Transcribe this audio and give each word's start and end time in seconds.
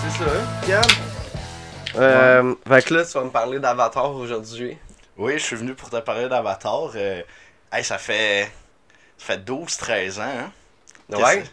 c'est 0.00 0.24
ça, 0.24 0.30
Gab. 0.68 0.84
Euh, 1.96 2.54
Fait 2.66 2.82
que 2.84 2.94
là, 2.94 3.04
tu 3.04 3.12
vas 3.12 3.24
me 3.24 3.30
parler 3.30 3.58
d'Avatar 3.58 4.10
aujourd'hui. 4.14 4.78
Oui, 5.18 5.34
je 5.34 5.42
suis 5.44 5.56
venu 5.56 5.74
pour 5.74 5.90
te 5.90 5.96
parler 5.98 6.28
d'Avatar. 6.28 6.90
Euh, 6.94 7.22
hey, 7.72 7.84
ça 7.84 7.98
fait. 7.98 8.50
Ça 9.18 9.34
fait 9.34 9.44
12-13 9.44 10.18
ans, 10.20 10.22
hein? 10.24 10.50
Ouais. 11.16 11.44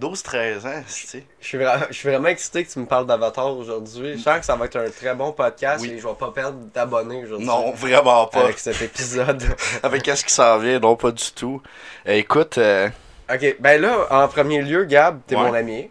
12-13 0.00 0.66
ans, 0.66 0.82
tu 0.88 1.06
sais. 1.06 1.24
Je 1.40 1.46
suis, 1.46 1.58
vra- 1.58 1.86
je 1.90 1.92
suis 1.94 2.08
vraiment 2.08 2.28
excité 2.28 2.64
que 2.64 2.72
tu 2.72 2.78
me 2.78 2.86
parles 2.86 3.06
d'Avatar 3.06 3.54
aujourd'hui. 3.54 4.16
Je 4.16 4.22
sens 4.22 4.38
que 4.40 4.46
ça 4.46 4.56
va 4.56 4.64
être 4.64 4.76
un 4.76 4.88
très 4.90 5.14
bon 5.14 5.32
podcast 5.32 5.82
Oui. 5.82 5.90
et 5.92 5.98
je 5.98 6.08
vais 6.08 6.14
pas 6.14 6.30
perdre 6.30 6.58
d'abonnés 6.74 7.22
aujourd'hui. 7.24 7.46
Non, 7.46 7.72
vraiment 7.72 8.26
pas. 8.26 8.44
Avec 8.44 8.58
cet 8.58 8.80
épisode. 8.80 9.42
Avec 9.82 10.02
qu'est-ce 10.02 10.24
qui 10.24 10.32
s'en 10.32 10.58
vient, 10.58 10.80
non, 10.80 10.96
pas 10.96 11.10
du 11.12 11.30
tout. 11.32 11.60
Euh, 12.08 12.12
écoute, 12.14 12.56
euh, 12.56 12.88
ok, 13.32 13.56
ben 13.60 13.80
là, 13.80 14.06
en 14.10 14.26
premier 14.28 14.62
lieu, 14.62 14.84
Gab, 14.86 15.20
t'es 15.26 15.36
Ouais. 15.36 15.42
mon 15.42 15.54
ami. 15.54 15.90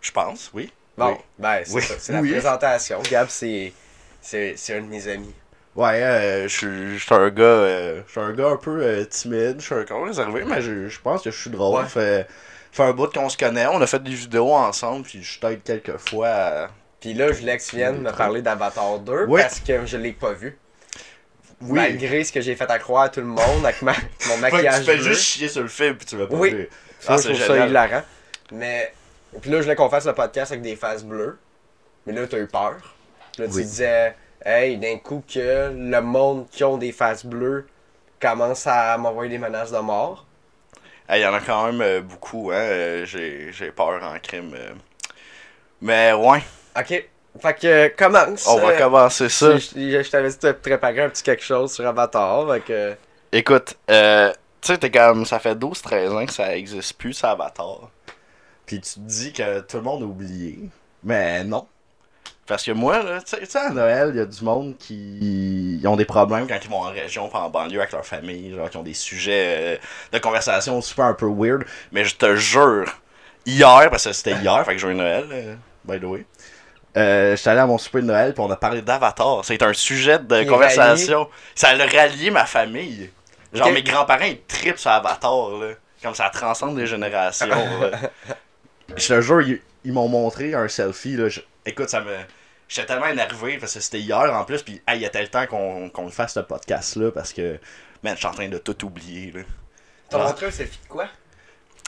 je 0.00 0.10
pense, 0.12 0.50
oui. 0.54 0.72
Bon, 0.96 1.08
Oui. 1.08 1.14
ben 1.38 1.60
c'est 1.64 1.74
Oui. 1.74 1.82
ça, 1.82 1.94
c'est 1.98 2.12
la 2.12 2.20
présentation. 2.20 3.00
Gab, 3.10 3.28
c'est, 3.28 3.72
c'est, 4.20 4.54
un 4.70 4.80
de 4.80 4.86
mes 4.86 5.08
amis. 5.08 5.34
Ouais, 5.74 6.02
euh, 6.02 6.48
je 6.48 6.96
suis- 6.98 7.14
un 7.14 7.28
gars, 7.30 7.42
euh, 7.44 8.00
je 8.06 8.10
suis 8.12 8.20
un 8.20 8.32
gars 8.32 8.48
un 8.48 8.56
peu 8.56 8.80
euh, 8.82 9.04
timide, 9.04 9.56
je 9.58 9.64
suis 9.66 9.74
un 9.74 9.84
gars 9.84 10.04
réservé, 10.04 10.44
mais 10.44 10.62
je, 10.62 10.98
pense 11.00 11.22
que 11.22 11.30
je 11.30 11.38
suis 11.38 11.50
drôle. 11.50 11.82
Ouais. 11.82 11.88
Fait, 11.88 12.26
fait 12.72 12.82
un 12.82 12.92
bout 12.92 13.12
qu'on 13.12 13.28
se 13.28 13.36
connaît, 13.36 13.66
on 13.66 13.80
a 13.82 13.86
fait 13.86 14.02
des 14.02 14.10
vidéos 14.14 14.52
ensemble, 14.54 15.04
puis 15.04 15.22
je 15.22 15.38
t'aide 15.38 15.62
quelques 15.62 15.98
fois. 15.98 16.28
à- 16.28 16.68
Puis 17.00 17.12
là, 17.12 17.30
je 17.32 17.40
voulais 17.40 17.58
que 17.58 17.62
tu 17.62 17.76
viennes 17.76 18.00
me 18.00 18.10
parler 18.10 18.40
d'Avatar 18.40 18.98
2 19.00 19.26
Oui. 19.28 19.42
parce 19.42 19.60
que 19.60 19.84
je 19.84 19.96
l'ai 19.98 20.12
pas 20.12 20.32
vu. 20.32 20.58
Oui. 21.60 21.72
Malgré 21.78 22.24
ce 22.24 22.32
que 22.32 22.40
j'ai 22.40 22.54
fait 22.56 22.70
à 22.70 22.78
croire 22.78 23.04
à 23.04 23.08
tout 23.10 23.20
le 23.20 23.26
monde 23.26 23.64
avec 23.64 23.80
ma, 23.82 23.92
mon 23.92 23.98
Fait 24.28 24.34
que 24.36 24.40
maquillage 24.40 24.78
tu 24.80 24.84
fais 24.86 24.96
bleu. 24.96 25.04
juste 25.04 25.22
chier 25.22 25.48
sur 25.48 25.62
le 25.62 25.68
film, 25.68 25.96
puis 25.96 26.06
tu 26.06 26.16
vas 26.16 26.26
pas 26.26 26.34
Oui. 26.36 26.68
Ah, 27.06 27.18
c'est 27.18 27.34
ça 27.34 27.66
hilarant. 27.66 28.02
Mais. 28.50 28.92
Puis 29.40 29.50
là, 29.50 29.58
je 29.58 29.62
voulais 29.62 29.76
qu'on 29.76 29.88
fasse 29.90 30.06
le 30.06 30.14
podcast 30.14 30.52
avec 30.52 30.62
des 30.62 30.76
faces 30.76 31.04
bleues. 31.04 31.38
Mais 32.06 32.12
là, 32.12 32.26
t'as 32.26 32.38
eu 32.38 32.46
peur. 32.46 32.74
Là, 33.38 33.46
tu 33.46 33.54
Oui. 33.54 33.62
disais, 33.62 34.14
hey, 34.44 34.76
d'un 34.78 34.98
coup, 34.98 35.22
que 35.32 35.70
le 35.74 36.00
monde 36.00 36.46
qui 36.50 36.64
ont 36.64 36.78
des 36.78 36.92
faces 36.92 37.24
bleues 37.26 37.66
commence 38.20 38.66
à 38.66 38.96
m'envoyer 38.98 39.30
des 39.30 39.38
menaces 39.38 39.72
de 39.72 39.78
mort. 39.78 40.24
Il 41.12 41.18
y 41.20 41.26
en 41.26 41.34
a 41.34 41.40
quand 41.40 41.66
même 41.66 41.80
euh, 41.82 42.00
beaucoup, 42.00 42.50
hein. 42.50 42.56
euh, 42.56 43.04
J'ai 43.06 43.70
peur 43.70 44.02
en 44.02 44.18
crime. 44.18 44.52
euh. 44.56 44.72
Mais 45.80 46.12
ouais, 46.12 46.42
Ok. 46.78 47.04
Fait 47.40 47.54
que, 47.54 47.88
commence. 47.96 48.46
on 48.46 48.58
va 48.58 48.72
commencer 48.78 49.28
ça. 49.28 49.56
Je, 49.58 49.66
je- 49.76 50.02
je 50.02 50.10
t'avais 50.10 50.30
dit 50.30 50.38
de 50.42 50.52
préparer 50.52 51.02
un 51.02 51.10
petit 51.10 51.22
quelque 51.22 51.44
chose 51.44 51.70
sur 51.72 51.86
Avatar. 51.86 52.50
Fait 52.50 52.60
que. 52.60 52.94
Écoute, 53.30 53.76
euh, 53.90 54.32
tu 54.62 54.68
sais, 54.72 54.78
t'es 54.78 54.90
comme. 54.90 55.26
Ça 55.26 55.38
fait 55.38 55.54
12-13 55.54 56.08
ans 56.12 56.24
que 56.24 56.32
ça 56.32 56.56
existe 56.56 56.94
plus, 56.96 57.12
ça 57.12 57.32
Avatar. 57.32 57.90
Puis 58.66 58.80
tu 58.80 58.94
te 58.94 59.00
dis 59.00 59.32
que 59.32 59.60
tout 59.60 59.76
le 59.76 59.82
monde 59.82 60.02
a 60.02 60.06
oublié. 60.06 60.58
Mais 61.04 61.44
non. 61.44 61.66
Parce 62.46 62.62
que 62.62 62.70
moi, 62.70 63.02
là, 63.02 63.20
tu 63.22 63.36
sais- 63.44 63.58
à 63.58 63.70
Noël, 63.70 64.10
il 64.14 64.18
y 64.18 64.20
a 64.20 64.24
du 64.26 64.44
monde 64.44 64.76
qui 64.78 65.78
ils 65.80 65.86
ont 65.88 65.96
des 65.96 66.04
problèmes 66.04 66.46
quand 66.46 66.58
ils 66.62 66.70
vont 66.70 66.82
en 66.82 66.90
région, 66.90 67.28
pas 67.28 67.40
en 67.40 67.50
banlieue 67.50 67.80
avec 67.80 67.90
leur 67.92 68.06
famille, 68.06 68.54
genre, 68.54 68.70
qui 68.70 68.76
ont 68.76 68.82
des 68.84 68.94
sujets 68.94 69.56
euh, 69.58 69.76
de 70.12 70.18
conversation 70.18 70.80
super 70.80 71.06
un 71.06 71.14
peu 71.14 71.26
weird. 71.26 71.64
Mais 71.90 72.04
je 72.04 72.14
te 72.14 72.36
jure, 72.36 72.84
hier, 73.44 73.88
parce 73.90 74.04
que 74.04 74.12
c'était 74.12 74.34
hier, 74.36 74.64
fait 74.64 74.74
que 74.74 74.78
j'ai 74.80 74.94
Noël, 74.94 75.26
euh, 75.32 75.54
by 75.84 75.98
the 75.98 76.04
way. 76.04 76.24
Euh, 76.96 77.36
J'étais 77.36 77.50
allé 77.50 77.60
à 77.60 77.66
mon 77.66 77.78
souper 77.78 78.00
de 78.00 78.06
Noël, 78.06 78.32
puis 78.32 78.42
on 78.42 78.50
a 78.50 78.56
parlé 78.56 78.80
d'Avatar. 78.80 79.44
C'est 79.44 79.60
un 79.62 79.72
sujet 79.72 80.18
de 80.20 80.44
conversation. 80.44 81.28
Ça 81.54 81.70
a 81.70 81.76
rallié 81.76 82.30
ma 82.30 82.46
famille. 82.46 83.10
Genre, 83.52 83.70
mes 83.72 83.82
grands-parents, 83.82 84.24
ils 84.24 84.40
tripent 84.42 84.78
sur 84.78 84.90
Avatar, 84.92 85.50
là. 85.60 85.72
Comme 86.02 86.14
ça 86.14 86.30
transcende 86.30 86.78
les 86.78 86.86
générations, 86.86 87.48
là. 87.48 87.90
Je 88.94 89.08
te 89.08 89.20
jure, 89.20 89.40
ils, 89.42 89.60
ils 89.84 89.92
m'ont 89.92 90.08
montré 90.08 90.54
un 90.54 90.68
selfie, 90.68 91.16
là. 91.16 91.28
Je- 91.28 91.40
écoute, 91.64 91.88
ça 91.88 92.00
me... 92.00 92.14
J'étais 92.68 92.88
tellement 92.88 93.06
énervé, 93.06 93.58
parce 93.58 93.74
que 93.74 93.80
c'était 93.80 94.00
hier, 94.00 94.18
en 94.34 94.44
plus, 94.44 94.62
puis 94.62 94.82
hey, 94.88 94.98
il 94.98 95.02
y 95.02 95.06
a 95.06 95.10
tel 95.10 95.30
temps 95.30 95.46
qu'on 95.46 95.90
le 96.04 96.10
fasse, 96.10 96.34
ce 96.34 96.40
podcast-là, 96.40 97.10
parce 97.12 97.32
que, 97.32 97.58
man, 98.02 98.14
je 98.14 98.18
suis 98.18 98.26
en 98.26 98.32
train 98.32 98.48
de 98.48 98.58
tout 98.58 98.84
oublier, 98.84 99.32
là. 99.32 99.40
T'as 100.10 100.18
Ah. 100.20 100.24
montré 100.28 100.46
un 100.46 100.50
selfie 100.50 100.78
de 100.82 100.88
quoi? 100.88 101.06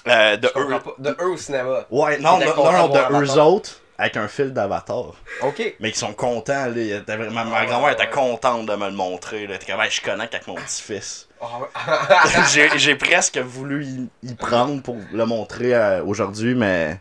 Euh, 0.07 0.37
de 0.37 0.49
eux... 0.57 0.69
pas. 0.79 0.95
De 0.99 1.17
eux 1.21 1.31
au 1.31 1.37
cinéma. 1.37 1.85
Ouais, 1.91 2.19
non, 2.19 2.39
non, 2.39 2.73
non, 2.73 2.89
de 2.89 3.25
eux 3.25 3.41
autres, 3.41 3.81
avec 3.99 4.17
un 4.17 4.29
fil 4.29 4.53
d'Avatar. 4.53 5.15
Ok. 5.43 5.75
Mais 5.81 5.91
qui 5.93 5.99
sont 5.99 6.13
contents, 6.15 6.67
là. 6.67 7.01
Vraiment- 7.07 7.45
ma 7.45 7.59
Ah, 7.59 7.67
grand-mère 7.67 7.91
était 7.91 8.09
contente 8.09 8.67
de 8.67 8.75
me 8.77 8.87
le 8.87 8.93
montrer, 8.95 9.47
là. 9.49 9.59
T'es 9.59 9.71
comme, 9.73 9.83
je 9.91 10.01
connecte 10.01 10.35
avec 10.35 10.47
mon 10.47 10.55
petit-fils. 10.55 11.28
Ah 11.41 12.25
j'ai 12.77 12.95
presque 12.97 13.39
voulu 13.39 13.85
y, 13.85 14.09
y 14.23 14.35
prendre 14.35 14.83
pour 14.83 14.97
le 15.13 15.25
montrer 15.27 15.75
euh, 15.75 16.03
aujourd'hui, 16.05 16.55
mais 16.55 17.01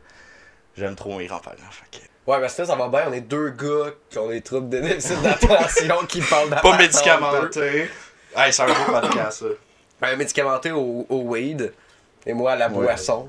j'aime 0.78 0.96
trop 0.96 1.18
mes 1.18 1.26
grands-parents. 1.28 1.56
que- 1.92 1.98
Ouais, 2.32 2.40
mais 2.42 2.50
ça, 2.50 2.66
ça 2.66 2.76
va 2.76 2.90
bien. 2.90 3.06
On 3.08 3.14
est 3.14 3.22
deux 3.22 3.52
gars 3.52 3.92
qui 4.10 4.18
ont 4.18 4.28
des 4.28 4.42
troubles 4.42 4.68
de 4.70 4.80
déficit 4.80 5.22
d'attention 5.22 5.96
qui 6.10 6.20
parlent 6.22 6.50
d'Avatar 6.50 6.72
Pas 6.72 6.78
2. 6.78 6.84
médicamenté. 6.84 7.90
Hey, 8.36 8.54
c'est 8.54 8.62
un 8.62 8.68
beau 8.68 8.92
podcast, 9.02 9.44
ça. 10.02 10.16
Médicamenté 10.16 10.72
au, 10.72 11.08
au 11.10 11.22
weed. 11.22 11.74
Et 12.26 12.34
moi 12.34 12.52
à 12.52 12.56
la 12.58 12.68
Ouais. 12.68 12.74
boisson. 12.84 13.28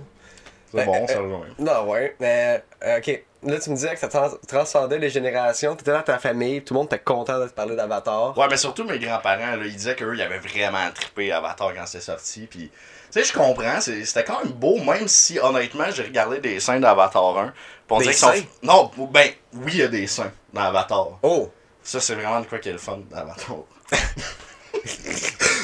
C'est 0.75 0.85
bon, 0.85 1.07
ça 1.07 1.21
rejoint. 1.21 1.47
Non, 1.59 1.89
ouais. 1.89 2.15
Mais, 2.21 2.63
euh, 2.85 2.99
ok. 2.99 3.23
Là, 3.45 3.59
tu 3.61 3.71
me 3.71 3.77
disais 3.77 3.95
que 3.95 4.01
ça 4.01 4.09
trans- 4.09 4.37
transcendait 4.49 4.99
les 4.99 5.11
générations. 5.11 5.77
T'étais 5.77 5.93
dans 5.93 6.03
ta 6.03 6.19
famille. 6.19 6.63
Tout 6.65 6.75
le 6.75 6.79
monde 6.79 6.87
était 6.87 6.99
content 6.99 7.39
de 7.39 7.47
te 7.47 7.53
parler 7.53 7.77
d'Avatar. 7.77 8.37
Ouais, 8.37 8.47
mais 8.51 8.57
surtout 8.57 8.83
mes 8.85 8.99
grands-parents, 8.99 9.57
ils 9.65 9.77
disaient 9.77 9.95
qu'eux, 9.95 10.15
ils 10.17 10.23
avaient 10.23 10.41
vraiment 10.41 10.91
trippé 10.93 11.31
Avatar 11.31 11.73
quand 11.75 11.87
c'était 11.87 12.05
sorti. 12.05 12.49
Puis, 12.51 12.69
tu 12.69 12.73
sais, 13.11 13.25
je 13.25 13.33
comprends, 13.33 13.81
c'était 13.81 14.25
quand 14.25 14.43
même 14.43 14.53
beau, 14.53 14.79
même 14.81 15.07
si, 15.07 15.39
honnêtement, 15.39 15.85
j'ai 15.95 16.03
regardé 16.03 16.41
des 16.41 16.59
scènes 16.59 16.81
d'Avatar 16.81 17.39
1. 17.39 17.47
Puis 17.47 17.55
on 17.91 17.99
Des 17.99 18.05
qu'ils 18.07 18.15
sont. 18.15 18.33
seins? 18.33 18.43
Non, 18.63 18.91
ben, 19.13 19.31
oui, 19.55 19.71
il 19.75 19.77
y 19.79 19.83
a 19.83 19.89
des 19.89 20.07
seins 20.09 20.33
dans 20.53 20.63
Avatar. 20.63 21.19
Oh! 21.23 21.51
Ça, 21.83 22.01
c'est 22.01 22.15
vraiment 22.17 22.41
de 22.41 22.47
quoi 22.47 22.59
qui 22.59 22.69
est 22.71 22.73
le 22.73 22.79
fun 22.79 22.99
d'Avatar. 23.11 23.57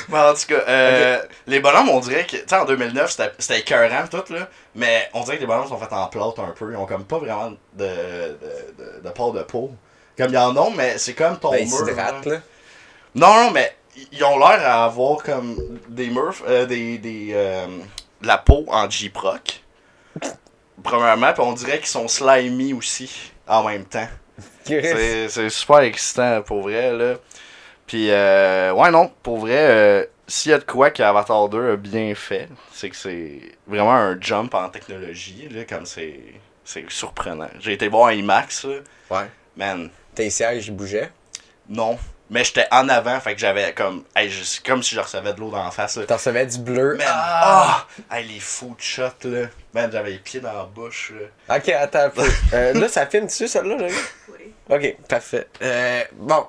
mais 0.08 0.18
en 0.18 0.34
tout 0.34 0.46
cas, 0.48 0.62
euh, 0.68 1.22
les 1.46 1.60
bonhommes, 1.60 1.88
on 1.90 2.00
dirait 2.00 2.24
que, 2.26 2.36
tu 2.36 2.42
sais, 2.46 2.56
en 2.56 2.64
2009, 2.64 3.16
c'était 3.38 3.60
écœurant 3.60 4.06
tout, 4.10 4.32
là. 4.32 4.48
Mais 4.74 5.08
on 5.14 5.22
dirait 5.22 5.36
que 5.36 5.42
les 5.42 5.46
bonhommes 5.46 5.68
sont 5.68 5.78
faits 5.78 5.92
en 5.92 6.06
plâtre 6.06 6.40
un 6.40 6.52
peu. 6.56 6.72
Ils 6.72 6.76
ont 6.76 6.86
comme 6.86 7.04
pas 7.04 7.18
vraiment 7.18 7.50
de, 7.50 7.56
de, 7.84 7.86
de, 8.78 9.00
de 9.04 9.10
port 9.10 9.32
de 9.32 9.42
peau. 9.42 9.70
Comme 10.16 10.30
ils 10.30 10.38
en 10.38 10.56
ont, 10.56 10.70
mais 10.70 10.98
c'est 10.98 11.14
comme 11.14 11.38
ton 11.38 11.50
Ben, 11.50 11.68
mur, 11.68 11.86
là. 11.86 12.12
là. 12.24 12.40
Non, 13.14 13.34
non, 13.34 13.50
mais 13.50 13.74
ils 14.12 14.24
ont 14.24 14.38
l'air 14.38 14.60
à 14.64 14.84
avoir 14.84 15.22
comme 15.22 15.56
des 15.88 16.08
murs, 16.08 16.34
euh, 16.46 16.66
des, 16.66 16.98
des, 16.98 17.30
euh, 17.32 17.66
la 18.22 18.38
peau 18.38 18.64
en 18.68 18.88
J-Proc. 18.88 19.62
Premièrement, 20.82 21.32
puis 21.32 21.42
on 21.42 21.52
dirait 21.52 21.78
qu'ils 21.78 21.86
sont 21.88 22.08
slimy 22.08 22.74
aussi 22.74 23.32
en 23.48 23.64
même 23.64 23.84
temps. 23.84 24.08
C'est 24.64 25.28
c'est 25.28 25.50
super 25.50 25.80
excitant 25.80 26.42
pour 26.42 26.62
vrai, 26.62 26.92
là. 26.92 27.14
Puis, 27.86 28.10
euh, 28.10 28.72
ouais, 28.72 28.90
non, 28.90 29.10
pour 29.22 29.38
vrai, 29.38 29.56
euh, 29.58 30.04
s'il 30.26 30.50
y 30.50 30.54
a 30.54 30.58
de 30.58 30.64
quoi 30.64 30.90
qu'Avatar 30.90 31.48
2 31.48 31.72
a 31.72 31.76
bien 31.76 32.14
fait, 32.14 32.48
c'est 32.72 32.88
que 32.90 32.96
c'est 32.96 33.40
vraiment 33.66 33.92
un 33.94 34.18
jump 34.20 34.54
en 34.54 34.68
technologie, 34.70 35.48
là, 35.50 35.64
comme 35.64 35.84
c'est 35.86 36.20
c'est 36.64 36.90
surprenant. 36.90 37.50
J'ai 37.60 37.74
été 37.74 37.88
voir 37.88 38.10
IMAX, 38.12 38.64
là. 38.64 38.76
Ouais. 39.10 39.26
Man, 39.56 39.90
Tes 40.14 40.30
sièges, 40.30 40.66
ils 40.68 40.74
bougeaient? 40.74 41.10
non. 41.68 41.98
Mais 42.30 42.42
j'étais 42.42 42.66
en 42.72 42.88
avant, 42.88 43.20
fait 43.20 43.34
que 43.34 43.40
j'avais 43.40 43.74
comme. 43.74 44.02
Hey, 44.16 44.30
je- 44.30 44.42
c'est 44.44 44.64
comme 44.64 44.82
si 44.82 44.94
je 44.94 45.00
recevais 45.00 45.34
de 45.34 45.40
l'eau 45.40 45.50
dans 45.50 45.62
la 45.62 45.70
face, 45.70 45.98
là. 45.98 46.06
T'en 46.06 46.14
recevais 46.16 46.46
du 46.46 46.58
bleu? 46.58 46.96
Man, 46.96 47.06
Ah! 47.06 47.86
ah! 48.10 48.16
Hey, 48.16 48.26
les 48.26 48.40
food 48.40 48.76
shots, 48.78 49.24
là. 49.28 49.48
Man, 49.74 49.90
j'avais 49.92 50.12
les 50.12 50.18
pieds 50.18 50.40
dans 50.40 50.54
la 50.54 50.64
bouche, 50.64 51.12
là. 51.48 51.56
Ok, 51.58 51.68
attends 51.68 51.98
un 52.04 52.08
peu. 52.08 52.22
Euh, 52.54 52.72
là, 52.72 52.88
ça 52.88 53.06
filme 53.06 53.26
dessus, 53.26 53.46
celle-là, 53.46 53.76
j'ai 53.78 53.94
Oui. 54.32 54.54
Ok, 54.70 54.96
parfait. 55.06 55.46
Euh, 55.60 56.02
bon. 56.14 56.46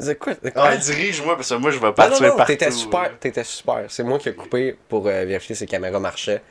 C'est 0.00 0.18
quoi? 0.18 0.32
Ah, 0.54 0.76
dirige-moi, 0.76 1.36
parce 1.36 1.48
que 1.50 1.54
moi, 1.54 1.70
je 1.70 1.78
vais 1.78 1.92
Ah 1.96 2.08
non, 2.08 2.20
non, 2.20 2.36
partout. 2.36 2.52
t'étais 2.52 2.70
super, 2.70 3.18
t'étais 3.18 3.44
super. 3.44 3.84
C'est 3.88 4.02
moi 4.02 4.18
qui 4.18 4.28
ai 4.30 4.34
coupé 4.34 4.76
pour 4.88 5.06
euh, 5.06 5.24
vérifier 5.24 5.54
si 5.54 5.64
les 5.64 5.68
caméras 5.68 6.00
marchaient. 6.00 6.42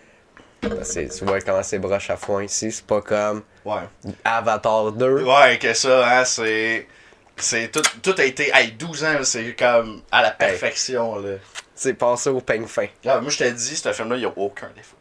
Parce 0.62 0.94
que 0.94 1.18
tu 1.18 1.26
vois 1.26 1.42
comment 1.42 1.64
c'est 1.64 1.80
broche 1.80 2.10
à 2.10 2.16
foin 2.16 2.44
ici, 2.44 2.72
c'est 2.72 2.86
pas 2.86 3.02
comme 3.02 3.44
Ouais. 3.66 3.82
Avatar 4.24 4.92
2. 4.94 5.24
Ouais, 5.24 5.58
que 5.60 5.74
ça, 5.74 6.20
hein, 6.20 6.26
c'est. 6.26 6.88
C'est 7.36 7.70
tout, 7.72 7.82
tout 8.02 8.14
a 8.18 8.24
été. 8.24 8.52
Hey, 8.54 8.72
12 8.74 9.04
ans, 9.04 9.18
c'est 9.24 9.56
comme 9.56 10.02
à 10.12 10.22
la 10.22 10.32
perfection, 10.32 11.16
là. 11.20 11.38
C'est 11.76 11.96
passé 11.96 12.30
au 12.30 12.40
peigne 12.40 12.68
fin. 12.68 12.86
Là, 13.04 13.20
moi, 13.20 13.32
je 13.32 13.40
t'ai 13.40 13.52
dit, 13.52 13.76
ce 13.76 13.92
film-là, 13.92 14.16
il 14.16 14.20
n'y 14.20 14.26
a 14.26 14.34
aucun 14.38 14.70
défaut. 14.76 14.96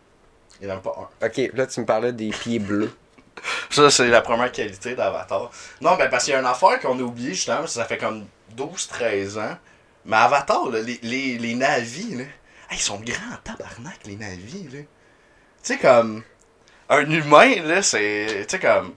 Il 0.61 0.67
n'y 0.67 0.73
en 0.73 0.77
a 0.77 0.81
pas 0.81 0.97
un. 1.23 1.27
Ok, 1.27 1.51
là 1.55 1.67
tu 1.67 1.81
me 1.81 1.87
parlais 1.87 2.13
des 2.13 2.31
pieds 2.31 2.59
bleus. 2.59 2.91
Ça, 3.71 3.91
c'est 3.91 4.09
la 4.09 4.21
première 4.21 4.53
qualité 4.53 4.95
d'Avatar. 4.95 5.51
Non, 5.81 5.97
ben, 5.97 6.09
parce 6.09 6.25
qu'il 6.25 6.33
y 6.33 6.37
a 6.37 6.41
une 6.41 6.47
affaire 6.47 6.79
qu'on 6.81 6.99
a 6.99 7.03
oubliée, 7.03 7.35
justement, 7.35 7.67
ça 7.67 7.85
fait 7.85 7.99
comme 7.99 8.27
12-13 8.57 9.39
ans. 9.39 9.57
Mais 10.05 10.17
Avatar, 10.17 10.69
là, 10.69 10.81
les, 10.81 10.99
les, 11.03 11.39
les 11.39 11.55
navis, 11.55 12.15
là. 12.17 12.25
hey, 12.71 12.77
ils 12.77 12.79
sont 12.79 12.99
grands 13.01 13.37
tabarnak, 13.45 14.01
les 14.05 14.17
navis, 14.17 14.65
là. 14.73 14.81
Tu 14.81 14.87
sais, 15.63 15.79
comme. 15.79 16.23
Un 16.89 17.09
humain, 17.11 17.63
là, 17.63 17.83
c'est. 17.83 18.45
Tu 18.49 18.57
sais, 18.57 18.59
comme. 18.59 18.95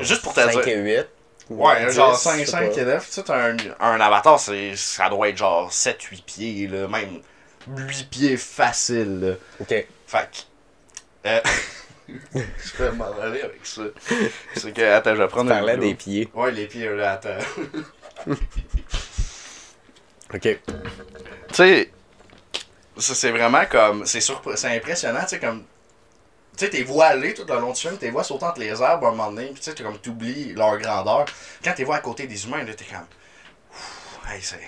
Juste 0.00 0.22
pour 0.22 0.32
te 0.34 0.40
5 0.40 0.50
dire. 0.64 0.68
et 0.68 0.76
8. 0.76 1.06
Ouais, 1.50 1.86
10, 1.86 1.94
genre 1.94 2.14
je 2.14 2.18
5, 2.20 2.38
sais 2.38 2.46
5 2.46 2.72
pas. 2.72 2.80
élèves. 2.80 3.06
Tu 3.06 3.12
sais, 3.12 3.30
un, 3.30 3.56
un 3.80 4.00
avatar, 4.00 4.40
ça 4.40 5.08
doit 5.10 5.28
être 5.28 5.36
genre 5.36 5.70
7-8 5.70 6.22
pieds, 6.24 6.66
là, 6.66 6.88
même 6.88 7.20
8 7.68 8.10
pieds 8.10 8.36
facile, 8.36 9.20
là. 9.20 9.34
Ok. 9.60 9.68
Fait 9.68 10.28
que, 10.30 11.28
euh, 11.28 11.40
je 12.34 12.76
vais 12.82 12.92
m'en 12.92 13.12
aller 13.20 13.42
avec 13.42 13.64
ça. 13.64 13.82
C'est 14.54 14.72
que, 14.72 14.82
attends, 14.82 15.14
je 15.14 15.20
vais 15.22 15.26
Tu 15.28 15.32
prendre 15.32 15.50
un. 15.52 15.56
parlais 15.56 15.76
des 15.76 15.94
pieds. 15.94 16.28
Ouais, 16.34 16.50
les 16.52 16.66
pieds, 16.66 16.88
là, 16.88 17.12
attends. 17.12 17.38
Ok. 20.34 20.40
tu 20.42 21.54
sais, 21.54 21.90
ça, 22.96 23.14
c'est 23.14 23.30
vraiment 23.30 23.64
comme. 23.66 24.06
C'est 24.06 24.20
surpre- 24.20 24.56
c'est 24.56 24.74
impressionnant, 24.76 25.20
tu 25.22 25.28
sais, 25.28 25.38
comme. 25.38 25.64
Tu 26.56 26.64
sais, 26.64 26.70
t'es 26.70 26.82
vois 26.82 27.06
aller 27.06 27.34
tout 27.34 27.44
le 27.48 27.54
long 27.60 27.72
du 27.72 27.80
film, 27.80 27.96
t'es 27.98 28.10
vois 28.10 28.24
sauter 28.24 28.44
entre 28.44 28.60
les 28.60 28.80
arbres 28.82 29.06
à 29.06 29.10
un 29.10 29.12
moment 29.12 29.30
donné, 29.30 29.48
pis 29.48 29.60
tu 29.60 29.70
sais, 29.70 29.82
comme 29.82 29.98
t'oublies 29.98 30.52
leur 30.54 30.78
grandeur. 30.78 31.24
Quand 31.64 31.72
t'es 31.74 31.84
vois 31.84 31.96
à 31.96 32.00
côté 32.00 32.26
des 32.26 32.46
humains, 32.46 32.62
là, 32.64 32.74
t'es 32.74 32.84
comme. 32.84 33.06
Hey, 34.30 34.40
c'est. 34.42 34.60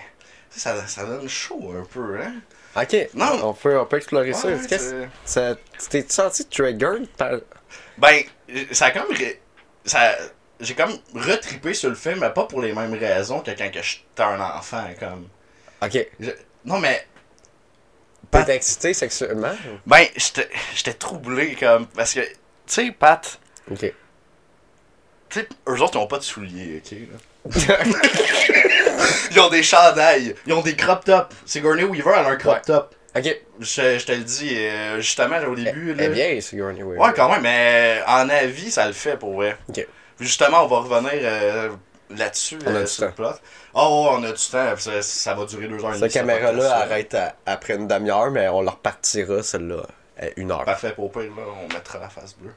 Ça, 0.50 0.87
ça 0.87 1.04
donne 1.04 1.28
chaud 1.28 1.75
un 1.78 1.84
peu, 1.84 2.20
hein? 2.22 2.34
Ok. 2.76 2.97
Non. 3.15 3.41
On 3.50 3.55
peut, 3.55 3.79
on 3.79 3.87
peut 3.87 3.97
explorer 3.99 4.32
ça. 4.32 4.49
Qu'est-ce- 4.69 5.06
ça 5.25 5.55
t'es 5.91 6.05
senti 6.09 6.44
triggered 6.47 7.06
par. 7.17 7.32
Ben, 7.99 8.23
ça 8.73 8.87
a 8.87 8.91
comme. 8.91 9.15
Ça. 9.85 10.17
J'ai 10.61 10.75
comme 10.75 10.93
retrippé 11.15 11.75
sur 11.75 11.91
le 11.91 11.97
film, 11.97 12.21
mais 12.21 12.31
pas 12.31 12.44
pour 12.47 12.62
les 12.62 12.73
mêmes 12.73 12.94
raisons 12.94 13.41
que 13.41 13.50
quand 13.50 13.69
j'étais 13.73 14.23
un 14.23 14.41
enfant, 14.41 14.85
comme. 14.99 15.29
Ok. 15.82 15.99
Je- 16.21 16.31
Non, 16.65 16.79
mais. 16.79 17.06
Pat- 18.31 18.47
T'es 18.47 18.56
excité 18.56 18.94
sexuellement? 18.94 19.53
Ben, 19.87 20.06
j'étais 20.17 20.49
j'étais 20.75 20.94
troublé, 20.94 21.55
comme. 21.56 21.87
Parce 21.88 22.15
que. 22.15 22.21
Tu 22.21 22.29
sais, 22.67 22.91
Pat. 22.93 23.38
Ok. 23.71 23.93
Tu 25.29 25.41
sais, 25.41 25.49
eux 25.69 25.81
autres, 25.82 25.94
ils 25.99 26.03
ont 26.03 26.06
pas 26.06 26.19
de 26.19 26.23
souliers, 26.25 26.82
ok? 26.85 26.97
là. 27.11 27.79
Ils 29.30 29.40
ont 29.40 29.48
des 29.50 29.62
chandails, 29.62 30.34
ils 30.46 30.52
ont 30.52 30.60
des 30.62 30.76
crop 30.76 31.04
tops. 31.04 31.34
Sigourney 31.46 31.84
Weaver, 31.84 32.12
elle 32.18 32.26
a 32.26 32.28
un 32.30 32.36
crop 32.36 32.62
top. 32.62 32.94
ok. 33.16 33.36
Je, 33.60 33.98
je 33.98 34.04
te 34.06 34.12
le 34.12 34.24
dis, 34.24 34.50
euh, 34.56 35.00
justement, 35.00 35.38
au 35.48 35.54
début. 35.54 35.90
Elle 35.92 35.96
là, 35.96 36.04
est 36.04 36.08
bien, 36.08 36.40
Sigourney 36.40 36.82
Weaver. 36.82 37.00
Ouais, 37.00 37.12
quand 37.14 37.28
même, 37.30 37.42
mais 37.42 38.00
en 38.06 38.28
avis, 38.28 38.70
ça 38.70 38.86
le 38.86 38.92
fait 38.92 39.16
pour 39.16 39.34
vrai. 39.34 39.56
Ok. 39.68 39.86
Justement, 40.20 40.64
on 40.64 40.66
va 40.68 40.76
revenir 40.78 41.12
euh, 41.22 41.70
là-dessus. 42.10 42.58
On 42.66 42.74
a 42.74 42.78
euh, 42.78 42.84
du 42.84 42.90
temps. 42.96 43.12
plot. 43.12 43.30
Oh, 43.74 44.08
ouais, 44.10 44.16
on 44.20 44.24
a 44.24 44.32
du 44.32 44.42
temps. 44.50 44.76
Ça, 44.76 45.02
ça 45.02 45.34
va 45.34 45.44
durer 45.46 45.66
deux 45.68 45.76
heures 45.84 45.90
et 45.94 45.98
demie. 45.98 46.00
Cette 46.00 46.12
ce 46.12 46.18
caméra-là 46.18 46.76
arrête 46.76 47.14
à- 47.14 47.34
après 47.46 47.74
une 47.74 47.88
demi-heure, 47.88 48.30
mais 48.30 48.48
on 48.48 48.60
la 48.62 48.70
repartira, 48.72 49.42
celle-là, 49.42 49.82
à 50.20 50.26
une 50.36 50.50
heure. 50.52 50.64
Parfait, 50.64 50.92
pour 50.92 51.10
pire, 51.10 51.22
là, 51.36 51.42
on 51.68 51.72
mettra 51.72 51.98
la 51.98 52.08
face 52.08 52.34
bleue. 52.36 52.52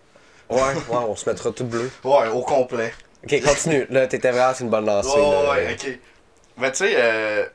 Ouais, 0.49 0.61
ouais, 0.61 0.97
on 1.07 1.15
se 1.15 1.27
mettra 1.29 1.51
tout 1.51 1.65
bleu. 1.65 1.89
Ouais, 2.03 2.27
au 2.29 2.41
complet. 2.41 2.94
Ok, 3.23 3.41
continue. 3.44 3.85
Là, 3.89 4.07
t'étais 4.07 4.31
vraiment 4.31 4.53
sur 4.53 4.65
une 4.65 4.71
bonne 4.71 4.85
lancée. 4.85 5.09
Ouais, 5.09 5.21
là. 5.21 5.49
ouais, 5.51 5.73
ok. 5.73 5.99
Mais 6.57 6.71
tu 6.71 6.80
sais, 6.80 6.94
euh, 6.95 7.45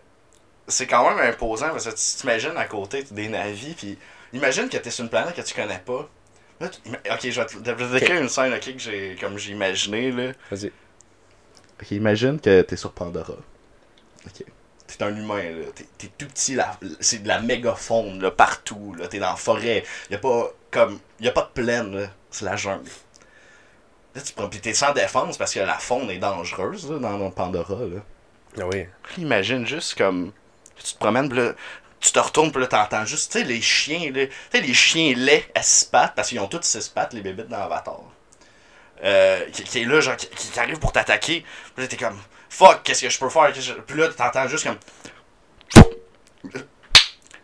c'est 0.68 0.86
quand 0.86 1.08
même 1.08 1.18
imposant 1.28 1.70
parce 1.70 1.84
que 1.84 1.90
tu 1.90 2.20
t'imagines 2.20 2.56
à 2.56 2.66
côté 2.66 3.04
des 3.10 3.28
navis, 3.28 3.74
puis 3.74 3.98
imagine 4.32 4.68
que 4.68 4.76
t'es 4.76 4.90
sur 4.90 5.04
une 5.04 5.10
planète 5.10 5.34
que 5.34 5.42
tu 5.42 5.54
connais 5.54 5.80
pas. 5.84 6.08
Là, 6.60 6.68
tu- 6.68 6.80
ok, 6.88 7.30
je 7.30 7.40
vais 7.40 7.46
te, 7.46 7.92
décrire 7.92 8.22
une 8.22 8.28
scène 8.28 8.58
que 8.60 8.78
j'ai 8.78 9.16
comme 9.20 9.36
j'ai 9.38 9.52
imaginé. 9.52 10.12
Là. 10.12 10.32
Vas-y. 10.50 10.70
Ok, 11.80 11.90
imagine 11.90 12.38
que 12.40 12.62
t'es 12.62 12.76
sur 12.76 12.92
Pandora. 12.92 13.34
Ok. 14.26 14.44
T'es 14.86 15.02
un 15.02 15.16
humain, 15.16 15.42
là. 15.42 15.66
T'es, 15.98 16.08
tout 16.16 16.26
petit, 16.26 16.54
là. 16.54 16.78
C'est 17.00 17.22
de 17.22 17.28
la 17.28 17.40
méga 17.40 17.74
faune, 17.74 18.22
là, 18.22 18.30
partout, 18.30 18.94
là. 18.96 19.08
T'es 19.08 19.18
dans 19.18 19.30
la 19.30 19.36
forêt. 19.36 19.82
Y 20.10 20.14
a 20.14 20.18
pas, 20.18 20.52
comme, 20.70 21.00
y 21.18 21.26
a 21.26 21.32
pas 21.32 21.42
de 21.42 21.60
plaine, 21.60 21.96
là. 21.96 22.06
C'est 22.30 22.44
la 22.44 22.54
jungle. 22.56 22.88
Là, 24.14 24.20
tu 24.20 24.32
prends, 24.34 24.48
pis 24.48 24.60
t'es 24.60 24.74
sans 24.74 24.92
défense 24.92 25.38
parce 25.38 25.54
que 25.54 25.60
la 25.60 25.78
faune 25.78 26.10
est 26.10 26.18
dangereuse, 26.18 26.90
là, 26.90 26.98
dans, 26.98 27.18
dans 27.18 27.30
Pandora, 27.30 27.80
là. 27.86 28.02
Ah 28.60 28.66
oui. 28.66 28.86
Imagine 29.18 29.66
juste 29.66 29.96
comme. 29.96 30.32
Tu 30.76 30.94
te 30.94 30.98
promènes, 30.98 31.28
pis 31.28 31.36
là, 31.36 31.52
tu 32.00 32.12
te 32.12 32.18
retournes, 32.18 32.50
pis 32.52 32.58
là, 32.58 32.66
t'entends 32.66 33.04
juste, 33.04 33.32
tu 33.32 33.38
sais, 33.38 33.44
les 33.44 33.60
chiens. 33.60 34.10
Tu 34.12 34.28
sais, 34.50 34.60
les 34.60 34.74
chiens 34.74 35.14
laids 35.16 35.50
à 35.54 35.62
six 35.62 35.84
pattes, 35.84 36.14
parce 36.14 36.28
qu'ils 36.28 36.40
ont 36.40 36.48
tous 36.48 36.62
six 36.62 36.88
pattes, 36.88 37.12
les 37.12 37.20
bébites 37.22 37.48
dans 37.48 37.62
Avatar. 37.62 38.00
Euh, 39.04 39.48
qui, 39.50 39.64
qui 39.64 39.80
est 39.82 39.84
là, 39.84 40.00
genre, 40.00 40.16
qui, 40.16 40.58
arrive 40.60 40.78
pour 40.78 40.92
t'attaquer. 40.92 41.44
Puis 41.74 41.82
là, 41.84 41.88
t'es 41.88 41.96
comme, 41.96 42.18
fuck, 42.48 42.82
qu'est-ce 42.84 43.02
que 43.02 43.10
je 43.10 43.18
peux 43.18 43.28
faire? 43.28 43.52
Je- 43.54 43.72
Puis 43.74 43.98
là, 43.98 44.08
t'entends 44.08 44.46
juste 44.48 44.64
comme. 44.64 44.78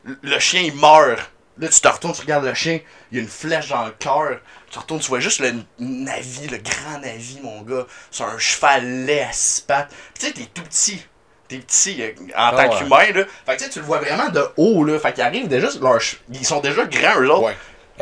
Le, 0.04 0.18
le 0.22 0.38
chien, 0.38 0.62
il 0.62 0.74
meurt. 0.74 1.30
Là, 1.58 1.68
tu 1.68 1.80
te 1.80 1.88
retournes, 1.88 2.14
tu 2.14 2.20
regardes 2.20 2.44
le 2.44 2.54
chien, 2.54 2.78
il 3.10 3.16
y 3.16 3.20
a 3.20 3.22
une 3.22 3.28
flèche 3.28 3.68
dans 3.68 3.84
le 3.86 3.90
cœur. 3.92 4.40
Tu 4.70 4.78
retournes, 4.78 5.00
tu 5.00 5.08
vois 5.08 5.20
juste 5.20 5.40
le 5.40 5.54
navi, 5.78 6.46
le 6.48 6.58
grand 6.58 6.98
navi, 7.00 7.38
mon 7.42 7.62
gars, 7.62 7.86
sur 8.10 8.26
un 8.26 8.38
cheval 8.38 9.06
laid 9.06 9.20
à 9.22 9.32
six 9.32 9.62
pattes. 9.62 9.90
Tu 10.18 10.26
sais, 10.26 10.32
t'es 10.32 10.46
tout 10.52 10.62
petit. 10.62 11.02
T'es 11.48 11.56
petit 11.58 12.02
euh, 12.02 12.12
en 12.36 12.50
Ah 12.50 12.52
tant 12.54 12.70
ouais. 12.70 12.78
qu'humain, 12.78 13.12
là. 13.20 13.24
Fait 13.46 13.52
que 13.54 13.58
tu 13.58 13.64
sais, 13.64 13.70
tu 13.70 13.78
le 13.78 13.86
vois 13.86 13.98
vraiment 13.98 14.28
de 14.28 14.44
haut, 14.58 14.84
là. 14.84 14.98
Fait 14.98 15.14
qu'ils 15.14 15.22
arrivent 15.22 15.48
déjà, 15.48 15.68
leur 15.80 15.98
che- 15.98 16.18
ils 16.30 16.44
sont 16.44 16.60
déjà 16.60 16.84
grands, 16.84 17.18
eux 17.20 17.30
autres. 17.30 17.46
Ouais. 17.46 17.56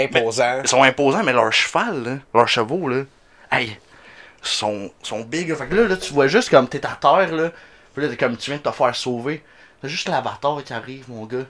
Imposant. 0.04 0.60
Ils 0.64 0.68
sont 0.68 0.82
imposants, 0.82 1.22
mais 1.22 1.32
leur 1.32 1.52
cheval, 1.52 2.02
là, 2.02 2.16
leurs 2.34 2.48
chevaux, 2.48 2.88
là, 2.88 3.04
hey, 3.52 3.78
sont, 4.42 4.90
sont 5.02 5.20
big. 5.20 5.48
là. 5.50 5.56
Fait 5.56 5.66
que 5.68 5.74
là, 5.76 5.86
là, 5.88 5.96
tu 5.96 6.12
vois 6.12 6.26
juste 6.26 6.50
comme 6.50 6.68
t'es 6.68 6.84
à 6.84 6.98
terre, 7.00 7.32
là. 7.32 7.50
Puis 7.94 8.02
là, 8.02 8.10
t'es 8.10 8.16
comme 8.16 8.36
tu 8.36 8.50
viens 8.50 8.58
de 8.58 8.62
te 8.64 8.72
faire 8.72 8.94
sauver. 8.96 9.42
C'est 9.82 9.88
juste 9.88 10.08
l'avatar 10.08 10.62
qui 10.64 10.72
arrive, 10.72 11.04
mon 11.08 11.24
gars. 11.26 11.46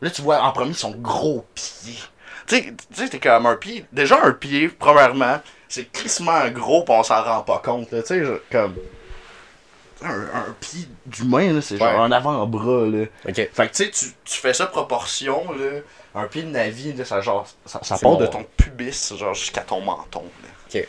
Là, 0.00 0.10
tu 0.10 0.22
vois 0.22 0.40
en 0.42 0.52
premier 0.52 0.72
son 0.74 0.92
gros 0.92 1.44
pied. 1.54 1.98
Tu 2.46 2.74
sais, 2.92 3.08
t'es 3.08 3.18
comme 3.20 3.46
un 3.46 3.56
pied. 3.56 3.84
Déjà, 3.92 4.20
un 4.24 4.32
pied, 4.32 4.68
premièrement, 4.68 5.40
c'est 5.68 5.90
crissement 5.92 6.48
gros, 6.50 6.84
pis 6.84 6.92
on 6.92 7.02
s'en 7.02 7.22
rend 7.22 7.42
pas 7.42 7.60
compte. 7.64 7.88
Tu 7.90 8.02
sais, 8.04 8.22
comme. 8.50 8.74
Un, 10.04 10.20
un 10.34 10.56
pied 10.58 10.88
d'humain, 11.06 11.60
c'est 11.60 11.76
genre 11.78 11.86
Ouais. 11.94 12.00
un 12.00 12.10
avant-bras, 12.10 12.86
là. 12.86 13.04
Fait 13.24 13.32
que 13.32 13.62
tu 13.66 13.84
sais, 13.84 13.90
tu- 13.90 14.12
fais 14.40 14.52
ça 14.52 14.66
proportion, 14.66 15.52
là. 15.52 15.80
Un 16.14 16.26
pied 16.26 16.42
de 16.42 16.48
navi, 16.48 16.92
là, 16.92 17.04
ça, 17.04 17.20
genre, 17.20 17.46
ça, 17.64 17.78
part 17.98 18.16
de 18.16 18.26
ton 18.26 18.44
pubis, 18.56 19.14
genre, 19.16 19.32
jusqu'à 19.34 19.60
ton 19.60 19.80
menton, 19.80 20.24
là. 20.42 20.48
Ok. 20.80 20.86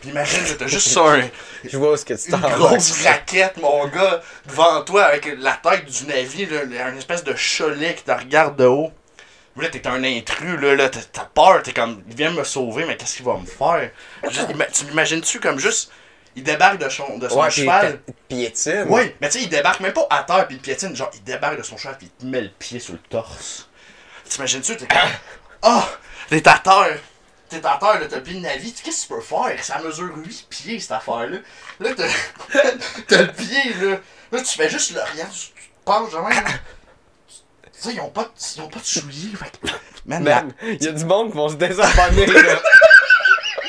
Puis 0.00 0.10
imagine, 0.10 0.40
t'as 0.56 0.66
juste 0.68 0.88
ça, 0.88 1.00
un- 1.14 1.22
Je 1.64 1.76
vois 1.76 1.94
est-ce 1.94 2.04
que 2.04 2.14
tu 2.14 2.30
une 2.32 2.40
grosse 2.40 3.04
raquette, 3.04 3.56
mon 3.56 3.88
gars, 3.88 4.22
devant 4.46 4.82
toi, 4.84 5.04
avec 5.06 5.26
la 5.38 5.54
tête 5.54 5.86
du 5.86 6.06
navire, 6.06 6.48
là, 6.70 6.88
une 6.90 6.98
espèce 6.98 7.24
de 7.24 7.32
cholet 7.34 7.94
qui 7.96 8.04
te 8.04 8.12
regarde 8.12 8.54
de 8.56 8.66
haut. 8.66 8.92
Là, 9.56 9.68
t'es 9.70 9.86
un 9.86 10.04
intrus, 10.04 10.60
là, 10.60 10.74
là 10.74 10.90
t'as 10.90 11.24
peur, 11.24 11.62
t'es 11.62 11.72
comme, 11.72 12.02
il 12.08 12.14
vient 12.14 12.30
me 12.30 12.44
sauver, 12.44 12.84
mais 12.84 12.96
qu'est-ce 12.96 13.16
qu'il 13.16 13.24
va 13.24 13.38
me 13.38 13.46
faire? 13.46 13.90
Juste, 14.28 14.48
tu 14.72 14.84
l'imagines-tu 14.86 15.40
comme 15.40 15.58
juste, 15.58 15.90
il 16.34 16.42
débarque 16.42 16.78
de 16.78 16.88
son, 16.90 17.16
de 17.16 17.28
son 17.28 17.40
Ouais, 17.40 17.50
cheval? 17.50 18.00
piétine. 18.28 18.84
Oui, 18.88 19.14
mais 19.20 19.30
tu 19.30 19.38
sais, 19.38 19.44
il 19.44 19.48
débarque 19.48 19.80
même 19.80 19.94
pas 19.94 20.06
à 20.10 20.24
terre 20.24 20.46
puis 20.46 20.56
il 20.56 20.60
piétine, 20.62 20.94
genre 20.94 21.10
il 21.14 21.24
débarque 21.24 21.56
de 21.56 21.62
son 21.62 21.78
cheval 21.78 21.96
puis 21.96 22.10
il 22.18 22.22
te 22.24 22.26
met 22.30 22.42
le 22.42 22.50
pied 22.50 22.78
sur 22.78 22.92
le 22.92 22.98
torse. 22.98 23.68
T'imagines-tu, 24.28 24.76
t'es 24.76 24.86
comme. 24.86 24.98
Ah! 25.62 25.88
t'es 26.28 26.46
à 26.46 26.58
terre! 26.58 26.98
T'es 27.48 27.64
à 27.64 27.78
terre, 27.80 28.00
là, 28.00 28.06
t'as 28.10 28.18
le 28.18 28.40
navi, 28.40 28.72
qu'est-ce 28.72 29.06
que 29.06 29.14
tu 29.14 29.14
peux 29.14 29.20
faire? 29.20 29.64
Ça 29.64 29.78
mesure 29.78 30.14
8 30.16 30.46
pieds 30.50 30.80
cette 30.80 30.92
affaire-là. 30.92 31.38
Là, 31.80 31.90
t'as 31.96 32.08
t'as 33.06 33.22
le 33.22 33.32
pied, 33.32 33.74
là. 33.80 33.96
Là, 34.32 34.42
tu 34.42 34.56
fais 34.56 34.68
juste 34.68 34.92
le 34.92 35.00
rien, 35.00 35.24
tu 35.26 35.38
tu 35.38 35.52
te 35.52 35.84
penches 35.84 36.12
de 36.12 36.18
même. 36.18 36.44
Sais, 37.78 37.92
ils 37.94 38.00
ont 38.00 38.08
pas 38.10 38.22
de, 38.24 38.28
ils 38.56 38.60
ont 38.62 38.68
pas 38.68 38.80
de 38.80 38.84
souliers. 38.84 39.36
Fait 39.36 39.70
Man, 40.06 40.24
la- 40.24 40.44
il 40.62 40.82
y 40.82 40.88
a 40.88 40.92
du 40.92 41.04
monde 41.04 41.30
qui 41.30 41.36
vont 41.36 41.48
se 41.48 41.54
désabonner, 41.56 42.26
là. 42.26 42.60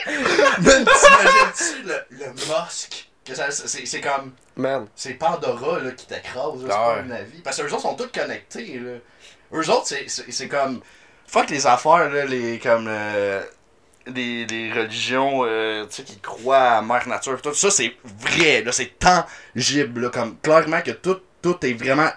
man, 0.59 0.85
t'imagines-tu 0.85 1.83
le, 1.87 1.95
le 2.11 2.25
mosque? 2.47 3.09
Ça- 3.33 3.51
C'est 3.51 4.01
comme. 4.01 4.31
Man. 4.55 4.87
C'est 4.95 5.13
Pandora 5.15 5.79
là, 5.79 5.91
qui 5.91 6.05
t'écrase, 6.07 6.63
là, 6.63 6.69
c'est 6.69 6.95
pas 6.95 6.99
une 7.05 7.11
avis. 7.11 7.41
Parce 7.41 7.57
que 7.57 7.63
eux 7.63 7.73
autres 7.73 7.81
sont 7.81 7.95
tous 7.95 8.07
connectés. 8.07 8.79
Là. 8.79 8.91
Eux 9.53 9.69
autres, 9.69 9.87
c'est- 9.87 10.47
comme. 10.47 10.81
Fuck 11.27 11.49
les 11.49 11.67
affaires, 11.67 12.09
là, 12.09 12.25
les. 12.25 12.59
comme. 12.59 12.87
euh, 12.87 13.43
les, 14.05 14.45
les 14.45 14.71
religions 14.71 15.41
euh, 15.43 15.85
tu 15.87 15.95
sais, 15.97 16.03
qui 16.03 16.17
croient 16.19 16.77
à 16.77 16.81
mère 16.81 17.05
nature. 17.09 17.41
Tout 17.41 17.53
ça, 17.53 17.69
c'est 17.69 17.93
vrai, 18.05 18.61
là, 18.63 18.71
c'est 18.71 18.97
tangible. 18.97 20.03
Là, 20.03 20.09
comme, 20.09 20.37
clairement 20.39 20.79
que 20.81 20.91
tout, 20.91 21.19
tout 21.41 21.57
est 21.65 21.73
vraiment 21.73 22.09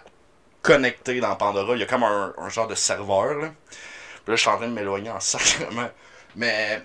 connecté 0.62 1.20
dans 1.20 1.34
Pandora. 1.36 1.74
Il 1.74 1.80
y 1.80 1.82
a 1.82 1.86
comme 1.86 2.02
un, 2.04 2.34
un 2.36 2.48
genre 2.48 2.68
de 2.68 2.74
serveur. 2.74 3.34
Là. 3.34 3.48
Puis 3.70 4.32
là, 4.32 4.36
je 4.36 4.40
suis 4.40 4.50
en 4.50 4.56
train 4.56 4.68
de 4.68 4.72
m'éloigner 4.72 5.10
en 5.10 5.20
sacrement. 5.20 5.90
Mais. 6.36 6.82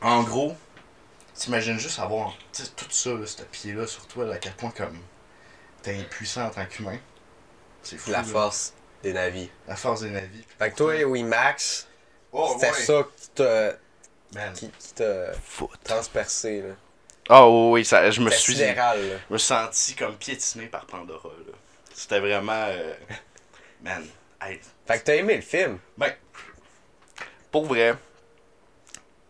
En 0.00 0.22
gros, 0.22 0.54
T'imagines 1.34 1.78
juste 1.78 2.00
avoir 2.00 2.36
tout 2.52 2.90
ça, 2.90 3.10
là, 3.10 3.24
ce 3.26 3.42
pied-là 3.42 3.86
sur 3.86 4.06
toi, 4.08 4.24
là, 4.24 4.34
à 4.34 4.38
quel 4.38 4.54
point 4.54 4.70
comme 4.70 4.98
t'es 5.82 5.96
impuissant 5.96 6.46
en 6.46 6.50
tant 6.50 6.66
qu'humain. 6.66 6.98
C'est 7.82 7.96
fou. 7.96 8.10
La 8.10 8.18
là. 8.18 8.24
force 8.24 8.74
des 9.04 9.12
navis. 9.12 9.48
La 9.68 9.76
force 9.76 10.00
des 10.00 10.10
navis. 10.10 10.44
Fait 10.58 10.70
que 10.72 10.76
toi, 10.76 11.04
oui, 11.04 11.22
Max, 11.22 11.86
Oh, 12.32 12.50
c'était 12.54 12.72
ouais. 12.72 12.82
ça 12.82 13.06
qui 13.16 13.28
t'a 13.30 13.72
Man. 14.34 14.52
qui, 14.52 14.68
qui 14.70 15.02
transpercé, 15.84 16.60
là. 16.62 16.74
Ah 17.30 17.48
oui, 17.48 17.84
ça, 17.84 18.10
je 18.10 18.20
me 18.20 18.30
suis 18.30 18.56
je 18.56 19.32
me 19.32 19.38
suis 19.38 19.46
senti 19.46 19.94
comme 19.94 20.16
piétiné 20.16 20.66
par 20.66 20.86
Pandora. 20.86 21.30
là. 21.46 21.52
C'était 21.98 22.20
vraiment. 22.20 22.52
euh, 22.68 22.94
Man. 23.82 24.06
hey, 24.40 24.60
Fait 24.86 25.00
que 25.00 25.04
t'as 25.04 25.16
aimé 25.16 25.34
le 25.34 25.42
film? 25.42 25.78
Ben, 25.96 26.12
pour 27.50 27.66
vrai, 27.66 27.96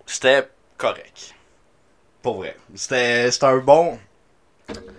c'était 0.05 0.47
correct. 0.77 1.35
Pour 2.21 2.37
vrai. 2.37 2.55
C'était 2.75 3.31
c'était 3.31 3.47
un 3.47 3.57
bon. 3.57 3.99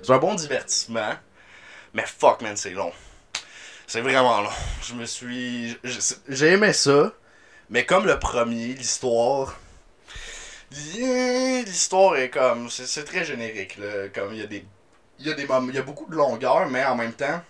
C'est 0.01 0.11
un 0.11 0.17
bon 0.17 0.33
divertissement. 0.33 1.13
Mais 1.93 2.07
fuck, 2.07 2.41
man, 2.41 2.57
c'est 2.57 2.71
long. 2.71 2.91
C'est 3.85 4.01
vraiment 4.01 4.41
long. 4.41 4.49
Je 4.81 4.95
me 4.95 5.05
suis. 5.05 5.77
J'ai 6.27 6.47
aimé 6.53 6.73
ça. 6.73 7.13
Mais 7.69 7.85
comme 7.85 8.07
le 8.07 8.17
premier, 8.17 8.73
l'histoire. 8.73 9.59
L'histoire 10.71 12.15
est 12.17 12.31
comme. 12.31 12.67
C'est 12.71 13.03
très 13.03 13.23
générique, 13.25 13.77
là. 13.77 14.07
Comme 14.09 14.33
il 14.33 14.39
y 14.39 14.43
a 14.43 14.47
des. 14.47 14.65
Il 15.19 15.27
y 15.27 15.31
a 15.31 15.35
des 15.35 15.45
moments. 15.45 15.69
Il 15.69 15.75
y 15.75 15.79
a 15.79 15.83
beaucoup 15.83 16.07
de 16.09 16.15
longueur, 16.15 16.67
mais 16.67 16.83
en 16.85 16.95
même 16.95 17.13
temps, 17.13 17.41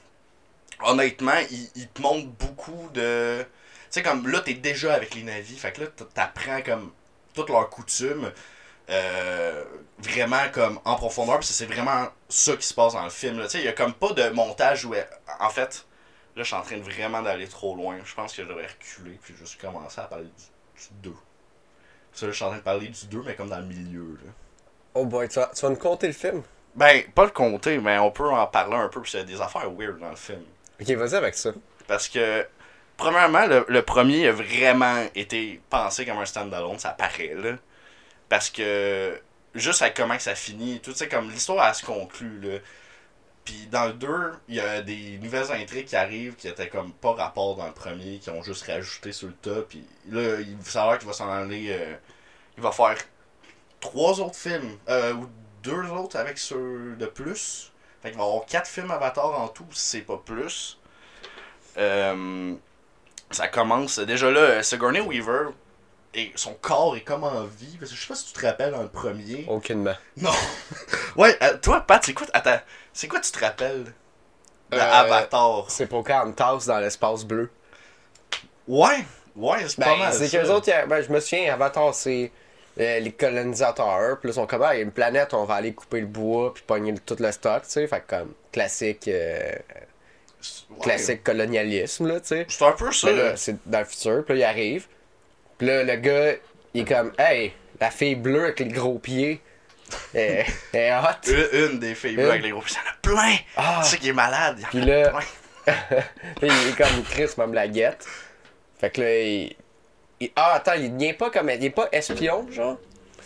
honnêtement, 0.83 1.37
il, 1.51 1.69
il 1.75 1.87
te 1.89 2.01
montre 2.01 2.27
beaucoup 2.27 2.89
de. 2.93 3.41
Tu 3.43 3.47
sais, 3.91 4.03
comme 4.03 4.27
là, 4.27 4.39
t'es 4.41 4.53
déjà 4.55 4.93
avec 4.93 5.15
les 5.15 5.23
navis. 5.23 5.57
Fait 5.57 5.71
que 5.71 5.81
là, 5.81 5.87
t'apprends 6.13 6.61
comme 6.61 6.91
toutes 7.33 7.49
leurs 7.49 7.69
coutumes. 7.69 8.31
euh, 8.89 9.63
vraiment 9.99 10.49
comme 10.53 10.79
en 10.85 10.95
profondeur, 10.95 11.35
parce 11.35 11.47
que 11.49 11.53
c'est 11.53 11.65
vraiment 11.65 12.07
ça 12.29 12.55
qui 12.57 12.65
se 12.65 12.73
passe 12.73 12.93
dans 12.93 13.03
le 13.03 13.09
film. 13.11 13.37
là. 13.39 13.45
Tu 13.45 13.51
sais, 13.51 13.59
il 13.59 13.65
y 13.65 13.67
a 13.67 13.73
comme 13.73 13.93
pas 13.93 14.13
de 14.13 14.29
montage 14.29 14.85
où. 14.85 14.93
elle- 14.95 15.09
En 15.39 15.49
fait, 15.49 15.85
là, 16.35 16.43
je 16.43 16.47
suis 16.47 16.55
en 16.55 16.61
train 16.61 16.77
de 16.77 16.83
vraiment 16.83 17.21
d'aller 17.21 17.47
trop 17.47 17.75
loin. 17.75 17.97
Je 18.03 18.13
pense 18.15 18.33
que 18.35 18.43
je 18.43 18.47
devrais 18.47 18.67
reculer, 18.67 19.19
puis 19.21 19.35
juste 19.37 19.59
commencer 19.61 19.99
à 20.01 20.05
parler 20.05 20.25
du, 20.25 20.31
du 20.81 21.09
2. 21.09 21.13
Ça, 22.13 22.25
là, 22.25 22.31
je 22.31 22.35
suis 22.37 22.45
en 22.45 22.49
train 22.49 22.57
de 22.57 22.63
parler 22.63 22.87
du 22.87 23.05
2, 23.07 23.21
mais 23.25 23.35
comme 23.35 23.49
dans 23.49 23.59
le 23.59 23.65
milieu. 23.65 24.17
Là. 24.25 24.31
Oh 24.95 25.05
boy, 25.05 25.29
tu 25.29 25.35
vas, 25.39 25.51
tu 25.55 25.61
vas 25.61 25.69
nous 25.69 25.75
compter 25.77 26.07
le 26.07 26.13
film? 26.13 26.41
Ben, 26.75 27.03
pas 27.13 27.25
le 27.25 27.31
compter, 27.31 27.77
mais 27.79 27.97
on 27.99 28.11
peut 28.11 28.27
en 28.29 28.47
parler 28.47 28.75
un 28.75 28.87
peu, 28.89 29.01
puis 29.01 29.11
il 29.13 29.17
y 29.17 29.19
a 29.21 29.23
des 29.25 29.41
affaires 29.41 29.69
weird 29.71 29.99
dans 29.99 30.09
le 30.09 30.15
film. 30.15 30.43
Ok, 30.81 30.89
vas-y 30.91 31.15
avec 31.15 31.35
ça. 31.35 31.51
Parce 31.87 32.07
que, 32.09 32.47
premièrement, 32.97 33.45
le, 33.45 33.65
le 33.67 33.81
premier 33.83 34.27
a 34.27 34.31
vraiment 34.31 35.05
été 35.15 35.61
pensé 35.69 36.05
comme 36.05 36.17
un 36.19 36.25
stand-alone, 36.25 36.79
ça 36.79 36.91
paraît, 36.91 37.33
là. 37.35 37.57
Parce 38.29 38.49
que, 38.49 39.19
juste 39.55 39.81
avec 39.81 39.95
comment 39.95 40.19
ça 40.19 40.35
finit, 40.35 40.79
tout, 40.81 40.91
tu 40.93 40.99
sais, 40.99 41.09
comme 41.09 41.31
l'histoire, 41.31 41.67
elle 41.67 41.75
se 41.75 41.85
conclut, 41.85 42.39
là. 42.41 42.59
Puis 43.45 43.67
dans 43.71 43.87
le 43.87 43.93
2, 43.93 44.07
il 44.49 44.55
y 44.55 44.59
a 44.61 44.81
des 44.83 45.17
nouvelles 45.19 45.51
intrigues 45.51 45.85
qui 45.87 45.95
arrivent 45.95 46.35
qui 46.35 46.47
étaient 46.47 46.69
comme 46.69 46.93
pas 46.93 47.13
rapport 47.13 47.55
dans 47.57 47.67
le 47.67 47.73
premier, 47.73 48.19
qui 48.19 48.29
ont 48.29 48.43
juste 48.43 48.65
rajouté 48.67 49.11
sur 49.13 49.27
le 49.29 49.33
tas. 49.35 49.61
Puis 49.69 49.85
là, 50.09 50.39
il 50.41 50.55
va 50.57 50.63
savoir 50.71 50.99
qu'il 50.99 51.07
va 51.07 51.13
s'en 51.13 51.29
aller. 51.31 51.67
euh, 51.71 51.95
il 52.57 52.63
va 52.63 52.71
faire 52.71 52.97
trois 53.79 54.19
autres 54.21 54.35
films, 54.37 54.77
euh, 54.89 55.13
ou 55.13 55.29
deux 55.63 55.85
autres 55.91 56.17
avec 56.17 56.37
ceux 56.37 56.95
de 56.97 57.05
plus. 57.07 57.68
Fait 58.01 58.11
qu'il 58.11 58.17
va 58.17 58.23
y 58.25 58.27
avoir 58.27 58.45
quatre 58.45 58.67
films 58.67 58.91
Avatar 58.91 59.39
en 59.39 59.47
tout, 59.49 59.65
si 59.71 59.85
c'est 59.85 60.01
pas 60.01 60.17
plus. 60.23 60.77
Euh, 61.77 62.53
ça 63.31 63.47
commence. 63.47 63.99
Déjà 63.99 64.31
là, 64.31 64.39
euh, 64.39 64.63
Sigourney 64.63 65.01
Weaver, 65.01 65.49
et 66.13 66.31
son 66.35 66.53
corps 66.55 66.95
est 66.95 67.01
comme 67.01 67.23
en 67.23 67.43
vie. 67.43 67.77
Parce 67.79 67.91
que 67.91 67.97
je 67.97 68.01
sais 68.01 68.07
pas 68.07 68.15
si 68.15 68.25
tu 68.27 68.33
te 68.33 68.45
rappelles 68.45 68.75
le 68.79 68.87
premier. 68.87 69.45
Aucunement. 69.47 69.95
Non. 70.17 70.31
ouais, 71.17 71.37
euh, 71.43 71.57
toi, 71.61 71.81
Pat, 71.81 72.03
c'est 72.03 72.13
quoi, 72.13 72.27
attends, 72.33 72.59
c'est 72.93 73.07
quoi 73.07 73.19
tu 73.19 73.31
te 73.31 73.39
rappelles 73.39 73.83
de 74.71 74.77
Euh, 74.77 74.79
Avatar? 74.81 75.65
C'est 75.69 75.85
Pocahontas 75.87 76.65
dans 76.67 76.79
l'espace 76.79 77.23
bleu. 77.25 77.49
Ouais, 78.67 79.03
ouais, 79.35 79.67
c'est 79.67 79.77
pas 79.79 79.85
Ben, 79.91 79.97
mal. 79.99 80.13
c'est 80.13 80.27
ça. 80.27 80.37
qu'eux 80.39 80.49
autres, 80.49 80.69
ben, 80.87 81.01
je 81.01 81.11
me 81.11 81.19
souviens, 81.19 81.53
Avatar, 81.53 81.93
c'est 81.93 82.31
euh, 82.79 82.99
les 82.99 83.11
colonisateurs. 83.11 84.19
Puis 84.19 84.27
là, 84.29 84.31
ils 84.31 84.35
sont 84.35 84.47
comme, 84.47 84.61
ah, 84.63 84.73
il 84.75 84.77
y 84.77 84.81
a 84.81 84.83
une 84.83 84.91
planète, 84.91 85.33
on 85.33 85.43
va 85.45 85.55
aller 85.55 85.73
couper 85.73 86.01
le 86.01 86.07
bois, 86.07 86.53
puis 86.53 86.63
pogner 86.65 86.91
le- 86.91 86.99
tout 86.99 87.17
le 87.19 87.31
stock, 87.31 87.63
tu 87.63 87.69
sais. 87.71 87.87
Fait 87.87 88.01
que 88.01 88.15
comme, 88.17 88.33
classique, 88.51 89.07
euh, 89.07 89.51
Ouais. 90.69 90.77
classique 90.83 91.23
colonialisme, 91.23 92.07
là, 92.07 92.19
tu 92.21 92.27
sais. 92.27 92.45
C'est 92.47 92.63
un 92.63 92.71
peu 92.71 92.91
ça. 92.93 93.07
Mais 93.07 93.17
là, 93.17 93.35
c'est 93.35 93.55
dans 93.69 93.79
le 93.79 93.85
futur, 93.85 94.23
puis 94.25 94.35
là, 94.35 94.39
il 94.39 94.43
arrive. 94.49 94.87
Puis 95.57 95.67
là, 95.67 95.83
le 95.83 95.95
gars, 95.97 96.33
il 96.73 96.81
est 96.81 96.85
comme, 96.85 97.11
hey, 97.19 97.51
la 97.81 97.91
fille 97.91 98.15
bleue 98.15 98.43
avec 98.45 98.59
les 98.61 98.67
gros 98.67 98.99
pieds, 98.99 99.41
elle, 100.13 100.45
est 100.73 100.93
hot. 100.93 101.27
Une, 101.27 101.71
une 101.73 101.79
des 101.79 101.95
filles 101.95 102.13
Une. 102.13 102.21
avec 102.21 102.43
les 102.43 102.51
gros. 102.51 102.63
Il 102.65 102.73
y 102.73 102.77
en 102.77 102.79
a 102.89 102.95
plein! 103.01 103.35
Ah! 103.57 103.81
Tu 103.83 103.89
sais 103.89 103.97
qui 103.97 104.09
est 104.09 104.13
malade. 104.13 104.55
il 104.59 104.61
y 104.61 104.65
en 104.65 104.69
Puis 104.69 104.91
a 104.91 105.03
là- 105.03 105.09
plein. 105.09 105.75
Puis 106.39 106.47
il 106.49 106.69
est 106.69 106.77
comme 106.77 107.03
Chris, 107.09 107.29
même 107.37 107.53
la 107.53 107.67
guette. 107.67 108.05
Fait 108.79 108.89
que 108.91 109.01
là, 109.01 109.19
il. 109.19 109.55
Il- 110.19 110.31
Ah, 110.35 110.53
attends, 110.55 110.73
il 110.73 110.95
vient 110.95 111.13
pas 111.13 111.29
comme. 111.29 111.49
Il 111.49 111.63
est 111.63 111.69
pas 111.69 111.87
espion, 111.91 112.47
genre? 112.51 112.77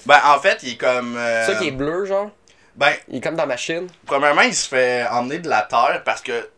Ben, 0.05 0.19
en 0.25 0.39
fait, 0.39 0.59
il 0.63 0.73
est 0.73 0.77
comme. 0.77 1.15
euh, 1.17 1.45
C'est 1.45 1.53
ça 1.53 1.59
qui 1.59 1.67
est 1.67 1.71
bleu, 1.71 2.05
genre? 2.05 2.29
Ben, 2.75 2.93
Il 3.07 3.17
est 3.17 3.21
comme 3.21 3.35
dans 3.35 3.43
la 3.43 3.47
machine. 3.47 3.87
premièrement, 4.05 4.41
il 4.41 4.55
se 4.55 4.67
fait 4.67 5.05
emmener 5.07 5.39
de 5.39 5.47
la 5.49 5.61
Terre 5.61 6.01
parce 6.03 6.21
que 6.21 6.49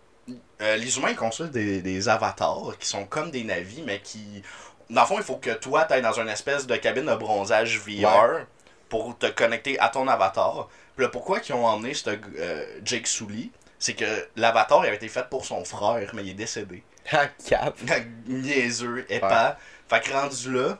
euh, 0.61 0.75
les 0.77 0.97
humains 0.97 1.09
ils 1.09 1.15
construisent 1.17 1.51
des, 1.51 1.81
des 1.81 2.07
avatars 2.09 2.77
qui 2.79 2.87
sont 2.87 3.05
comme 3.05 3.31
des 3.31 3.43
navis, 3.43 3.83
mais 3.85 3.99
qui. 3.99 4.41
Dans 4.89 5.01
le 5.01 5.07
fond, 5.07 5.17
il 5.17 5.23
faut 5.23 5.37
que 5.37 5.49
toi, 5.51 5.83
t'ailles 5.83 6.01
dans 6.03 6.19
une 6.19 6.29
espèce 6.29 6.67
de 6.67 6.75
cabine 6.77 7.05
de 7.07 7.15
bronzage 7.15 7.79
VR 7.79 8.45
pour 8.87 9.17
te 9.17 9.25
connecter 9.25 9.79
à 9.79 9.89
ton 9.89 10.07
avatar. 10.07 10.69
Puis 10.95 11.03
là, 11.05 11.09
pourquoi 11.09 11.39
ils 11.47 11.53
ont 11.53 11.65
emmené 11.65 11.93
ce, 11.93 12.09
euh, 12.37 12.65
Jake 12.83 13.07
Sully? 13.07 13.51
C'est 13.79 13.93
que 13.93 14.05
l'avatar 14.37 14.79
avait 14.81 14.95
été 14.95 15.07
fait 15.09 15.27
pour 15.29 15.43
son 15.45 15.65
frère, 15.65 16.11
mais 16.13 16.23
il 16.23 16.29
est 16.29 16.33
décédé. 16.35 16.81
Ah, 17.11 17.27
cap. 17.47 17.77
Niaiseux, 18.27 19.05
épais. 19.09 19.53
Fait 19.87 20.01
que 20.01 20.11
rendu 20.11 20.51
là, 20.51 20.77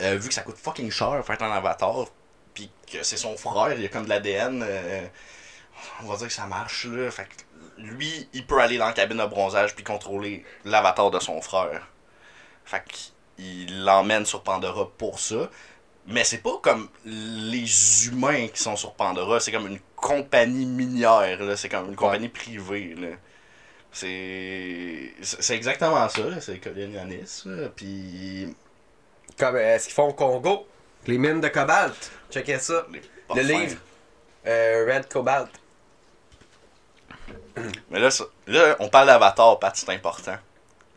euh, 0.00 0.16
vu 0.16 0.28
que 0.28 0.34
ça 0.34 0.42
coûte 0.42 0.56
fucking 0.56 0.90
cher 0.90 1.24
faire 1.24 1.42
un 1.42 1.52
avatar, 1.52 2.06
puis 2.54 2.70
que 2.90 3.02
c'est 3.02 3.16
son 3.16 3.36
frère, 3.36 3.72
il 3.74 3.82
y 3.82 3.86
a 3.86 3.88
comme 3.88 4.04
de 4.04 4.08
l'ADN, 4.08 4.64
euh, 4.66 5.06
on 6.02 6.06
va 6.06 6.16
dire 6.16 6.26
que 6.26 6.32
ça 6.32 6.46
marche 6.46 6.86
là. 6.86 7.10
Fait 7.10 7.24
que 7.24 7.82
lui, 7.82 8.28
il 8.32 8.46
peut 8.46 8.60
aller 8.60 8.78
dans 8.78 8.86
la 8.86 8.92
cabine 8.92 9.18
de 9.18 9.26
bronzage 9.26 9.74
puis 9.74 9.84
contrôler 9.84 10.44
l'avatar 10.64 11.10
de 11.10 11.20
son 11.20 11.40
frère. 11.40 11.88
Fait 12.64 12.82
qu'il 12.88 13.84
l'emmène 13.84 14.26
sur 14.26 14.42
Pandora 14.42 14.90
pour 14.98 15.20
ça. 15.20 15.48
Mais 16.06 16.24
c'est 16.24 16.38
pas 16.38 16.58
comme 16.62 16.88
les 17.04 18.06
humains 18.06 18.48
qui 18.48 18.62
sont 18.62 18.76
sur 18.76 18.94
Pandora, 18.94 19.40
c'est 19.40 19.52
comme 19.52 19.66
une 19.66 19.80
compagnie 19.94 20.64
minière, 20.64 21.42
là. 21.42 21.54
c'est 21.56 21.68
comme 21.68 21.90
une 21.90 21.96
compagnie 21.96 22.30
privée. 22.30 22.94
Là. 22.94 23.08
C'est 23.98 25.12
c'est 25.22 25.54
exactement 25.56 26.08
ça, 26.08 26.22
c'est 26.40 26.58
colonialisme. 26.58 27.62
là. 27.62 27.68
Puis 27.74 28.54
Comme 29.38 29.56
euh, 29.56 29.78
ce 29.78 29.84
qu'ils 29.86 29.94
font 29.94 30.08
au 30.08 30.12
Congo? 30.12 30.66
Les 31.06 31.18
mines 31.18 31.40
de 31.40 31.48
cobalt. 31.48 32.10
Checkez 32.30 32.58
ça. 32.58 32.86
Le 33.34 33.42
livre. 33.42 33.76
Euh, 34.46 34.86
Red 34.92 35.08
Cobalt. 35.12 35.48
Mais 37.90 37.98
là, 38.00 38.10
ça- 38.10 38.24
là 38.46 38.76
on 38.80 38.88
parle 38.88 39.06
d'Avatar, 39.08 39.58
Pat, 39.58 39.74
c'est 39.76 39.90
important. 39.90 40.36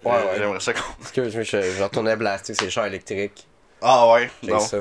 Ouais, 0.03 0.11
Euh, 0.13 0.25
ouais. 0.25 0.37
J'aimerais 0.37 0.59
ça 0.59 0.73
qu'on. 0.73 0.81
Excuse-moi, 1.01 1.43
je, 1.43 1.61
je 1.61 1.83
retournais 1.83 2.15
blaster 2.15 2.53
ces 2.53 2.69
chars 2.69 2.85
électriques. 2.85 3.47
Ah 3.81 4.11
ouais, 4.11 4.29
C'est 4.43 4.51
non. 4.51 4.59
ça. 4.59 4.77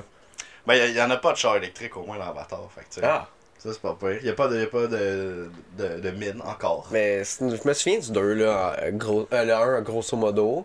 Ben, 0.66 0.74
il 0.74 0.94
y, 0.94 1.00
en 1.02 1.10
a 1.10 1.16
pas 1.16 1.32
de 1.32 1.38
char 1.38 1.56
électrique 1.56 1.96
au 1.96 2.04
moins 2.04 2.18
dans 2.18 2.28
Avatar. 2.28 2.60
Fait 2.74 3.00
que, 3.00 3.04
Ah, 3.06 3.28
Ça, 3.62 3.72
c'est 3.74 3.82
pas 3.82 3.94
pire. 3.98 4.18
Il 4.22 4.26
y 4.26 4.30
a 4.30 4.32
pas 4.32 4.48
de, 4.48 4.58
y 4.58 4.62
a 4.62 4.66
pas 4.66 4.86
de, 4.86 5.50
de, 5.76 6.00
de 6.00 6.10
mine 6.12 6.40
encore. 6.46 6.88
mais 6.90 7.22
je 7.24 7.44
me 7.68 7.72
souviens 7.74 7.98
du 7.98 8.10
2, 8.10 8.32
là. 8.34 8.74
en 8.82 8.90
Gros, 8.96 9.28
euh, 9.32 9.44
le 9.44 9.52
1, 9.54 9.80
grosso 9.82 10.16
modo. 10.16 10.64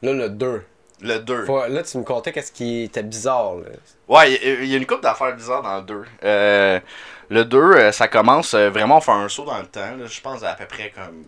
Là, 0.00 0.12
le 0.14 0.28
2. 0.30 0.64
Le 1.02 1.18
2. 1.18 1.44
Faut- 1.44 1.66
là, 1.66 1.82
tu 1.82 1.98
me 1.98 2.04
contais 2.04 2.32
qu'est-ce 2.32 2.50
qui 2.50 2.84
était 2.84 3.02
bizarre, 3.02 3.56
là. 3.56 3.66
Ouais, 4.08 4.32
il 4.32 4.64
y, 4.64 4.68
y 4.70 4.74
a 4.74 4.78
une 4.78 4.86
couple 4.86 5.02
d'affaires 5.02 5.36
bizarres 5.36 5.62
dans 5.62 5.76
le 5.76 5.82
2. 5.82 6.04
Euh, 6.24 6.80
le 7.28 7.44
2, 7.44 7.58
euh, 7.58 7.92
ça 7.92 8.08
commence 8.08 8.54
euh, 8.54 8.70
vraiment, 8.70 8.96
on 8.96 9.00
fait 9.02 9.12
un 9.12 9.28
saut 9.28 9.44
dans 9.44 9.58
le 9.58 9.66
temps. 9.66 9.94
là. 9.96 10.06
je 10.06 10.20
pense 10.22 10.42
à, 10.42 10.54
peu 10.54 10.64
près 10.66 10.90
comme 10.90 11.24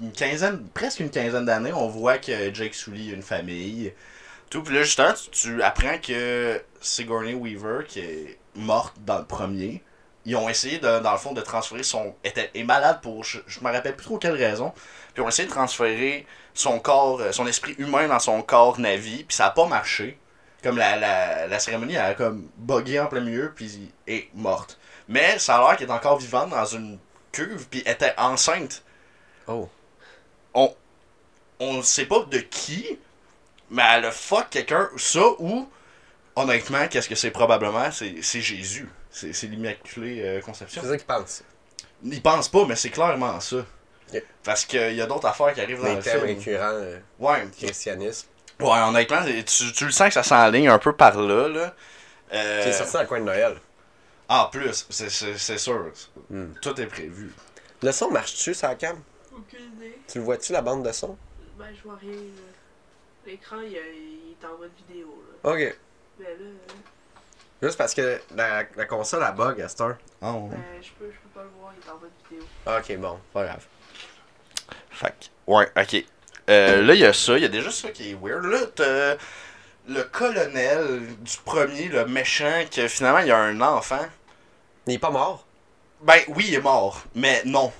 une 0.00 0.12
quinzaine, 0.12 0.64
presque 0.72 1.00
une 1.00 1.10
quinzaine 1.10 1.44
d'années. 1.46 1.72
On 1.72 1.88
voit 1.88 2.18
que 2.18 2.54
Jake 2.54 2.74
Sully 2.74 3.10
a 3.10 3.14
une 3.14 3.22
famille. 3.22 3.92
Tout, 4.50 4.62
puis 4.62 4.74
là, 4.76 4.82
justement, 4.84 5.12
tu, 5.14 5.30
tu 5.30 5.62
apprends 5.62 5.98
que 5.98 6.60
Sigourney 6.80 7.34
Weaver, 7.34 7.84
qui 7.88 8.00
est 8.00 8.38
morte 8.54 8.94
dans 8.98 9.18
le 9.18 9.24
premier, 9.24 9.82
ils 10.24 10.36
ont 10.36 10.48
essayé, 10.48 10.78
de, 10.78 11.00
dans 11.00 11.12
le 11.12 11.18
fond, 11.18 11.32
de 11.32 11.40
transférer 11.40 11.82
son. 11.82 12.14
était 12.24 12.50
est 12.54 12.64
malade 12.64 13.00
pour. 13.02 13.24
Je, 13.24 13.40
je 13.46 13.60
me 13.60 13.70
rappelle 13.70 13.94
plus 13.94 14.06
trop 14.06 14.18
quelle 14.18 14.36
raison. 14.36 14.70
Puis 14.70 15.18
ils 15.18 15.20
ont 15.22 15.28
essayé 15.28 15.46
de 15.46 15.52
transférer 15.52 16.26
son 16.54 16.78
corps, 16.78 17.20
euh, 17.20 17.32
son 17.32 17.46
esprit 17.46 17.74
humain 17.78 18.08
dans 18.08 18.18
son 18.18 18.42
corps 18.42 18.80
Navi, 18.80 19.24
puis 19.24 19.36
ça 19.36 19.46
a 19.46 19.50
pas 19.50 19.66
marché. 19.66 20.18
Comme 20.62 20.78
la, 20.78 20.96
la, 20.96 21.46
la 21.46 21.58
cérémonie, 21.58 21.98
a 21.98 22.14
comme 22.14 22.48
bugué 22.56 22.98
en 22.98 23.06
plein 23.06 23.20
milieu, 23.20 23.52
puis 23.54 23.92
est 24.06 24.28
morte. 24.34 24.78
Mais 25.08 25.38
ça 25.38 25.56
a 25.56 25.60
l'air 25.60 25.76
qu'elle 25.76 25.88
est 25.88 25.92
encore 25.92 26.18
vivante 26.18 26.50
dans 26.50 26.64
une 26.64 26.98
cuve, 27.32 27.66
puis 27.68 27.80
était 27.80 28.14
enceinte. 28.16 28.82
Oh. 29.46 29.68
On 30.54 30.74
on 31.60 31.82
sait 31.82 32.06
pas 32.06 32.20
de 32.20 32.38
qui, 32.38 32.98
mais 33.70 33.82
elle 33.94 34.06
a 34.06 34.10
fuck 34.10 34.48
quelqu'un, 34.50 34.88
ça 34.96 35.22
ou, 35.38 35.68
honnêtement, 36.36 36.86
qu'est-ce 36.88 37.08
que 37.08 37.14
c'est 37.14 37.30
probablement? 37.30 37.90
C'est 37.90 38.16
c'est 38.22 38.40
Jésus. 38.40 38.88
C'est 39.10 39.32
c'est 39.32 39.46
l'Immaculée 39.46 40.22
euh, 40.22 40.40
Conception. 40.40 40.82
C'est 40.82 40.88
ça 40.88 40.96
qu'ils 40.96 41.06
pensent. 41.06 41.42
Ils 42.04 42.22
pensent 42.22 42.48
pas, 42.48 42.64
mais 42.66 42.76
c'est 42.76 42.90
clairement 42.90 43.40
ça. 43.40 43.64
Parce 44.44 44.64
qu'il 44.64 44.94
y 44.94 45.00
a 45.00 45.06
d'autres 45.06 45.26
affaires 45.26 45.52
qui 45.54 45.60
arrivent 45.60 45.80
dans 45.80 45.88
Les 45.88 45.96
le 45.96 46.02
thèmes 46.02 46.24
film. 46.24 46.38
récurrents, 46.38 46.70
euh, 46.74 46.98
Ouais, 47.18 47.48
christianisme. 47.56 48.28
ouais, 48.60 48.68
honnêtement, 48.80 49.22
tu, 49.46 49.72
tu 49.72 49.84
le 49.86 49.90
sens 49.90 50.08
que 50.08 50.14
ça 50.14 50.22
s'enligne 50.22 50.68
un 50.68 50.78
peu 50.78 50.92
par 50.92 51.20
là. 51.20 51.48
là. 51.48 51.74
Euh, 52.32 52.62
C'est 52.64 52.72
sorti 52.72 52.92
dans 52.92 53.00
le 53.00 53.06
coin 53.06 53.20
de 53.20 53.24
Noël. 53.24 53.56
En 54.28 54.46
plus, 54.46 54.86
c'est- 54.90 55.08
c'est 55.10 55.36
c'est 55.38 55.58
sûr. 55.58 55.90
Hmm. 56.30 56.52
Tout 56.62 56.78
est 56.80 56.86
prévu. 56.86 57.32
Le 57.82 57.92
son 57.92 58.10
marche-tu, 58.10 58.54
ça 58.54 58.74
cam? 58.76 58.96
Aucune 59.34 59.64
idée. 59.76 59.98
Tu 60.10 60.18
le 60.18 60.24
vois-tu, 60.24 60.52
la 60.52 60.62
bande 60.62 60.86
de 60.86 60.92
son? 60.92 61.16
Ben, 61.58 61.66
je 61.76 61.82
vois 61.82 61.96
rien. 62.00 62.12
là. 62.12 63.26
L'écran, 63.26 63.56
il, 63.64 63.72
il 63.72 64.32
est 64.40 64.46
en 64.46 64.58
mode 64.58 64.70
vidéo. 64.88 65.22
Là. 65.44 65.50
Ok. 65.52 65.76
Mais 66.18 66.24
là, 66.26 66.30
euh, 66.40 66.72
Juste 67.62 67.78
parce 67.78 67.94
que 67.94 68.20
la, 68.34 68.64
la 68.76 68.84
console 68.84 69.22
a 69.22 69.32
bug 69.32 69.60
à 69.60 69.68
cette 69.68 69.80
heure. 69.80 69.96
Ah, 70.20 70.32
ouais. 70.32 70.50
ben, 70.50 70.62
je 70.82 70.90
peux, 70.98 71.10
je 71.10 71.16
peux 71.18 71.28
pas 71.34 71.42
le 71.42 71.50
voir, 71.58 71.72
il 71.74 71.86
est 71.86 71.90
en 71.90 71.94
mode 71.98 72.10
vidéo. 72.30 72.46
Ok, 72.66 72.96
bon, 72.98 73.18
pas 73.32 73.44
grave. 73.44 73.64
Fait 74.90 75.08
que, 75.18 75.50
ouais, 75.52 75.70
ok. 75.76 76.04
Euh, 76.50 76.82
là, 76.82 76.94
il 76.94 77.00
y 77.00 77.06
a 77.06 77.12
ça, 77.12 77.36
il 77.38 77.42
y 77.42 77.46
a 77.46 77.48
déjà 77.48 77.70
ça 77.70 77.90
qui 77.90 78.10
est 78.10 78.14
weird. 78.20 78.44
Là, 78.44 78.58
t'as- 78.74 79.16
le 79.86 80.02
colonel 80.04 81.14
du 81.20 81.36
premier, 81.44 81.88
le 81.88 82.06
méchant, 82.06 82.64
que 82.74 82.88
finalement 82.88 83.18
il 83.20 83.28
y 83.28 83.30
a 83.32 83.38
un 83.38 83.60
enfant. 83.60 84.04
Il 84.86 84.94
est 84.94 84.98
pas 84.98 85.10
mort? 85.10 85.46
Ben 86.00 86.20
oui, 86.28 86.46
il 86.48 86.54
est 86.54 86.60
mort, 86.60 87.02
mais 87.14 87.42
non. 87.44 87.72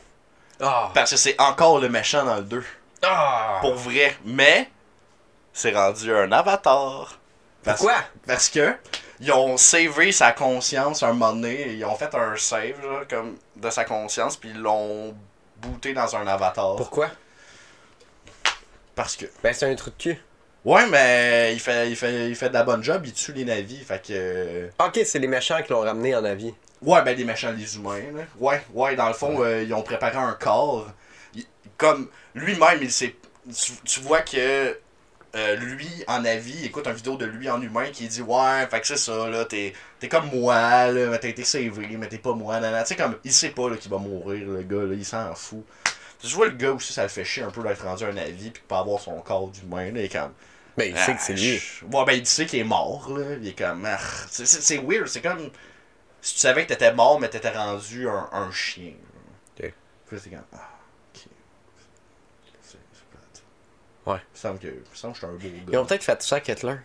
Ah. 0.60 0.90
Parce 0.94 1.10
que 1.10 1.16
c'est 1.16 1.38
encore 1.40 1.80
le 1.80 1.88
méchant 1.88 2.24
dans 2.24 2.36
le 2.36 2.42
2. 2.42 2.64
Ah. 3.02 3.58
Pour 3.60 3.74
vrai. 3.74 4.16
Mais, 4.24 4.70
c'est 5.52 5.74
rendu 5.74 6.14
un 6.14 6.30
avatar. 6.32 7.18
Parce- 7.64 7.80
Pourquoi? 7.80 7.98
Parce 8.26 8.48
que, 8.48 8.74
ils 9.20 9.32
ont 9.32 9.56
savé 9.56 10.12
sa 10.12 10.32
conscience 10.32 11.02
un 11.02 11.12
moment 11.12 11.32
donné. 11.32 11.72
Ils 11.72 11.84
ont 11.84 11.94
fait 11.96 12.14
un 12.14 12.36
save, 12.36 12.80
là, 12.82 13.02
comme, 13.08 13.36
de 13.56 13.70
sa 13.70 13.84
conscience, 13.84 14.36
puis 14.36 14.50
ils 14.50 14.60
l'ont 14.60 15.14
booté 15.58 15.94
dans 15.94 16.14
un 16.16 16.26
avatar. 16.26 16.76
Pourquoi? 16.76 17.10
Parce 18.94 19.16
que. 19.16 19.26
Ben, 19.42 19.52
c'est 19.52 19.70
un 19.70 19.74
truc 19.74 19.96
de 19.98 20.02
cul. 20.02 20.22
Ouais, 20.64 20.86
mais 20.88 21.52
il 21.52 21.60
fait, 21.60 21.90
il, 21.90 21.96
fait, 21.96 22.28
il 22.30 22.36
fait 22.36 22.48
de 22.48 22.54
la 22.54 22.62
bonne 22.62 22.82
job, 22.82 23.02
il 23.04 23.12
tue 23.12 23.32
les 23.34 23.44
navis, 23.44 23.84
fait 23.84 24.00
que... 24.06 24.70
Ok, 24.82 24.98
c'est 25.04 25.18
les 25.18 25.26
méchants 25.26 25.62
qui 25.62 25.70
l'ont 25.72 25.80
ramené 25.82 26.14
en 26.16 26.24
avis. 26.24 26.54
Ouais, 26.80 27.02
ben 27.02 27.14
les 27.14 27.24
méchants, 27.24 27.52
les 27.54 27.76
humains, 27.76 28.00
là. 28.14 28.22
Ouais, 28.40 28.62
ouais, 28.72 28.96
dans 28.96 29.08
le 29.08 29.12
fond, 29.14 29.42
euh, 29.42 29.62
ils 29.62 29.74
ont 29.74 29.82
préparé 29.82 30.16
un 30.16 30.32
corps. 30.32 30.86
Il- 31.34 31.44
comme 31.76 32.08
lui-même, 32.34 32.78
il 32.80 32.90
s'est... 32.90 33.14
Tu, 33.54 33.72
tu 33.84 34.00
vois 34.00 34.22
que 34.22 34.78
euh, 35.34 35.56
lui, 35.56 35.88
en 36.08 36.24
avis, 36.24 36.54
il 36.60 36.66
écoute 36.66 36.86
une 36.86 36.92
vidéo 36.94 37.16
de 37.16 37.24
lui 37.26 37.48
en 37.50 37.60
humain 37.60 37.90
qui 37.92 38.06
dit 38.08 38.22
Ouais, 38.22 38.66
fait 38.70 38.80
que 38.80 38.86
c'est 38.86 38.96
ça, 38.96 39.28
là, 39.28 39.44
t'es, 39.44 39.72
t'es 39.98 40.08
comme 40.08 40.26
moi, 40.30 40.54
là, 40.92 41.06
mais 41.08 41.18
t'as 41.18 41.28
été 41.28 41.44
savé, 41.44 41.96
mais 41.98 42.08
t'es 42.08 42.18
pas 42.18 42.34
moi, 42.34 42.54
nanana. 42.60 42.82
Tu 42.84 42.90
sais, 42.90 42.96
comme, 42.96 43.18
il 43.24 43.32
sait 43.32 43.50
pas, 43.50 43.68
là, 43.70 43.76
qu'il 43.76 43.90
va 43.90 43.98
mourir, 43.98 44.46
le 44.46 44.62
gars, 44.62 44.82
là, 44.84 44.94
il 44.94 45.04
s'en 45.04 45.34
fout. 45.34 45.64
Je 46.22 46.34
vois 46.34 46.46
le 46.46 46.52
gars 46.52 46.72
aussi, 46.72 46.92
ça 46.92 47.02
le 47.02 47.08
fait 47.08 47.24
chier 47.24 47.42
un 47.42 47.50
peu 47.50 47.62
d'être 47.62 47.84
rendu 47.84 48.04
un 48.04 48.16
avis, 48.16 48.50
puis 48.50 48.62
de 48.62 48.66
pas 48.66 48.78
avoir 48.80 49.00
son 49.00 49.20
corps 49.20 49.48
d'humain, 49.48 49.86
là, 49.92 50.00
il 50.00 50.04
est 50.06 50.08
comme. 50.08 50.32
Ben, 50.76 50.90
il 50.90 50.98
sait 50.98 51.14
que 51.14 51.20
c'est 51.22 51.34
lui. 51.34 51.60
Ouais, 51.92 52.04
ben 52.04 52.12
il 52.14 52.26
sait 52.26 52.46
qu'il 52.46 52.58
est 52.60 52.64
mort, 52.64 53.10
là. 53.16 53.36
Il 53.40 53.46
est 53.48 53.58
comme. 53.58 53.84
ah, 53.86 53.98
c'est- 54.30 54.46
C'est 54.46 54.62
c'est 54.62 54.78
weird, 54.78 55.06
c'est 55.08 55.20
comme. 55.22 55.50
Si 56.22 56.34
tu 56.34 56.40
savais 56.40 56.64
que 56.64 56.68
t'étais 56.68 56.92
mort, 56.94 57.20
mais 57.20 57.28
t'étais 57.28 57.50
rendu 57.50 58.08
un, 58.08 58.28
un 58.32 58.50
chien. 58.50 58.92
là. 59.60 59.66
Ok. 59.68 59.74
Puis 60.08 60.18
c'est 60.22 60.30
comme. 60.30 60.44
Ah, 60.54 60.70
ok. 61.14 61.22
C'est 62.62 62.78
c'est 62.92 63.04
plate. 63.10 63.42
Ouais. 64.06 64.16
Il 64.16 64.32
me 64.34 64.38
semble 64.38 64.58
que, 64.58 64.66
il 64.66 64.72
me 64.74 64.84
semble 64.94 65.14
que 65.14 65.20
je 65.20 65.26
suis 65.26 65.34
un 65.34 65.38
beau 65.38 65.56
Ils 65.66 65.72
gars. 65.72 65.80
ont 65.80 65.86
peut-être 65.86 66.04
fait 66.04 66.22
ça 66.22 66.40
Kettler. 66.40 66.76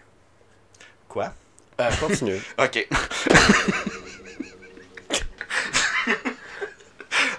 Quoi? 1.07 1.33
Euh, 1.81 1.89
continue. 1.99 2.39
Ok. 2.57 2.87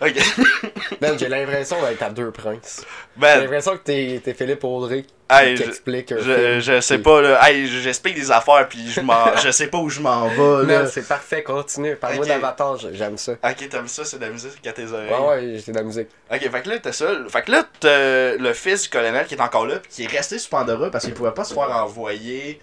Ok. 0.00 0.14
ben, 1.00 1.18
j'ai 1.18 1.28
l'impression 1.28 1.80
d'être 1.82 2.02
à 2.02 2.10
deux 2.10 2.30
princes. 2.30 2.82
J'ai 3.16 3.20
Ben, 3.20 3.40
l'impression 3.40 3.72
que 3.72 3.82
t'es 3.82 4.20
t'es 4.24 4.34
Philippe 4.34 4.64
Audrey 4.64 5.02
qui 5.02 5.08
hey, 5.30 5.56
je, 5.56 5.62
t'explique 5.62 6.14
je, 6.16 6.20
film. 6.22 6.60
je 6.60 6.80
sais 6.80 6.98
pas, 6.98 7.20
là. 7.20 7.38
Hey, 7.48 7.66
j'explique 7.66 8.14
des 8.16 8.30
affaires, 8.30 8.66
puis 8.68 8.90
je 8.90 9.00
m'en. 9.00 9.36
je 9.42 9.50
sais 9.50 9.68
pas 9.68 9.78
où 9.78 9.88
je 9.88 10.00
m'en 10.00 10.28
vais, 10.28 10.66
là. 10.72 10.86
C'est 10.86 11.06
parfait, 11.06 11.42
continue. 11.42 11.96
Parle-moi 11.96 12.24
Ok. 12.24 12.28
d'Avatar, 12.28 12.76
j'aime 12.92 13.16
ça. 13.18 13.32
Ok, 13.32 13.68
t'aimes 13.68 13.88
ça, 13.88 14.04
c'est 14.04 14.18
de 14.18 14.24
la 14.24 14.30
musique 14.30 14.66
à 14.66 14.72
tes 14.72 14.90
oreilles. 14.90 15.10
Ouais, 15.10 15.28
ouais, 15.28 15.62
j'ai 15.64 15.72
de 15.72 15.76
la 15.78 15.84
musique. 15.84 16.08
Ok, 16.32 16.40
fait 16.50 16.62
que 16.62 16.68
là, 16.68 16.78
t'as 16.80 16.92
ça. 16.92 17.06
Fait 17.28 17.42
que 17.42 17.50
là, 17.52 17.64
le 18.38 18.52
fils 18.52 18.82
du 18.82 18.88
colonel 18.88 19.26
qui 19.26 19.34
est 19.34 19.40
encore 19.40 19.66
là, 19.66 19.78
puis 19.78 19.90
qui 19.90 20.02
est 20.04 20.08
resté 20.08 20.38
sur 20.38 20.50
Pandora 20.50 20.90
parce 20.90 21.04
qu'il 21.04 21.14
pouvait 21.14 21.32
pas 21.32 21.44
se 21.44 21.54
faire 21.54 21.70
envoyer. 21.70 22.60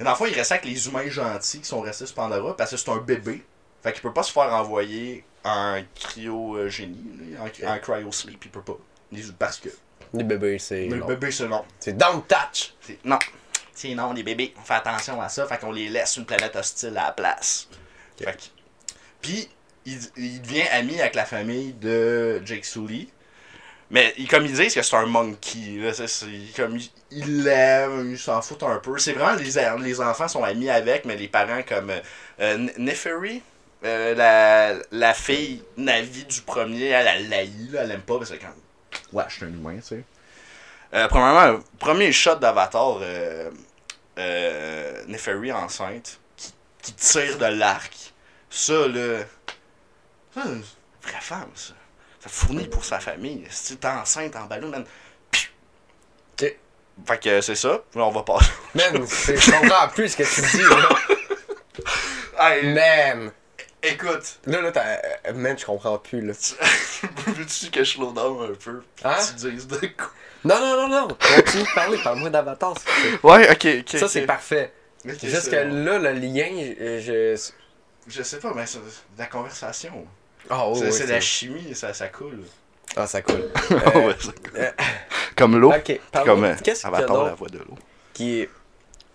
Dans 0.00 0.10
le 0.10 0.16
fond, 0.16 0.26
il 0.26 0.34
restait 0.34 0.54
avec 0.54 0.64
les 0.66 0.86
humains 0.86 1.08
gentils 1.08 1.60
qui 1.60 1.66
sont 1.66 1.80
restés 1.80 2.06
sur 2.06 2.14
Pandora 2.14 2.56
parce 2.56 2.70
que 2.70 2.76
c'est 2.76 2.90
un 2.90 2.98
bébé. 2.98 3.42
Fait 3.82 3.92
qu'il 3.92 4.02
peut 4.02 4.12
pas 4.12 4.22
se 4.22 4.32
faire 4.32 4.52
envoyer 4.52 5.24
en 5.44 5.80
cryogénie, 5.94 7.34
en, 7.38 7.68
en 7.68 7.78
cryo-sleep, 7.78 8.44
il 8.44 8.50
peut 8.50 8.62
pas. 8.62 8.76
Les- 9.12 9.22
Parce 9.38 9.58
que. 9.58 9.68
Les 10.14 10.24
bébés, 10.24 10.58
c'est. 10.58 10.86
Mais 10.88 10.94
le 10.94 11.00
non. 11.00 11.06
bébé, 11.06 11.30
c'est 11.30 11.46
non. 11.48 11.64
C'est 11.78 11.96
Don't 11.96 12.22
Touch! 12.26 12.74
Non. 13.04 13.18
C'est 13.74 13.94
non, 13.94 14.12
les 14.12 14.22
bébés, 14.24 14.54
on 14.58 14.62
fait 14.64 14.74
attention 14.74 15.20
à 15.20 15.28
ça, 15.28 15.46
fait 15.46 15.58
qu'on 15.58 15.70
les 15.70 15.88
laisse 15.88 16.16
une 16.16 16.24
planète 16.26 16.56
hostile 16.56 16.96
à 16.98 17.04
la 17.06 17.12
place. 17.12 17.68
Ok. 18.18 18.24
Fait 18.26 18.32
que- 18.36 18.42
Puis, 19.22 19.48
il, 19.86 19.98
il 20.16 20.42
devient 20.42 20.66
ami 20.72 21.00
avec 21.00 21.14
la 21.14 21.24
famille 21.24 21.72
de 21.74 22.42
Jake 22.44 22.64
Sully. 22.64 23.08
Mais 23.90 24.12
il- 24.18 24.26
comme 24.28 24.44
ils 24.44 24.52
disent 24.52 24.74
que 24.74 24.82
c'est 24.82 24.96
un 24.96 25.06
monkey, 25.06 25.76
là, 25.78 25.94
c'est, 25.94 26.08
c'est- 26.08 26.26
comme 26.56 26.76
il- 26.76 26.90
il 27.10 27.44
l'aime, 27.44 28.10
il 28.10 28.18
s'en 28.18 28.42
fout 28.42 28.62
un 28.64 28.78
peu. 28.78 28.98
C'est 28.98 29.12
vraiment 29.12 29.34
les, 29.40 29.84
les 29.86 30.00
enfants 30.00 30.28
sont 30.28 30.42
amis 30.44 30.68
avec, 30.68 31.04
mais 31.04 31.16
les 31.16 31.28
parents 31.28 31.62
comme 31.62 31.92
euh, 32.40 32.68
Neferi, 32.78 33.42
euh, 33.84 34.14
la, 34.14 34.74
la 34.90 35.14
fille 35.14 35.62
Navi 35.76 36.24
du 36.24 36.40
premier, 36.42 36.86
elle, 36.88 37.28
l'haït, 37.28 37.70
là, 37.72 37.82
elle 37.84 37.92
aime 37.92 38.00
pas, 38.02 38.18
parce 38.18 38.30
que 38.30 38.36
comme, 38.36 38.50
ouais, 39.12 39.24
je 39.28 39.34
suis 39.34 39.44
un 39.44 39.48
humain, 39.48 39.76
tu 39.76 39.82
sais. 39.82 40.04
Euh, 40.94 41.06
premièrement, 41.08 41.60
premier 41.78 42.10
shot 42.12 42.36
d'Avatar, 42.36 42.98
euh, 43.02 43.50
euh, 44.18 45.04
Neferi 45.06 45.52
enceinte, 45.52 46.18
qui, 46.36 46.52
qui 46.82 46.92
tire 46.94 47.38
de 47.38 47.46
l'arc. 47.46 47.92
Ça, 48.50 48.88
là. 48.88 49.18
Ça, 50.34 50.42
c'est 50.44 50.48
une 50.50 50.62
vraie 51.02 51.20
femme, 51.20 51.50
ça. 51.54 51.74
Ça 52.20 52.28
fournit 52.30 52.66
pour 52.66 52.84
sa 52.84 52.98
famille. 53.00 53.44
Si 53.50 53.76
t'es 53.76 53.86
enceinte 53.86 54.34
en 54.34 54.46
ballon, 54.46 54.68
man. 54.68 54.84
Ok. 56.32 56.56
Fait 57.06 57.18
que 57.22 57.40
c'est 57.42 57.54
ça. 57.54 57.68
Là, 57.94 58.04
on 58.04 58.10
va 58.10 58.22
passer. 58.22 58.50
Man, 58.74 59.06
c'est- 59.06 59.36
je 59.36 59.50
comprends 59.52 59.88
plus 59.88 60.08
ce 60.08 60.16
que 60.16 60.22
tu 60.24 60.40
dis, 60.56 60.62
là. 60.62 60.88
Hey, 62.40 62.72
Man! 62.72 63.32
Écoute, 63.82 64.38
Là, 64.46 64.60
là, 64.60 64.72
t'as. 64.72 64.84
euh, 65.28 65.32
Man, 65.34 65.58
je 65.58 65.64
comprends 65.66 65.98
plus, 65.98 66.20
là. 66.20 66.32
veux-tu 67.26 67.70
que 67.70 67.84
je 67.84 67.90
slow 67.92 68.12
down 68.12 68.50
un 68.50 68.54
peu? 68.54 68.82
Hein? 69.04 69.16
Tu 69.38 69.50
dises 69.50 69.66
de 69.66 69.76
quoi? 69.78 70.10
Non, 70.44 70.60
non, 70.60 70.76
non, 70.76 70.88
non! 70.88 71.08
Continue 71.08 71.62
de 71.64 71.74
parler, 71.74 71.98
parle-moi 72.02 72.30
d'Avatar. 72.30 72.74
c'est- 72.78 73.26
Ouais, 73.26 73.50
ok, 73.50 73.66
ok. 73.92 73.98
Ça, 74.00 74.08
c'est 74.08 74.22
parfait. 74.26 74.72
Juste 75.04 75.42
c'est 75.42 75.50
que 75.50 75.56
là, 75.56 75.98
le 75.98 76.12
lien, 76.12 76.48
je. 76.50 77.00
je- 77.00 77.50
Je 78.08 78.22
sais 78.22 78.38
pas, 78.38 78.52
mais 78.54 78.64
c'est 78.66 78.78
de 78.78 78.84
la 79.18 79.26
conversation. 79.26 80.06
Ah, 80.50 80.64
oh, 80.66 80.74
c'est 80.76 80.90
c'est 80.92 81.06
de 81.06 81.10
la 81.12 81.20
c'est- 81.20 81.26
chimie, 81.26 81.74
ça, 81.74 81.92
ça 81.92 82.08
coule. 82.08 82.40
Ah, 82.96 83.06
ça 83.06 83.20
coule. 83.22 83.50
Ouais, 83.70 84.14
ça 84.18 84.32
coule. 84.32 84.52
euh, 84.56 84.70
Comme 85.36 85.58
l'eau. 85.58 85.72
Ok, 85.72 85.86
Comme 85.86 85.98
parle-moi. 86.10 86.48
euh, 86.48 86.74
Avatar, 86.84 87.24
la 87.26 87.34
voix 87.34 87.48
de 87.48 87.58
l'eau. 87.58 87.74
qui, 88.14 88.48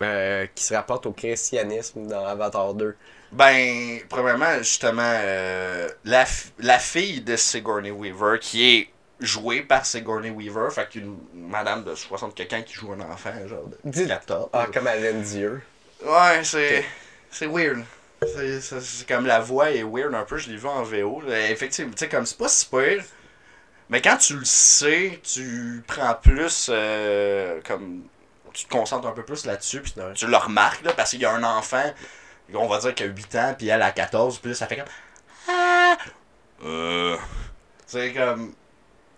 euh, 0.02 0.46
qui 0.54 0.62
se 0.64 0.74
rapporte 0.74 1.06
au 1.06 1.12
christianisme 1.12 2.06
dans 2.06 2.24
Avatar 2.24 2.72
2 2.74 2.96
Ben, 3.36 4.00
premièrement, 4.08 4.58
justement, 4.58 5.02
euh, 5.04 5.88
la, 6.04 6.24
la 6.58 6.78
fille 6.78 7.20
de 7.20 7.36
Sigourney 7.36 7.90
Weaver, 7.90 8.38
qui 8.40 8.76
est 8.76 8.88
jouée 9.20 9.62
par 9.62 9.84
Sigourney 9.86 10.30
Weaver, 10.30 10.70
fait 10.70 10.88
qu'une 10.88 11.16
madame 11.34 11.84
de 11.84 11.94
60 11.94 12.34
quelqu'un 12.34 12.62
qui 12.62 12.74
joue 12.74 12.92
un 12.92 13.00
enfant, 13.00 13.32
genre 13.48 13.66
de 13.66 13.76
Dis- 13.84 14.06
14. 14.06 14.50
Ah, 14.52 14.66
comme 14.72 14.86
Alain 14.86 15.14
Dieu. 15.20 15.62
Ouais, 16.04 16.42
c'est. 16.44 16.84
C'est 17.30 17.46
weird. 17.46 17.82
C'est- 18.24 19.06
comme 19.08 19.26
la 19.26 19.40
voix 19.40 19.70
est 19.70 19.82
weird 19.82 20.14
un 20.14 20.22
peu, 20.24 20.38
je 20.38 20.48
l'ai 20.50 20.56
vu 20.56 20.66
en 20.68 20.82
VO. 20.82 21.20
là. 21.26 21.50
Effectivement, 21.50 21.92
tu 21.92 21.98
sais, 21.98 22.08
comme 22.08 22.24
c'est 22.26 22.38
pas 22.38 22.48
si 22.48 22.66
pire. 22.66 23.02
Mais 23.90 24.00
quand 24.00 24.16
tu 24.16 24.36
le 24.36 24.44
sais, 24.44 25.20
tu 25.22 25.82
prends 25.86 26.14
plus. 26.14 26.68
euh, 26.72 27.60
comme. 27.66 28.02
Tu 28.52 28.66
te 28.66 28.70
concentres 28.70 29.08
un 29.08 29.12
peu 29.12 29.24
plus 29.24 29.44
là-dessus, 29.46 29.80
puis 29.80 29.92
tu 30.14 30.26
le 30.28 30.36
remarques, 30.36 30.84
là, 30.84 30.92
parce 30.92 31.10
qu'il 31.10 31.20
y 31.20 31.24
a 31.24 31.32
un 31.32 31.42
enfant, 31.42 31.92
on 32.52 32.66
va 32.68 32.78
dire 32.78 32.94
qu'il 32.94 33.06
a 33.06 33.10
8 33.10 33.34
ans, 33.36 33.54
puis 33.56 33.68
elle 33.68 33.80
a 33.82 33.90
14, 33.90 34.38
puis 34.38 34.50
là, 34.50 34.56
ça 34.56 34.66
fait 34.66 34.76
comme. 34.76 34.86
Ah! 35.48 35.96
Euh. 36.64 37.16
C'est 37.86 38.12
comme. 38.12 38.54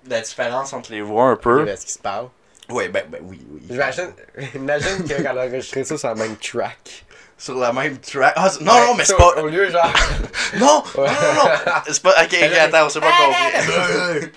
La 0.09 0.21
différence 0.21 0.73
entre 0.73 0.93
les 0.93 1.03
voix 1.03 1.25
un 1.25 1.37
peu. 1.37 1.67
Est-ce 1.67 1.83
qu'il 1.83 1.95
se 1.95 1.99
parle 1.99 2.29
Ouais, 2.69 2.89
ben, 2.89 3.05
ben 3.09 3.21
oui, 3.23 3.45
oui. 3.51 3.63
J'imagine 3.71 4.13
imagine 4.55 5.05
qu'elle 5.05 5.27
a 5.27 5.33
enregistré 5.47 5.85
ça 5.85 5.97
sur 5.99 6.09
la 6.09 6.15
même 6.15 6.37
track. 6.37 7.05
Sur 7.39 7.57
la 7.59 7.73
même 7.73 7.99
track. 7.99 8.33
Ah, 8.37 8.49
c'est- 8.51 8.61
non, 8.63 8.73
non, 8.87 8.95
mais 8.95 9.05
c'est 9.05 9.17
pas. 9.17 9.35
Au 9.43 9.47
lieu, 9.49 9.69
genre. 9.71 9.93
Non! 10.55 10.83
Ouais. 10.97 11.07
Non, 11.07 11.35
non, 11.35 11.45
non! 11.45 11.51
C'est 11.89 12.03
pas. 12.03 12.11
Ok, 12.23 12.27
ok, 12.33 12.39
Elle 12.41 12.55
attends, 12.59 12.87
on 12.87 12.89
s'est 12.89 13.01
pas 13.01 13.11
compris. 13.13 14.31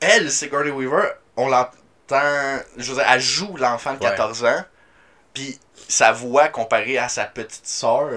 Elle, 0.00 0.30
Sigourney 0.30 0.70
Weaver, 0.70 1.08
on 1.36 1.48
l'entend. 1.48 2.60
Je 2.76 2.90
veux 2.90 2.96
dire, 2.96 3.06
elle 3.08 3.20
joue 3.20 3.56
l'enfant 3.56 3.94
de 3.94 3.98
Ouais. 4.04 4.10
14 4.10 4.44
ans, 4.44 4.64
puis 5.34 5.58
sa 5.88 6.12
voix 6.12 6.48
comparée 6.48 6.98
à 6.98 7.08
sa 7.08 7.24
petite 7.24 7.66
sœur. 7.66 8.10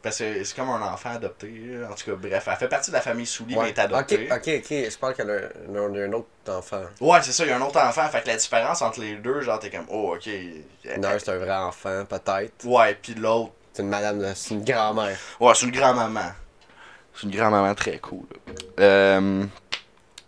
Parce 0.00 0.18
que 0.18 0.44
c'est 0.44 0.56
comme 0.56 0.70
un 0.70 0.80
enfant 0.80 1.10
adopté. 1.10 1.50
En 1.90 1.94
tout 1.94 2.04
cas, 2.04 2.16
bref, 2.16 2.48
elle 2.48 2.56
fait 2.56 2.68
partie 2.68 2.90
de 2.90 2.96
la 2.96 3.02
famille 3.02 3.26
Souli, 3.26 3.56
mais 3.56 3.62
elle 3.62 3.68
est 3.70 3.78
adoptée. 3.80 4.28
Ok, 4.30 4.38
ok, 4.38 4.54
ok. 4.58 4.70
Je 4.70 4.96
pense 4.96 5.14
qu'elle 5.14 5.30
a 5.30 5.80
un, 5.80 6.12
autre 6.12 6.28
enfant. 6.48 6.82
Ouais, 7.00 7.18
c'est 7.22 7.32
ça, 7.32 7.44
il 7.44 7.48
y 7.48 7.52
a 7.52 7.56
un 7.56 7.60
autre 7.60 7.80
enfant. 7.80 8.08
Fait 8.08 8.22
que 8.22 8.28
la 8.28 8.36
différence 8.36 8.80
entre 8.80 9.00
les 9.00 9.16
deux, 9.16 9.40
genre, 9.40 9.58
t'es 9.58 9.70
comme, 9.70 9.86
oh, 9.88 10.14
ok. 10.14 10.30
Non, 10.98 11.08
c'est 11.18 11.30
un 11.30 11.38
vrai 11.38 11.56
enfant, 11.56 12.04
peut-être. 12.08 12.64
Ouais, 12.64 12.94
puis 12.94 13.14
l'autre, 13.14 13.52
C'est 13.72 13.82
une 13.82 13.88
madame, 13.88 14.24
c'est 14.36 14.54
une 14.54 14.64
grand-mère. 14.64 15.16
Ouais, 15.40 15.52
c'est 15.56 15.66
une 15.66 15.72
grand-maman. 15.72 16.32
C'est 17.14 17.24
une 17.24 17.34
grand-maman 17.34 17.74
très 17.74 17.98
cool. 17.98 18.26
Euh, 18.78 19.44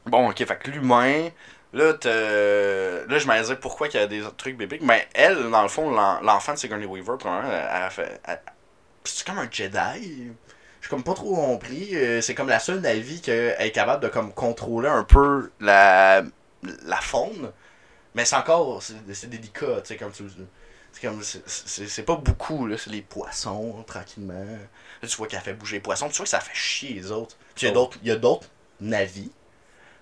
Bon, 0.07 0.31
ok, 0.31 0.45
fait 0.45 0.59
que 0.59 0.71
l'humain, 0.71 1.29
là, 1.73 1.93
là 3.09 3.19
je 3.19 3.27
me 3.27 3.41
disais 3.41 3.57
pourquoi 3.57 3.89
il 3.89 3.95
y 3.95 3.99
a 3.99 4.07
des 4.07 4.23
trucs 4.37 4.57
bibliques. 4.57 4.83
Mais 4.83 5.09
elle, 5.15 5.51
dans 5.51 5.63
le 5.63 5.69
fond, 5.69 5.91
l'en- 5.91 6.21
l'enfant 6.21 6.55
de 6.55 6.59
Sigourney 6.59 6.87
Weaver, 6.87 7.17
elle, 7.25 7.29
a 7.83 7.91
fait. 7.91 8.21
C'est 9.05 9.27
comme 9.27 9.39
un 9.39 9.49
Jedi? 9.51 10.29
J'ai 10.83 10.89
comme 10.89 11.05
pas 11.05 11.15
trop 11.15 11.35
compris. 11.35 11.91
Euh, 11.95 12.21
C'est 12.23 12.35
comme 12.35 12.49
la 12.49 12.59
seule 12.59 12.81
Navi 12.81 13.21
qu'elle 13.21 13.57
est 13.61 13.73
capable 13.73 14.03
de 14.03 14.09
comme 14.09 14.33
contrôler 14.33 14.89
un 14.89 15.05
peu 15.05 15.51
la, 15.61 16.23
la 16.85 16.97
faune. 17.01 17.53
Mais 18.15 18.25
c'est 18.25 18.37
encore, 18.37 18.83
c'est 18.83 19.29
délicat, 19.31 19.81
tu 19.83 19.89
sais, 19.89 19.97
comme 19.97 20.13
tu 20.13 20.25
c'est 20.93 21.03
comme, 21.07 21.23
c'est- 21.23 22.03
pas 22.03 22.17
beaucoup, 22.17 22.67
là, 22.67 22.77
c'est 22.77 22.91
les 22.91 23.03
poissons, 23.03 23.85
tranquillement. 23.87 24.35
Là, 25.03 25.09
tu 25.09 25.17
vois 25.17 25.29
qu'elle 25.29 25.41
fait 25.41 25.55
bouger 25.55 25.77
les 25.77 25.81
poissons, 25.81 26.09
tu 26.09 26.17
vois 26.17 26.25
que 26.25 26.31
ça 26.31 26.41
fait 26.41 26.55
chier 26.55 26.95
les 26.95 27.13
autres. 27.13 27.37
Puis 27.55 27.67
il 27.67 27.69
y 27.69 27.69
a 27.69 27.71
Oh. 27.73 27.75
d'autres, 27.75 27.99
il 28.03 28.09
y 28.09 28.11
a 28.11 28.17
d'autres 28.17 28.49
navis. 28.81 29.31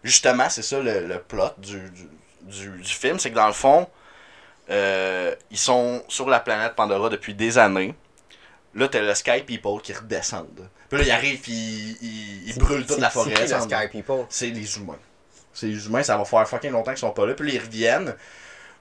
Justement, 0.05 0.49
c'est 0.49 0.63
ça 0.63 0.81
le, 0.81 1.07
le 1.07 1.19
plot 1.21 1.51
du, 1.59 1.79
du, 1.91 2.09
du, 2.43 2.69
du 2.79 2.89
film, 2.93 3.19
c'est 3.19 3.31
que 3.31 3.35
dans 3.35 3.47
le 3.49 3.53
fond, 3.53 3.89
euh, 4.71 5.35
ils 5.51 5.59
sont 5.59 6.03
sur 6.09 6.29
la 6.29 6.41
planète 6.41 6.75
Pandora 6.75 7.09
depuis 7.09 7.35
des 7.35 7.59
années. 7.59 7.95
Là, 8.75 8.87
t'as 8.89 9.01
le 9.01 9.15
Sky 9.15 9.43
People 9.47 9.81
qui 9.83 9.93
redescendent. 9.93 10.69
Puis 10.89 10.99
là, 10.99 11.05
ils 11.05 11.11
arrivent, 11.11 11.41
puis 11.41 11.53
ils, 12.01 12.49
ils, 12.51 12.59
brûlent 12.59 12.87
toute 12.87 12.99
la 12.99 13.09
c'est 13.11 13.15
forêt. 13.15 13.41
le 13.41 13.47
sans- 13.47 13.63
Sky 13.63 13.89
People? 13.91 14.25
c'est 14.29 14.51
les 14.51 14.77
humains. 14.79 14.99
C'est 15.53 15.67
les 15.67 15.87
humains, 15.87 16.03
ça 16.03 16.17
va 16.17 16.25
faire 16.25 16.47
fucking 16.49 16.71
longtemps 16.71 16.93
qu'ils 16.93 16.99
sont 17.01 17.11
pas 17.11 17.27
là. 17.27 17.35
Puis 17.35 17.49
là, 17.49 17.55
ils 17.55 17.65
reviennent. 17.65 18.15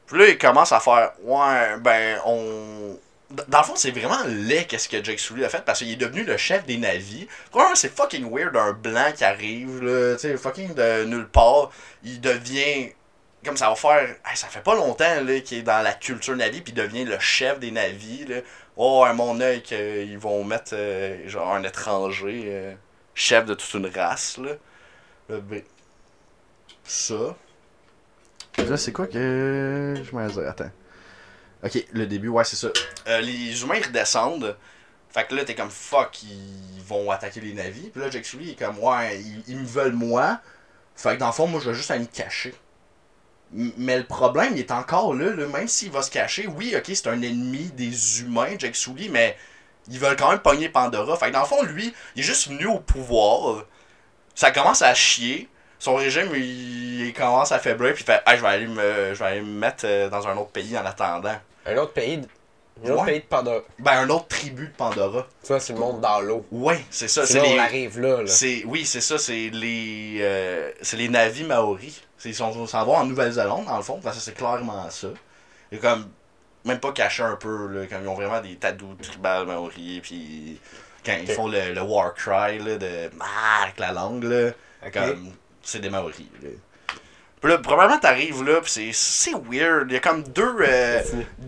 Puis 0.06 0.20
là, 0.20 0.28
ils 0.28 0.38
commencent 0.38 0.72
à 0.72 0.80
faire 0.80 1.14
Ouais, 1.24 1.78
ben, 1.80 2.20
on. 2.26 2.98
Dans 3.30 3.58
le 3.60 3.63
fond, 3.66 3.76
c'est 3.76 3.92
vraiment 3.92 4.24
laid 4.26 4.66
qu'est-ce 4.66 4.88
que 4.88 5.04
Jake 5.04 5.20
Sully 5.20 5.44
a 5.44 5.50
fait 5.50 5.63
parce 5.66 5.80
qu'il 5.80 5.92
est 5.92 5.98
devenu 5.98 6.24
le 6.24 6.38
chef 6.38 6.66
des 6.66 6.78
navis. 6.78 7.28
Premièrement, 7.52 7.76
c'est 7.76 7.94
fucking 7.94 8.32
weird 8.32 8.56
un 8.56 8.72
blanc 8.72 9.12
qui 9.13 9.26
arrive, 9.26 9.84
là, 9.84 10.16
tu 10.16 10.38
fucking 10.38 10.74
de 10.74 11.04
nulle 11.04 11.28
part. 11.28 11.72
Il 12.04 12.22
devient. 12.22 12.92
Comme 13.44 13.58
ça 13.58 13.70
va 13.70 13.76
faire. 13.76 14.16
Ça 14.36 14.48
fait 14.48 14.63
pas 14.63 14.76
longtemps 14.76 15.24
là, 15.24 15.40
qu'il 15.42 15.60
est 15.60 15.63
dans 15.63 15.82
la 15.82 15.94
culture 15.94 16.36
navi, 16.38 16.62
puis 16.62 16.74
il 16.76 16.82
devient 16.82 17.04
le 17.04 17.20
chef 17.20 17.60
des 17.60 17.72
navis. 17.72 18.26
Là. 18.26 18.38
Oh, 18.78 19.04
à 19.06 19.13
mon 19.13 19.40
œil, 19.42 19.62
qu'ils 19.62 20.18
vont 20.18 20.44
mettre 20.44 20.72
euh, 20.74 21.28
genre 21.28 21.54
un 21.54 21.63
étranger, 21.63 22.44
euh, 22.46 22.74
chef 23.13 23.46
de 23.46 23.54
toute 23.54 23.74
une 23.74 23.88
race. 23.88 24.38
Là. 24.38 24.52
Là, 25.30 25.40
ben, 25.42 25.62
ça. 26.86 27.36
Là, 28.58 28.78
c'est 28.78 28.94
quoi 28.94 29.08
que. 29.08 29.96
Je 30.02 30.16
m'en 30.16 30.28
attends. 30.48 30.72
Ok, 31.63 31.84
le 31.91 32.06
début, 32.06 32.28
ouais, 32.28 32.43
c'est 32.43 32.56
ça. 32.56 32.70
Euh, 33.08 33.22
les 33.22 33.62
humains, 33.62 33.76
ils 33.76 33.86
redescendent. 33.86 34.56
Fait 35.10 35.26
que 35.26 35.36
là, 35.36 35.43
t'es 35.46 35.56
comme 35.56 35.70
fuck, 35.70 36.22
ils 36.24 36.82
vont 36.86 37.10
attaquer 37.10 37.41
les 37.41 37.54
navis. 37.54 37.89
Puis 37.89 38.02
là, 38.02 38.10
Jack 38.10 38.26
Sully 38.26 38.52
est 38.52 38.56
comme 38.56 38.78
ouais, 38.80 39.20
ils, 39.48 39.58
me 39.58 39.65
veulent 39.65 39.93
moi. 39.93 40.39
Fait 40.96 41.15
que 41.15 41.20
dans 41.20 41.28
le 41.28 41.34
fond, 41.34 41.48
moi, 41.48 41.60
je 41.63 41.70
vais 41.70 41.76
juste 41.76 41.89
aller 41.89 42.02
me 42.02 42.06
cacher. 42.06 42.54
Mais 43.52 43.98
le 43.98 44.04
problème, 44.04 44.54
il 44.54 44.60
est 44.60 44.72
encore 44.72 45.13
là, 45.13 45.34
là. 45.34 45.48
même 45.48 45.67
s'il 45.67 45.89
va 45.89 46.02
se 46.02 46.12
cacher. 46.12 46.48
Oui, 46.48 46.76
ok, 46.76 46.84
c'est 46.88 47.08
un 47.08 47.22
ennemi 47.22 47.72
des 47.72 48.22
humains, 48.22 48.56
Jack 48.60 48.76
Sully, 48.76 49.10
mais 49.10 49.38
ils 49.89 50.00
veulent 50.00 50.17
quand 50.17 50.30
même 50.30 50.39
pogner 50.39 50.70
Pandora. 50.70 51.17
Fait 51.17 51.28
que 51.28 51.34
dans 51.34 51.41
le 51.41 51.46
fond, 51.48 51.63
lui, 51.63 51.93
il 52.15 52.20
est 52.20 52.24
juste 52.24 52.50
venu 52.50 52.65
au 52.67 52.80
pouvoir. 52.80 53.65
Ça 54.36 54.52
commence 54.52 54.82
à 54.82 54.93
chier. 54.93 55.50
Son 55.80 55.96
régime, 55.96 56.30
il, 56.34 57.08
il 57.08 57.13
commence 57.13 57.52
à 57.52 57.60
faiblir, 57.60 57.94
puis 57.94 58.04
il 58.04 58.06
fait 58.06 58.22
hey, 58.26 58.38
je 58.38 58.42
vais 58.42 58.48
aller 58.48 58.68
me, 58.68 59.13
je 59.13 59.20
vais 59.20 59.26
aller 59.26 59.42
me 59.42 59.60
mettre 59.60 59.86
euh, 59.86 60.10
dans 60.10 60.28
un 60.28 60.36
autre 60.38 60.50
pays 60.52 60.78
en 60.78 60.86
attendant. 60.86 61.36
Un 61.66 61.78
autre 61.78 61.94
pays 61.94 62.18
de, 62.18 62.28
un 62.86 62.92
autre 62.92 63.04
Ouais. 63.04 63.12
pays 63.12 63.20
de 63.22 63.26
Pandora. 63.26 63.62
Ben, 63.80 63.92
un 64.00 64.10
autre 64.10 64.28
tribu 64.28 64.68
de 64.68 64.74
Pandora. 64.74 65.28
Ça, 65.44 65.60
c'est 65.60 65.74
le 65.74 65.80
monde 65.80 66.00
dans 66.02 66.20
l'eau. 66.22 66.46
Ouais, 66.52 66.84
c'est 66.90 67.08
ça. 67.08 67.26
C'est 67.26 67.40
on 67.40 67.44
les. 67.44 67.60
arrive 67.60 68.00
là. 68.00 68.22
là. 68.22 68.28
C'est 68.28 68.63
oui, 68.66 68.86
c'est 68.86 69.02
ça, 69.02 69.18
c'est 69.18 69.50
les 69.52 70.18
euh, 70.22 70.72
c'est 70.82 70.98
les 70.98 71.10
navis 71.10 71.44
maoris. 71.44 72.02
Ils 72.26 72.34
sont 72.36 72.66
s'en 72.68 72.86
vont 72.86 72.96
en 72.96 73.06
Nouvelle-Zélande 73.06 73.66
dans 73.66 73.78
le 73.78 73.84
fond, 73.84 74.00
parce 74.04 74.18
que 74.18 74.24
c'est 74.24 74.34
clairement 74.36 74.90
ça. 74.90 75.08
Et 75.72 75.78
comme 75.78 76.08
même 76.66 76.80
pas 76.80 76.92
caché 76.92 77.24
un 77.24 77.36
peu 77.36 77.68
là, 77.68 77.86
comme 77.88 78.04
ils 78.04 78.08
ont 78.08 78.16
vraiment 78.16 78.42
des 78.42 78.56
tatous 78.56 78.98
tribales 79.02 79.46
maoris 79.46 80.02
puis 80.02 80.60
quand 81.06 81.16
ils 81.22 81.32
font 81.32 81.48
le, 81.48 81.74
le 81.74 81.82
war 81.82 82.13
cry 82.13 82.58
là, 82.60 82.78
de 82.78 83.10
ah, 83.20 83.63
avec 83.63 83.80
la 83.80 83.92
langue 83.94 84.24
là, 84.24 84.52
comme 84.92 85.32
c'est 85.68 85.80
des 85.80 85.90
maoris. 85.90 86.26
Puis 87.42 87.52
là, 87.52 87.58
probablement 87.60 88.00
t'arrives 88.00 88.44
là, 88.44 88.62
pis 88.62 88.72
c'est 88.72 88.92
c'est 88.94 89.34
weird. 89.34 89.88
Il 89.90 89.94
y 89.94 89.98
a 89.98 90.00
comme 90.00 90.24
deux 90.24 90.56
euh, 90.62 91.02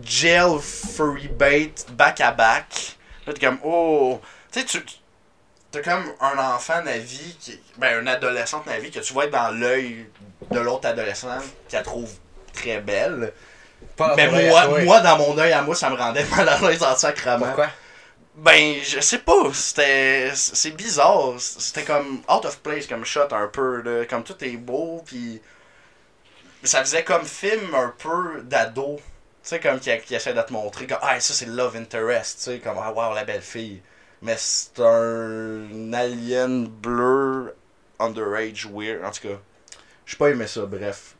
gel 0.04 0.58
furry 0.60 1.28
bait 1.28 1.72
back 1.92 2.20
à 2.20 2.30
back. 2.30 2.96
Là, 3.26 3.32
t'es 3.32 3.46
comme, 3.46 3.58
oh. 3.64 4.20
Tu 4.52 4.60
sais, 4.60 4.66
tu. 4.66 4.82
T'as 5.72 5.80
comme 5.80 6.04
un 6.20 6.54
enfant 6.54 6.82
Navi, 6.82 7.36
qui, 7.40 7.60
ben, 7.78 8.00
une 8.00 8.08
adolescente 8.08 8.66
Navi 8.66 8.90
que 8.90 8.98
tu 8.98 9.12
vois 9.12 9.24
être 9.24 9.30
dans 9.30 9.50
l'œil 9.52 10.06
de 10.50 10.58
l'autre 10.58 10.88
adolescent 10.88 11.38
qui 11.68 11.76
la 11.76 11.82
trouve 11.82 12.10
très 12.52 12.80
belle. 12.80 13.32
Pas 13.96 14.14
Mais 14.16 14.28
moi, 14.28 14.80
moi, 14.84 15.00
dans 15.00 15.16
mon 15.16 15.38
œil 15.38 15.52
à 15.52 15.62
moi, 15.62 15.74
ça 15.74 15.88
me 15.88 15.96
rendait 15.96 16.24
mal 16.36 16.48
à 16.48 16.58
l'aise 16.58 16.82
en 16.82 16.94
sacrament. 16.94 17.46
Pourquoi? 17.46 17.68
Ben, 18.34 18.76
je 18.82 19.00
sais 19.00 19.18
pas. 19.18 19.52
C'était. 19.52 20.32
C'est 20.34 20.70
bizarre. 20.72 21.34
C'était 21.38 21.84
comme 21.84 22.22
out 22.28 22.44
of 22.44 22.60
place 22.60 22.86
comme 22.86 23.04
shot 23.04 23.28
un 23.32 23.48
peu. 23.48 23.82
Là. 23.82 24.06
Comme 24.06 24.24
tout 24.24 24.42
est 24.44 24.56
beau, 24.56 25.02
puis. 25.04 25.40
Ça 26.62 26.80
faisait 26.80 27.04
comme 27.04 27.24
film 27.24 27.74
un 27.74 27.94
peu 27.98 28.42
d'ado. 28.42 28.96
Tu 28.96 29.02
sais, 29.42 29.60
comme 29.60 29.80
qui, 29.80 29.90
qui 30.00 30.14
essaie 30.14 30.34
de 30.34 30.42
te 30.42 30.52
montrer 30.52 30.86
comme 30.86 30.98
Ah, 31.02 31.18
ça 31.20 31.32
c'est 31.34 31.46
love 31.46 31.76
interest. 31.76 32.38
Tu 32.38 32.44
sais, 32.44 32.58
comme 32.60 32.76
Ah, 32.78 32.92
wow, 32.92 33.14
la 33.14 33.24
belle 33.24 33.42
fille. 33.42 33.82
Mais 34.22 34.36
c'est 34.38 34.78
un 34.80 35.92
alien 35.94 36.66
bleu 36.66 37.56
underage 37.98 38.66
weird. 38.70 39.04
En 39.04 39.10
tout 39.10 39.28
cas, 39.28 39.40
j'ai 40.06 40.16
pas 40.16 40.30
aimé 40.30 40.46
ça. 40.46 40.66
Bref. 40.66 41.14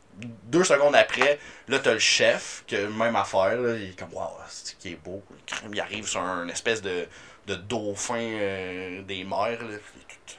Deux 0.45 0.63
secondes 0.63 0.95
après, 0.95 1.39
là 1.67 1.79
t'as 1.79 1.93
le 1.93 1.99
chef, 1.99 2.63
que 2.67 2.87
même 2.87 3.15
affaire, 3.15 3.55
là, 3.55 3.75
il 3.75 3.89
est 3.89 3.99
comme 3.99 4.13
Wow, 4.13 4.37
c'est 4.47 4.77
qui 4.77 4.89
est 4.93 5.03
beau. 5.03 5.23
Il 5.71 5.79
arrive 5.79 6.07
sur 6.07 6.21
un 6.21 6.47
espèce 6.47 6.81
de, 6.81 7.07
de 7.47 7.55
dauphin 7.55 8.19
euh, 8.19 9.01
des 9.03 9.23
mers. 9.23 9.61
Là. 9.61 9.67
Il 9.69 9.73
est 9.73 9.79
tout, 10.27 10.35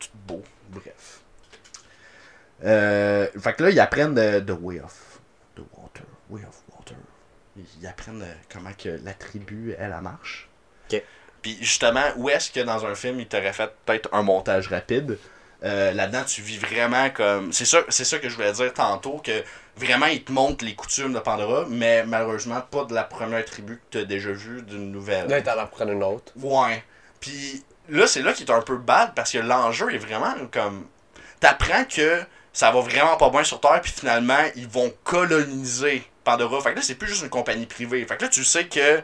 tout 0.00 0.08
beau. 0.26 0.42
Bref. 0.68 1.20
Euh, 2.64 3.28
fait 3.38 3.52
que 3.54 3.62
là, 3.64 3.70
ils 3.70 3.80
apprennent 3.80 4.14
de, 4.14 4.40
de 4.40 4.52
Way 4.52 4.80
of 4.80 5.20
the 5.54 5.62
Water. 5.76 6.04
Way 6.30 6.42
of 6.42 6.62
Water. 6.76 6.96
Ils 7.56 7.86
apprennent 7.86 8.22
euh, 8.22 8.34
comment 8.52 8.72
que 8.72 9.00
la 9.02 9.14
tribu, 9.14 9.74
elle, 9.78 9.96
marche. 10.02 10.48
Puis 11.40 11.56
justement, 11.60 12.04
où 12.16 12.28
est-ce 12.28 12.50
que 12.50 12.60
dans 12.60 12.84
un 12.84 12.96
film, 12.96 13.20
il 13.20 13.28
t'aurait 13.28 13.52
fait 13.52 13.70
peut-être 13.84 14.08
un 14.12 14.22
montage 14.22 14.66
rapide? 14.66 15.18
Euh, 15.64 15.92
Là-dedans, 15.92 16.24
tu 16.24 16.40
vis 16.40 16.58
vraiment 16.58 17.10
comme. 17.10 17.52
C'est 17.52 17.64
ça, 17.64 17.80
c'est 17.88 18.04
ça 18.04 18.18
que 18.18 18.28
je 18.28 18.34
voulais 18.34 18.52
dire 18.52 18.72
tantôt, 18.72 19.20
que 19.22 19.42
vraiment, 19.76 20.06
il 20.06 20.22
te 20.22 20.32
montre 20.32 20.64
les 20.64 20.74
coutumes 20.74 21.12
de 21.12 21.18
Pandora, 21.18 21.66
mais 21.68 22.04
malheureusement, 22.04 22.60
pas 22.60 22.84
de 22.84 22.94
la 22.94 23.04
première 23.04 23.44
tribu 23.44 23.76
que 23.76 23.98
tu 23.98 23.98
as 23.98 24.04
déjà 24.04 24.30
vue 24.30 24.62
d'une 24.62 24.92
nouvelle. 24.92 25.26
Là, 25.28 25.42
t'en 25.42 25.58
as 25.58 25.66
prendre 25.66 25.92
une 25.92 26.04
autre. 26.04 26.32
Ouais. 26.36 26.82
Puis 27.20 27.64
là, 27.88 28.06
c'est 28.06 28.22
là 28.22 28.32
qui 28.32 28.44
est 28.44 28.50
un 28.50 28.62
peu 28.62 28.76
bad 28.76 29.14
parce 29.14 29.32
que 29.32 29.38
l'enjeu 29.38 29.92
est 29.92 29.98
vraiment 29.98 30.34
comme. 30.52 30.86
T'apprends 31.40 31.84
que 31.84 32.22
ça 32.52 32.70
va 32.70 32.80
vraiment 32.80 33.16
pas 33.16 33.30
bien 33.30 33.44
sur 33.44 33.60
Terre, 33.60 33.80
puis 33.80 33.92
finalement, 33.92 34.42
ils 34.56 34.68
vont 34.68 34.92
coloniser 35.04 36.04
Pandora. 36.24 36.60
Fait 36.60 36.70
que 36.70 36.76
là, 36.76 36.82
c'est 36.82 36.96
plus 36.96 37.08
juste 37.08 37.22
une 37.22 37.28
compagnie 37.28 37.66
privée. 37.66 38.04
Fait 38.04 38.16
que 38.16 38.22
là, 38.22 38.28
tu 38.28 38.44
sais 38.44 38.66
que 38.66 39.02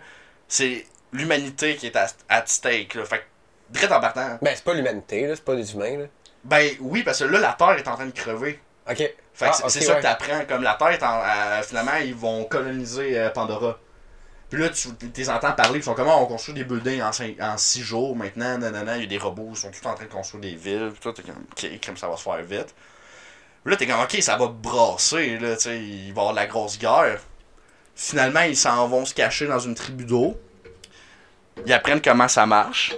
c'est 0.48 0.86
l'humanité 1.12 1.76
qui 1.76 1.86
est 1.86 1.96
à, 1.96 2.06
à 2.28 2.44
stake. 2.46 2.94
Là. 2.94 3.04
Fait 3.04 3.18
que, 3.18 3.24
direct 3.70 3.92
en 3.92 4.00
partant. 4.00 4.38
Ben, 4.42 4.52
c'est 4.54 4.64
pas 4.64 4.74
l'humanité, 4.74 5.26
là. 5.26 5.36
C'est 5.36 5.44
pas 5.44 5.54
des 5.54 5.72
humains, 5.72 5.98
là. 5.98 6.04
Ben 6.44 6.70
oui, 6.80 7.02
parce 7.02 7.20
que 7.20 7.24
là, 7.24 7.38
la 7.40 7.52
Terre 7.52 7.72
est 7.78 7.88
en 7.88 7.94
train 7.94 8.06
de 8.06 8.10
crever. 8.12 8.60
Ok. 8.90 8.98
Fait 8.98 9.14
Ah, 9.46 9.52
c'est- 9.68 9.80
ça 9.80 9.92
ouais. 9.92 9.98
que 9.98 10.02
t'apprends. 10.02 10.44
Comme 10.48 10.62
la 10.62 10.74
Terre 10.74 10.88
est 10.90 11.02
en. 11.02 11.20
euh, 11.22 11.62
finalement, 11.62 11.96
ils 12.04 12.14
vont 12.14 12.44
coloniser 12.44 13.18
euh, 13.18 13.30
Pandora. 13.30 13.78
Puis 14.50 14.62
là, 14.62 14.68
tu 14.68 14.88
les 15.16 15.30
entends 15.30 15.52
parler, 15.52 15.78
ils 15.80 15.82
sont 15.82 15.94
comment 15.94 16.22
on 16.22 16.26
construit 16.26 16.54
des 16.54 16.64
buildings 16.64 17.02
en, 17.02 17.10
cinq- 17.12 17.40
en 17.40 17.56
six 17.56 17.82
jours 17.82 18.14
maintenant, 18.14 18.56
nanana, 18.58 18.96
il 18.96 19.00
y 19.02 19.04
a 19.04 19.08
des 19.08 19.18
robots, 19.18 19.48
ils 19.50 19.56
sont 19.56 19.70
tous 19.70 19.84
en 19.88 19.94
train 19.94 20.04
de 20.04 20.10
construire 20.10 20.42
des 20.42 20.54
villes, 20.54 20.90
puis 20.92 21.00
toi, 21.00 21.12
t'es 21.12 21.22
comme, 21.22 21.44
ok, 21.50 21.70
comme 21.84 21.96
ça 21.96 22.06
va 22.08 22.16
se 22.16 22.22
faire 22.22 22.40
vite. 22.42 22.72
Puis 23.64 23.70
là, 23.72 23.76
t'es 23.76 23.86
comme, 23.86 24.00
ok, 24.00 24.16
ça 24.20 24.36
va 24.36 24.46
brasser, 24.46 25.38
là, 25.38 25.56
tu 25.56 25.62
sais, 25.62 25.78
il 25.82 26.00
va 26.02 26.06
y 26.06 26.10
avoir 26.10 26.30
de 26.32 26.36
la 26.36 26.46
grosse 26.46 26.78
guerre. 26.78 27.20
Finalement, 27.96 28.42
ils 28.42 28.56
s'en 28.56 28.86
vont 28.86 29.04
se 29.04 29.14
cacher 29.14 29.46
dans 29.46 29.58
une 29.58 29.74
tribu 29.74 30.04
d'eau. 30.04 30.38
Ils 31.66 31.72
apprennent 31.72 32.02
comment 32.02 32.28
ça 32.28 32.46
marche. 32.46 32.94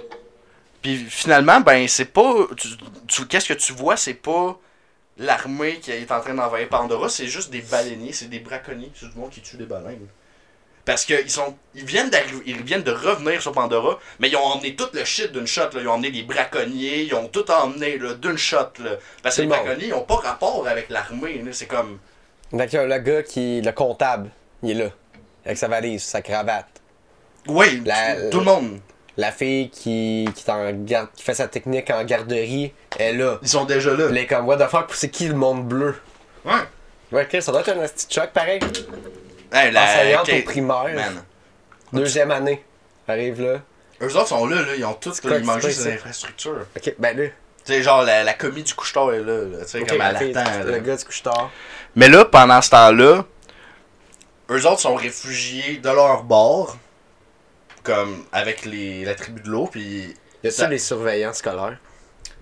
Puis 0.87 1.05
finalement, 1.09 1.59
ben, 1.59 1.85
c'est 1.89 2.05
pas. 2.05 2.33
tu- 2.55 2.69
tu- 3.07 3.25
Qu'est-ce 3.27 3.49
que 3.49 3.53
tu 3.55 3.73
vois, 3.73 3.97
c'est 3.97 4.13
pas 4.13 4.57
l'armée 5.17 5.79
qui 5.81 5.91
est 5.91 6.09
en 6.09 6.21
train 6.21 6.33
d'envahir 6.33 6.69
Pandora, 6.69 7.09
c'est 7.09 7.27
juste 7.27 7.49
des 7.51 7.59
baleiniers, 7.59 8.13
c'est 8.13 8.29
des 8.29 8.39
braconniers, 8.39 8.89
c'est 8.95 9.09
du 9.11 9.17
monde 9.17 9.29
qui 9.29 9.41
tue 9.41 9.57
des 9.57 9.65
baleines. 9.65 10.07
Parce 10.85 11.03
qu'ils 11.03 11.29
sont. 11.29 11.57
Ils 11.75 11.83
viennent 11.83 12.09
d'arriver. 12.09 12.41
Ils 12.45 12.63
viennent 12.63 12.83
de 12.83 12.91
revenir 12.93 13.41
sur 13.41 13.51
Pandora, 13.51 13.99
mais 14.19 14.29
ils 14.29 14.37
ont 14.37 14.45
emmené 14.45 14.77
tout 14.77 14.87
le 14.93 15.03
shit 15.03 15.33
d'une 15.33 15.45
shot. 15.45 15.63
Là. 15.73 15.81
Ils 15.81 15.87
ont 15.89 15.95
emmené 15.95 16.09
les 16.09 16.23
braconniers, 16.23 17.01
ils 17.03 17.13
ont 17.13 17.27
tout 17.27 17.51
emmené 17.51 17.99
d'une 18.21 18.37
shot. 18.37 18.57
Là. 18.79 18.91
Parce 19.21 19.35
que 19.35 19.41
les 19.41 19.47
braconniers, 19.49 19.87
ils 19.87 19.93
ont 19.93 20.05
pas 20.05 20.15
rapport 20.15 20.65
avec 20.69 20.89
l'armée. 20.89 21.43
C'est 21.51 21.65
comme. 21.65 21.99
Que 22.51 22.77
le 22.77 22.97
gars 22.99 23.23
qui. 23.23 23.59
Le 23.61 23.73
comptable, 23.73 24.29
il 24.63 24.71
est 24.71 24.83
là. 24.85 24.89
Avec 25.45 25.57
sa 25.57 25.67
valise, 25.67 26.03
sa 26.03 26.21
cravate. 26.21 26.69
Oui, 27.47 27.81
La- 27.85 28.15
tout, 28.15 28.29
tout 28.29 28.39
le 28.39 28.45
monde. 28.45 28.79
La 29.17 29.31
fille 29.31 29.69
qui, 29.71 30.29
qui, 30.35 30.43
garde, 30.85 31.09
qui 31.15 31.23
fait 31.23 31.33
sa 31.33 31.47
technique 31.47 31.89
en 31.89 32.03
garderie 32.03 32.71
est 32.99 33.13
là. 33.13 33.39
Ils 33.41 33.47
sont 33.49 33.65
déjà 33.65 33.93
là. 33.95 34.09
Est 34.11 34.27
comme, 34.27 34.45
what 34.45 34.57
the 34.57 34.69
fuck, 34.69 34.89
c'est 34.93 35.09
qui 35.09 35.27
le 35.27 35.33
monde 35.33 35.67
bleu? 35.67 35.95
Ouais. 36.45 36.53
Ouais, 37.11 37.25
Chris, 37.25 37.41
ça 37.41 37.51
doit 37.51 37.61
être 37.61 37.69
un 37.69 37.87
petit 37.87 38.05
choc 38.09 38.29
pareil. 38.31 38.59
Hey, 39.51 39.71
la- 39.71 39.83
Enseignante 39.83 40.29
ok. 40.29 40.35
au 40.37 40.41
primaire, 40.43 40.93
Man. 40.93 41.23
deuxième 41.93 42.31
année. 42.31 42.63
Arrive 43.07 43.41
là. 43.41 43.61
Eux 44.01 44.15
autres 44.15 44.27
sont 44.27 44.45
là, 44.45 44.61
là. 44.61 44.75
Ils 44.77 44.85
ont 44.85 44.93
tout. 44.93 45.11
quoi 45.21 45.31
Ils 45.31 45.41
que 45.41 45.45
mangent 45.45 45.69
c'est 45.69 45.93
infrastructures. 45.93 46.65
Ok, 46.75 46.93
ben 46.99 47.17
là. 47.17 47.23
Tu 47.65 47.73
sais, 47.73 47.81
genre, 47.81 48.03
la, 48.03 48.23
la 48.23 48.33
commis 48.33 48.61
du 48.63 48.73
couche-tard 48.73 49.13
est 49.13 49.19
là. 49.23 49.37
là. 49.45 49.57
Tu 49.63 49.67
sais, 49.69 49.83
comme 49.83 49.97
la 49.97 50.11
elle 50.11 50.17
fille, 50.17 50.37
attend. 50.37 50.63
le 50.63 50.71
là. 50.71 50.79
gars 50.79 50.95
du 50.95 51.03
couche-tard. 51.05 51.49
Mais 51.95 52.07
là, 52.09 52.23
pendant 52.25 52.61
ce 52.61 52.69
temps-là, 52.69 53.25
eux 54.51 54.65
autres 54.67 54.79
sont 54.81 54.95
réfugiés 54.95 55.77
de 55.77 55.89
leur 55.89 56.23
bord, 56.23 56.77
comme 57.87 58.25
avec 58.31 58.65
les, 58.65 59.03
la 59.05 59.15
tribu 59.15 59.41
de 59.41 59.49
l'eau, 59.49 59.67
puis 59.71 60.13
Y 60.43 60.47
a 60.47 60.51
Ça- 60.51 60.67
des 60.67 60.77
surveillants 60.77 61.33
scolaires? 61.33 61.77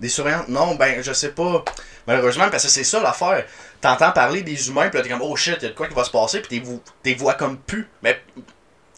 des 0.00 0.10
surveillants? 0.10 0.44
Non, 0.48 0.74
ben, 0.74 1.02
je 1.02 1.12
sais 1.14 1.30
pas. 1.30 1.64
Malheureusement, 2.06 2.50
parce 2.50 2.64
que 2.64 2.68
c'est 2.68 2.84
ça 2.84 3.00
l'affaire. 3.00 3.46
T'entends 3.80 4.12
parler 4.12 4.42
des 4.42 4.68
humains, 4.68 4.88
puis 4.90 4.98
là, 4.98 5.02
t'es 5.02 5.08
comme, 5.08 5.22
oh 5.22 5.34
shit, 5.36 5.62
y'a 5.62 5.70
de 5.70 5.74
quoi 5.74 5.88
qui 5.88 5.94
va 5.94 6.04
se 6.04 6.10
passer, 6.10 6.40
puis 6.40 6.58
t'es 6.60 6.64
vo- 6.66 6.82
t'es 7.02 7.14
vois 7.14 7.32
comme 7.34 7.56
plus. 7.56 7.88
Mais 8.02 8.20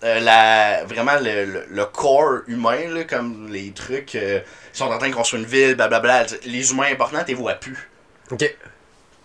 euh, 0.02 0.18
la, 0.20 0.84
vraiment, 0.84 1.14
le, 1.20 1.44
le, 1.44 1.66
le 1.70 1.84
corps 1.84 2.40
humain, 2.48 2.88
là, 2.88 3.04
comme 3.04 3.48
les 3.52 3.70
trucs, 3.72 4.14
euh, 4.16 4.40
ils 4.74 4.76
sont 4.76 4.86
en 4.86 4.98
train 4.98 5.08
de 5.10 5.14
construire 5.14 5.42
une 5.44 5.48
ville, 5.48 5.74
blablabla. 5.76 6.26
Les 6.46 6.72
humains 6.72 6.90
importants, 6.92 7.22
t'es 7.24 7.34
vois 7.34 7.54
plus. 7.54 7.88
Ok. 8.32 8.56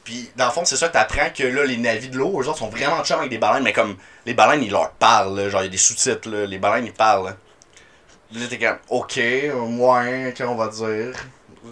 Puis, 0.04 0.30
dans 0.36 0.46
le 0.48 0.52
fond, 0.52 0.66
c'est 0.66 0.76
ça 0.76 0.90
que 0.90 0.94
t'apprends 0.94 1.30
que 1.30 1.44
là, 1.44 1.64
les 1.66 1.78
navis 1.78 2.10
de 2.10 2.18
l'eau, 2.18 2.42
eux 2.42 2.48
autres 2.48 2.58
sont 2.58 2.70
vraiment 2.70 3.04
chums 3.04 3.20
avec 3.20 3.30
des 3.30 3.38
baleines, 3.38 3.64
mais 3.64 3.74
comme 3.74 3.96
les 4.26 4.34
baleines, 4.34 4.64
ils 4.64 4.72
leur 4.72 4.92
parlent, 4.92 5.36
là, 5.36 5.50
genre, 5.50 5.62
il 5.62 5.66
y 5.66 5.68
a 5.68 5.72
des 5.72 5.78
sous-titres, 5.78 6.30
là, 6.30 6.46
les 6.46 6.58
baleines, 6.58 6.86
ils 6.86 6.94
parlent. 6.94 7.26
Là, 7.26 7.36
Là, 8.34 8.48
t'es 8.50 8.58
comme, 8.58 8.78
ok, 8.90 9.16
ouais, 9.16 10.34
qu'on 10.36 10.56
va 10.56 10.68
dire? 10.68 11.16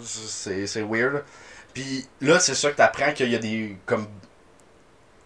C'est 0.04 0.66
c'est 0.66 0.82
weird. 0.82 1.24
Puis 1.74 2.06
là, 2.20 2.38
c'est 2.38 2.54
ça 2.54 2.70
que 2.70 2.76
t'apprends 2.76 3.12
qu'il 3.12 3.30
y 3.30 3.34
a 3.34 3.38
des, 3.38 3.76
comme, 3.84 4.06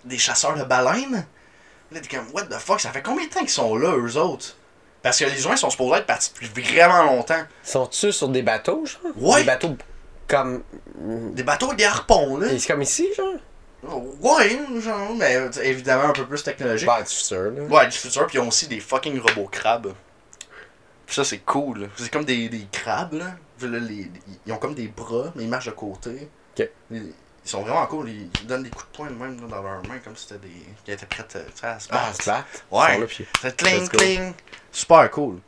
des 0.04 0.18
chasseurs 0.18 0.56
de 0.56 0.64
baleines? 0.64 1.26
Là, 1.92 2.00
t'es 2.00 2.16
comme, 2.16 2.26
what 2.32 2.44
the 2.44 2.54
fuck, 2.58 2.80
ça 2.80 2.90
fait 2.90 3.02
combien 3.02 3.26
de 3.26 3.30
temps 3.30 3.40
qu'ils 3.40 3.50
sont 3.50 3.76
là, 3.76 3.94
eux 3.96 4.16
autres? 4.16 4.56
Parce 5.02 5.18
que 5.18 5.24
les 5.26 5.44
humains 5.44 5.56
sont 5.56 5.70
supposés 5.70 5.98
être 5.98 6.06
partis 6.06 6.32
depuis 6.42 6.74
vraiment 6.74 7.04
longtemps. 7.04 7.42
Sont-tu 7.62 8.12
sur 8.12 8.28
des 8.28 8.42
bateaux, 8.42 8.84
genre? 8.86 9.12
Ouais. 9.16 9.40
Des 9.40 9.46
bateaux 9.46 9.76
comme. 10.28 10.62
Des 11.34 11.42
bateaux 11.42 11.66
avec 11.66 11.78
des 11.78 11.84
harpons, 11.84 12.36
là. 12.38 12.48
C'est 12.58 12.66
comme 12.66 12.82
ici, 12.82 13.08
genre? 13.16 13.34
Ouais, 14.20 14.58
genre, 14.80 15.14
mais 15.16 15.36
euh, 15.36 15.50
évidemment 15.62 16.04
un 16.04 16.12
peu 16.12 16.24
plus 16.26 16.42
technologique. 16.42 16.86
Bah, 16.86 17.02
du 17.02 17.08
futur, 17.14 17.50
là. 17.52 17.62
Ouais, 17.62 17.86
du 17.86 17.96
futur, 17.96 18.26
puis 18.26 18.38
ils 18.38 18.40
ont 18.40 18.48
aussi 18.48 18.66
des 18.66 18.80
fucking 18.80 19.20
robots 19.20 19.48
crabes. 19.48 19.92
Puis 21.06 21.14
ça, 21.14 21.24
c'est 21.24 21.38
cool. 21.38 21.88
C'est 21.96 22.10
comme 22.10 22.24
des, 22.24 22.48
des 22.48 22.66
crabes, 22.72 23.12
là. 23.12 23.36
Puis 23.58 23.68
là, 23.68 23.78
les- 23.78 24.10
ils 24.44 24.52
ont 24.52 24.56
comme 24.58 24.74
des 24.74 24.88
bras, 24.88 25.32
mais 25.36 25.44
ils 25.44 25.48
marchent 25.48 25.66
de 25.66 25.70
côté. 25.70 26.28
Ok. 26.58 26.68
Ils, 26.90 27.12
ils 27.44 27.48
sont 27.48 27.62
vraiment 27.62 27.86
cool. 27.86 28.08
Ils, 28.10 28.28
ils 28.40 28.46
donnent 28.48 28.64
des 28.64 28.70
coups 28.70 28.86
de 28.90 28.96
poing 28.96 29.10
même 29.10 29.40
là, 29.40 29.46
dans 29.56 29.62
leurs 29.62 29.86
mains, 29.86 29.98
comme 30.02 30.16
si 30.16 30.26
c'était 30.26 30.40
des. 30.48 30.66
Qui 30.84 30.90
étaient 30.90 31.06
prêts 31.06 31.22
à, 31.22 31.30
sais, 31.30 31.66
à 31.66 31.78
se 31.78 31.88
Ah, 31.92 32.06
battre. 32.08 32.22
se 32.22 32.28
battre. 32.30 32.46
Ouais. 32.72 33.00
Ils 33.20 33.26
C'est 33.40 33.56
cling, 33.56 33.88
cling. 33.88 34.32
Super 34.72 35.08
cool. 35.12 35.38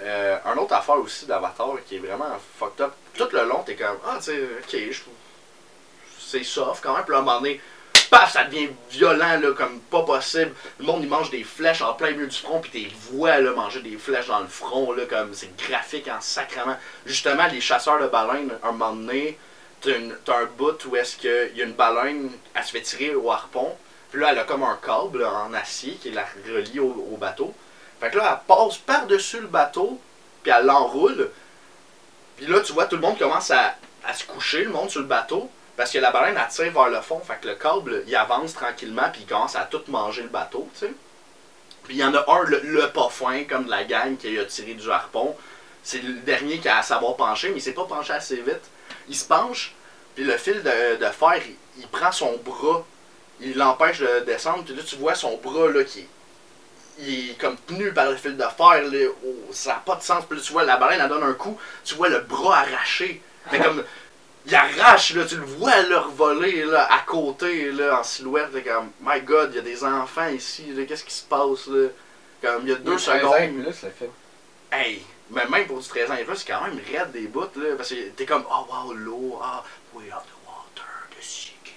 Euh, 0.00 0.38
un 0.44 0.56
autre 0.56 0.74
affaire 0.74 0.96
aussi 0.96 1.26
d'Avatar 1.26 1.76
qui 1.86 1.96
est 1.96 1.98
vraiment 2.00 2.36
fucked 2.58 2.80
up. 2.80 2.92
Tout 3.16 3.28
le 3.32 3.44
long, 3.44 3.62
t'es 3.64 3.76
comme, 3.76 3.98
ah, 4.06 4.16
tu 4.18 4.24
sais, 4.24 4.40
ok, 4.60 4.76
je 4.90 5.00
c'est 6.18 6.44
soft 6.44 6.82
quand 6.82 6.94
même. 6.94 7.04
Puis 7.04 7.14
à 7.14 7.18
un 7.18 7.22
moment 7.22 7.40
donné, 7.40 7.60
paf, 8.10 8.32
ça 8.32 8.44
devient 8.44 8.68
violent, 8.90 9.38
là, 9.40 9.52
comme 9.52 9.80
pas 9.80 10.02
possible. 10.02 10.52
Le 10.78 10.84
monde, 10.84 11.02
il 11.02 11.08
mange 11.08 11.30
des 11.30 11.44
flèches 11.44 11.82
en 11.82 11.94
plein 11.94 12.10
milieu 12.10 12.26
du 12.26 12.36
front, 12.36 12.60
puis 12.60 12.70
t'es 12.70 12.88
vois, 13.10 13.38
là, 13.38 13.52
manger 13.52 13.80
des 13.80 13.96
flèches 13.96 14.26
dans 14.26 14.40
le 14.40 14.46
front, 14.46 14.92
là, 14.92 15.04
comme 15.06 15.32
c'est 15.32 15.54
graphique 15.56 16.08
en 16.08 16.20
sacrement. 16.20 16.76
Justement, 17.06 17.46
les 17.52 17.60
chasseurs 17.60 18.00
de 18.00 18.06
baleines, 18.08 18.52
un 18.62 18.72
moment 18.72 18.92
donné, 18.92 19.38
t'as 19.80 20.38
un 20.38 20.46
bout 20.56 20.84
où 20.86 20.96
est-ce 20.96 21.16
qu'il 21.16 21.56
y 21.56 21.62
a 21.62 21.64
une 21.64 21.74
baleine, 21.74 22.30
elle 22.54 22.64
se 22.64 22.72
fait 22.72 22.82
tirer 22.82 23.14
au 23.14 23.30
harpon. 23.30 23.76
Puis 24.10 24.20
là, 24.20 24.28
elle 24.30 24.38
a 24.38 24.44
comme 24.44 24.62
un 24.62 24.78
câble 24.84 25.24
en 25.24 25.52
acier 25.52 25.94
qui 25.94 26.10
la 26.10 26.24
relie 26.46 26.80
au, 26.80 27.08
au 27.12 27.16
bateau. 27.16 27.52
Fait 28.00 28.10
que 28.10 28.16
là, 28.16 28.40
elle 28.40 28.56
passe 28.56 28.78
par-dessus 28.78 29.40
le 29.40 29.46
bateau, 29.48 30.00
puis 30.42 30.52
elle 30.56 30.66
l'enroule. 30.66 31.30
Puis 32.36 32.46
là, 32.46 32.60
tu 32.60 32.72
vois, 32.72 32.86
tout 32.86 32.96
le 32.96 33.02
monde 33.02 33.18
commence 33.18 33.50
à, 33.50 33.76
se 34.14 34.24
coucher, 34.24 34.64
le 34.64 34.70
monde 34.70 34.90
sur 34.90 35.00
le 35.00 35.06
bateau, 35.06 35.50
parce 35.76 35.90
que 35.90 35.98
la 35.98 36.10
baleine, 36.10 36.38
elle 36.40 36.52
tire 36.52 36.72
vers 36.72 36.88
le 36.88 37.00
fond. 37.00 37.20
Fait 37.20 37.38
que 37.40 37.48
le 37.48 37.54
câble, 37.54 38.04
il 38.06 38.14
avance 38.16 38.54
tranquillement, 38.54 39.08
puis 39.12 39.22
il 39.22 39.26
commence 39.26 39.56
à 39.56 39.62
tout 39.62 39.82
manger 39.88 40.22
le 40.22 40.28
bateau, 40.28 40.68
tu 40.74 40.86
sais. 40.86 40.92
Puis 41.84 41.96
il 41.96 41.98
y 41.98 42.04
en 42.04 42.14
a 42.14 42.24
un, 42.28 42.44
le, 42.44 42.60
le 42.60 42.88
pas 42.90 43.10
comme 43.48 43.64
de 43.64 43.70
la 43.70 43.84
gang, 43.84 44.16
qui 44.16 44.38
a 44.38 44.44
tiré 44.44 44.74
du 44.74 44.90
harpon. 44.90 45.36
C'est 45.82 46.02
le 46.02 46.14
dernier 46.20 46.58
qui 46.58 46.68
a 46.68 46.78
à 46.78 46.82
savoir 46.82 47.16
pencher, 47.16 47.50
mais 47.50 47.58
il 47.58 47.62
s'est 47.62 47.72
pas 47.72 47.84
penché 47.84 48.12
assez 48.12 48.36
vite. 48.36 48.70
Il 49.08 49.16
se 49.16 49.26
penche, 49.26 49.74
puis 50.14 50.24
le 50.24 50.36
fil 50.38 50.62
de, 50.62 51.06
fer, 51.06 51.42
il, 51.46 51.56
il 51.78 51.88
prend 51.88 52.10
son 52.10 52.38
bras, 52.38 52.84
il 53.40 53.56
l'empêche 53.56 53.98
de 53.98 54.20
descendre, 54.20 54.64
puis 54.64 54.74
là, 54.74 54.82
tu 54.82 54.96
vois 54.96 55.14
son 55.14 55.36
bras, 55.36 55.68
là, 55.68 55.84
qui 55.84 56.00
est 56.00 56.08
il 56.98 57.30
est 57.30 57.40
comme 57.40 57.56
tenu 57.66 57.92
par 57.92 58.10
le 58.10 58.16
fil 58.16 58.36
de 58.36 58.42
fer, 58.42 58.82
là, 58.82 58.98
oh, 59.24 59.28
ça 59.52 59.70
n'a 59.70 59.82
pas 59.84 59.96
de 59.96 60.02
sens. 60.02 60.24
Puis 60.26 60.38
là, 60.38 60.44
tu 60.44 60.52
vois, 60.52 60.64
la 60.64 60.76
baleine, 60.76 61.00
elle 61.00 61.08
donne 61.08 61.22
un 61.22 61.32
coup, 61.32 61.58
tu 61.84 61.94
vois 61.94 62.08
le 62.08 62.20
bras 62.20 62.58
arraché. 62.58 63.20
Mais 63.52 63.58
comme, 63.58 63.84
il 64.46 64.54
arrache, 64.54 65.14
là, 65.14 65.24
tu 65.24 65.36
le 65.36 65.44
vois 65.44 65.82
là, 65.82 66.00
revoler 66.00 66.64
là, 66.64 66.92
à 66.92 67.00
côté, 67.00 67.72
là, 67.72 68.00
en 68.00 68.04
silhouette. 68.04 68.52
T'es 68.52 68.62
comme, 68.62 68.90
my 69.00 69.20
god, 69.20 69.50
il 69.52 69.56
y 69.56 69.58
a 69.58 69.62
des 69.62 69.84
enfants 69.84 70.28
ici, 70.28 70.66
là, 70.74 70.84
qu'est-ce 70.84 71.04
qui 71.04 71.14
se 71.14 71.24
passe, 71.24 71.66
là? 71.66 71.88
Comme, 72.42 72.62
il 72.64 72.70
y 72.70 72.72
a 72.72 72.76
deux 72.76 72.98
secondes. 72.98 73.64
le 73.64 73.72
film. 73.72 74.10
Hey, 74.70 75.02
mais 75.30 75.46
même 75.46 75.66
pour 75.66 75.80
du 75.80 75.88
13 75.88 76.10
ans 76.10 76.14
et 76.14 76.24
plus, 76.24 76.36
c'est 76.36 76.52
quand 76.52 76.62
même 76.62 76.78
raide 76.92 77.12
des 77.12 77.26
bouts, 77.26 77.48
là. 77.56 77.76
Parce 77.76 77.90
que 77.90 78.10
t'es 78.10 78.26
comme, 78.26 78.44
oh 78.50 78.66
wow, 78.70 78.92
l'eau, 78.92 79.38
ah, 79.42 79.64
we 79.94 80.04
are 80.12 80.22
the 80.22 80.46
water, 80.46 80.90
the 81.10 81.22
sea 81.22 81.54
give 81.64 81.72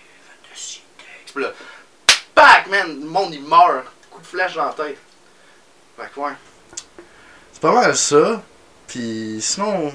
the 0.52 0.58
sea 0.58 0.82
takes. 0.98 1.32
Puis 1.34 1.44
là, 1.44 1.54
pack, 2.36 2.68
man, 2.68 3.00
le 3.00 3.08
monde 3.08 3.34
il 3.34 3.44
meurt. 3.44 3.86
Coup 4.12 4.20
de 4.22 4.26
flèche 4.26 4.56
dans 4.56 4.66
la 4.66 4.74
tête. 4.74 4.98
Fait 5.98 6.10
que 6.14 6.20
ouais. 6.20 6.32
C'est 7.52 7.62
pas 7.62 7.74
mal 7.74 7.96
ça. 7.96 8.42
Puis 8.88 9.38
sinon, 9.42 9.92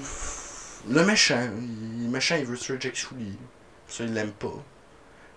le 0.91 1.05
méchant, 1.05 1.41
il- 1.59 2.05
le 2.05 2.11
méchant 2.11 2.37
il 2.39 2.45
veut 2.45 2.57
tuer 2.59 2.79
Sully. 2.93 3.37
Ça, 3.89 4.05
il 4.05 4.13
l'aime 4.15 4.33
pas. 4.33 4.53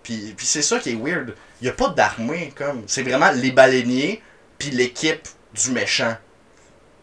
Puis, 0.02 0.34
puis 0.36 0.46
c'est 0.46 0.62
ça 0.62 0.78
qui 0.78 0.90
est 0.90 0.94
weird. 0.94 1.34
Il 1.60 1.66
y 1.66 1.70
a 1.70 1.72
pas 1.72 1.88
d'armée, 1.88 2.52
comme. 2.56 2.84
C'est 2.86 3.02
vraiment 3.02 3.30
les 3.32 3.50
baleiniers, 3.52 4.22
puis 4.58 4.70
l'équipe 4.70 5.26
du 5.54 5.70
méchant 5.72 6.16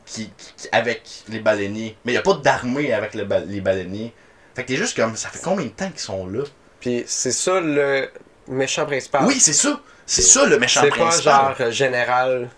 qui, 0.06 0.30
qui- 0.58 0.68
avec 0.72 1.24
les 1.28 1.40
baleiniers. 1.40 1.98
Mais 2.06 2.12
il 2.12 2.16
n'y 2.16 2.20
a 2.20 2.22
pas 2.24 2.34
d'armée 2.36 2.94
avec 2.94 3.14
le 3.14 3.28
les 3.48 3.62
baleiniers. 3.62 4.14
Fait 4.56 4.64
que 4.64 4.68
t'es 4.70 4.76
juste 4.78 4.96
comme, 4.96 5.16
ça 5.16 5.30
fait 5.30 5.42
combien 5.44 5.66
de 5.66 5.72
temps 5.72 5.90
qu'ils 5.90 6.00
sont 6.00 6.28
là? 6.28 6.44
Puis 6.80 7.04
c'est 7.08 7.32
ça 7.32 7.60
le 7.60 8.10
méchant 8.48 8.86
principal. 8.86 9.26
Oui, 9.26 9.40
c'est 9.40 9.54
ça. 9.54 9.80
C'est 10.06 10.22
ça 10.22 10.46
le 10.46 10.60
méchant 10.60 10.82
C'est 10.84 10.90
pas 10.90 10.96
principal. 10.96 11.24
genre 11.24 11.56
euh, 11.62 11.72
général. 11.72 12.50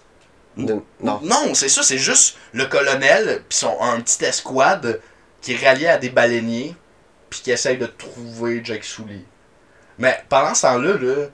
De- 0.57 0.81
Non. 1.01 1.19
Non, 1.23 1.53
c'est 1.53 1.69
ça, 1.69 1.83
c'est 1.83 1.97
juste 1.97 2.37
le 2.53 2.65
colonel, 2.65 3.43
puis 3.49 3.57
son 3.57 3.75
un 3.81 3.99
petit 4.01 4.23
escouade 4.25 5.01
qui 5.41 5.53
est 5.53 5.65
rallié 5.65 5.87
à 5.87 5.97
des 5.97 6.09
baleiniers, 6.09 6.75
puis 7.29 7.41
qui 7.41 7.51
essaye 7.51 7.77
de 7.77 7.85
trouver 7.85 8.61
Jack 8.63 8.83
Sully. 8.83 9.23
Mais 9.97 10.23
pendant 10.29 10.53
ce 10.55 10.63
temps-là, 10.63 10.93
là, 10.99 11.27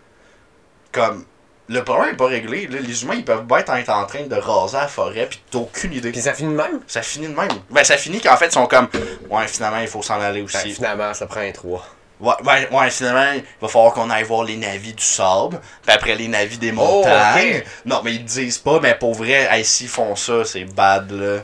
comme 0.92 1.26
le 1.68 1.84
problème 1.84 2.14
est 2.14 2.18
pas 2.18 2.28
réglé, 2.28 2.68
là, 2.68 2.80
les 2.82 3.04
humains 3.04 3.16
ils 3.16 3.24
peuvent 3.26 3.46
bien 3.46 3.60
être 3.60 3.90
en 3.90 4.06
train 4.06 4.24
de 4.26 4.36
raser 4.36 4.78
la 4.78 4.88
forêt, 4.88 5.28
puis 5.30 5.42
t'as 5.50 5.60
aucune 5.60 5.94
idée. 5.94 6.12
Puis 6.12 6.22
ça 6.22 6.34
finit 6.34 6.52
de 6.52 6.58
même? 6.58 6.82
Ça 6.88 7.02
finit 7.02 7.28
de 7.28 7.34
même. 7.34 7.48
Ben, 7.70 7.84
ça 7.84 7.98
finit 7.98 8.20
qu'en 8.20 8.36
fait, 8.36 8.48
ils 8.48 8.52
sont 8.52 8.68
comme. 8.68 8.90
Ouais, 9.30 9.48
finalement, 9.48 9.80
il 9.80 9.88
faut 9.88 10.02
s'en 10.02 10.20
aller 10.20 10.42
Ben, 10.42 10.46
aussi. 10.46 10.74
finalement, 10.74 11.14
ça 11.14 11.28
prend 11.28 11.40
un 11.40 11.52
3. 11.52 11.86
Ouais, 12.22 12.34
ouais, 12.46 12.70
ouais, 12.72 12.90
finalement, 12.92 13.32
il 13.34 13.44
va 13.60 13.68
falloir 13.68 13.94
qu'on 13.94 14.10
aille 14.10 14.24
voir 14.24 14.44
les 14.44 14.56
navis 14.58 14.94
du 14.94 15.04
sable, 15.04 15.60
puis 15.82 15.92
après 15.92 16.16
les 16.16 16.28
navis 16.28 16.58
des 16.58 16.72
montagnes. 16.72 17.58
ok. 17.58 17.66
Non, 17.86 18.02
mais 18.04 18.14
ils 18.14 18.24
disent 18.24 18.60
pas, 18.60 18.80
mais 18.80 18.96
pour 18.96 19.14
vrai, 19.16 19.48
hey, 19.52 19.66
s'ils 19.66 19.88
font 19.90 20.16
ça, 20.16 20.46
c'est 20.46 20.66
bad, 20.66 21.12
là. 21.12 21.42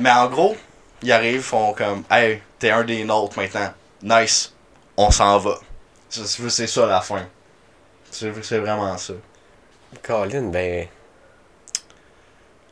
Mais 0.00 0.10
en 0.10 0.26
gros, 0.28 0.56
ils 1.02 1.12
arrivent, 1.12 1.42
font 1.42 1.72
comme, 1.74 2.02
hey, 2.10 2.42
t'es 2.58 2.70
un 2.70 2.82
des 2.84 3.04
nôtres 3.04 3.38
maintenant. 3.38 3.72
Nice, 4.02 4.52
on 4.96 5.10
s'en 5.10 5.38
va. 5.38 5.58
C'est 6.08 6.26
c'est 6.26 6.66
ça 6.66 6.86
la 6.86 7.00
fin. 7.00 7.26
C'est 8.10 8.32
c'est 8.42 8.58
vraiment 8.58 8.96
ça. 8.98 9.12
Colin, 10.02 10.42
ben. 10.50 10.86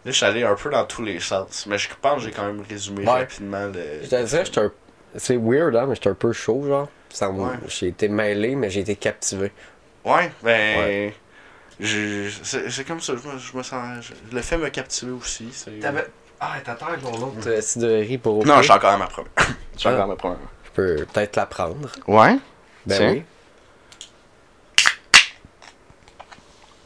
Là, 0.04 0.12
je 0.12 0.16
suis 0.16 0.24
allé 0.24 0.44
un 0.44 0.54
peu 0.54 0.70
dans 0.70 0.84
tous 0.84 1.02
les 1.02 1.18
sens, 1.20 1.66
mais 1.66 1.78
je 1.78 1.88
pense 2.00 2.18
que 2.22 2.28
j'ai 2.28 2.30
quand 2.32 2.44
même 2.46 2.62
résumé 2.68 3.04
Ouais. 3.04 3.20
rapidement 3.20 3.66
le. 3.66 4.02
Je 4.04 4.08
te 4.08 4.22
dirais, 4.24 4.44
j'étais 4.44 4.60
un. 4.60 4.72
C'est 5.18 5.36
weird, 5.36 5.74
hein, 5.76 5.86
mais 5.88 5.94
j'étais 5.94 6.10
un 6.10 6.14
peu 6.14 6.32
chaud, 6.32 6.64
genre. 6.66 6.88
Ça 7.10 7.30
me- 7.30 7.40
Ouais. 7.42 7.56
J'ai 7.68 7.88
été 7.88 8.08
mêlé, 8.08 8.54
mais 8.56 8.68
j'ai 8.70 8.80
été 8.80 8.96
captivé. 8.96 9.52
Ouais, 10.04 10.30
ben. 10.42 10.78
Ouais. 10.78 11.14
j'ai- 11.80 12.30
C'est 12.42 12.70
c'est 12.70 12.84
comme 12.84 13.00
ça, 13.00 13.14
je 13.16 13.28
me, 13.28 13.38
je 13.38 13.56
me 13.56 13.62
sens. 13.62 14.04
je- 14.06 14.34
le 14.34 14.42
fait 14.42 14.56
me 14.58 14.68
captiver 14.68 15.12
aussi. 15.12 15.48
c'est- 15.52 15.70
Ah, 16.38 16.56
t'attends 16.62 16.86
ton 17.02 17.12
autre 17.14 17.48
euh, 17.48 17.60
cidrerie 17.62 18.18
pour. 18.18 18.44
Non, 18.46 18.58
je 18.58 18.64
suis 18.64 18.72
encore 18.72 18.90
à 18.90 18.98
ma 18.98 19.06
première. 19.06 19.30
Je 19.74 19.78
suis 19.80 19.88
encore 19.88 20.02
à 20.02 20.06
ma 20.06 20.16
première. 20.16 20.38
Je 20.66 20.70
peux 20.72 21.06
peut-être 21.12 21.36
la 21.36 21.46
prendre. 21.46 21.88
Ouais? 22.06 22.36
Ben 22.84 22.96
Tiens. 22.98 23.10
oui. 23.12 23.22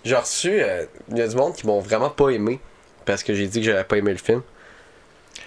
J'ai 0.04 0.14
reçu. 0.16 0.50
euh, 0.62 0.86
Il 1.10 1.18
y 1.18 1.22
a 1.22 1.28
du 1.28 1.36
monde 1.36 1.54
qui 1.54 1.66
m'ont 1.66 1.80
vraiment 1.80 2.10
pas 2.10 2.30
aimé. 2.30 2.60
Parce 3.04 3.22
que 3.22 3.34
j'ai 3.34 3.46
dit 3.48 3.60
que 3.60 3.66
j'avais 3.66 3.84
pas 3.84 3.96
aimé 3.96 4.12
le 4.12 4.18
film. 4.18 4.42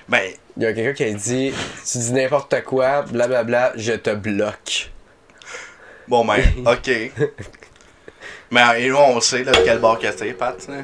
Ben, 0.07 0.31
Il 0.57 0.63
y 0.63 0.65
a 0.65 0.73
quelqu'un 0.73 0.93
qui 0.93 1.03
a 1.03 1.13
dit 1.13 1.53
Tu 1.89 1.97
dis 1.97 2.13
n'importe 2.13 2.63
quoi, 2.63 3.03
blablabla, 3.03 3.73
je 3.75 3.93
te 3.93 4.13
bloque. 4.13 4.91
bon, 6.07 6.25
ben, 6.25 6.43
ok. 6.65 6.91
Mais 8.51 8.83
et 8.83 8.89
nous, 8.89 8.97
on 8.97 9.19
sait, 9.19 9.43
là, 9.43 9.51
de 9.51 9.63
quel 9.63 9.79
bord 9.79 9.97
que 9.97 10.07
t'es, 10.07 10.33
Pat. 10.33 10.67
là. 10.67 10.75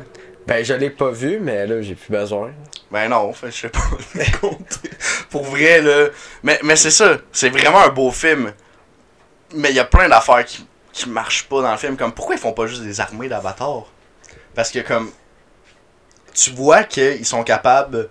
Ben, 0.48 0.66
je 0.66 0.74
l'ai 0.74 0.90
pas 0.90 1.12
vu, 1.12 1.40
mais 1.40 1.68
là, 1.68 1.82
j'ai 1.82 1.94
plus 1.94 2.12
besoin. 2.12 2.52
Ben 2.92 3.08
non, 3.08 3.32
je 3.44 3.52
sais 3.52 3.70
pas 3.70 3.80
compter. 4.42 4.90
Pour 5.30 5.44
vrai, 5.44 5.80
là. 5.82 6.08
Mais, 6.42 6.60
mais 6.64 6.76
c'est 6.76 6.90
ça, 6.90 7.18
c'est 7.32 7.50
vraiment 7.50 7.82
un 7.82 7.90
beau 7.90 8.10
film. 8.10 8.52
Mais 9.54 9.70
il 9.70 9.76
y 9.76 9.80
a 9.80 9.86
plein 9.86 10.10
d'affaires 10.10 10.44
qui, 10.46 10.66
qui 10.92 11.08
marche 11.10 11.44
pas 11.48 11.62
dans 11.62 11.72
le 11.72 11.78
film. 11.78 11.96
Comme, 11.98 12.12
pourquoi 12.14 12.34
ils 12.36 12.42
font 12.42 12.54
pas 12.54 12.66
juste 12.66 12.82
des 12.82 13.00
armées 13.00 13.28
d'avatars? 13.30 13.86
Parce 14.56 14.72
que, 14.72 14.80
comme, 14.80 15.12
tu 16.34 16.52
vois 16.52 16.84
qu'ils 16.84 17.26
sont 17.26 17.44
capables... 17.44 18.10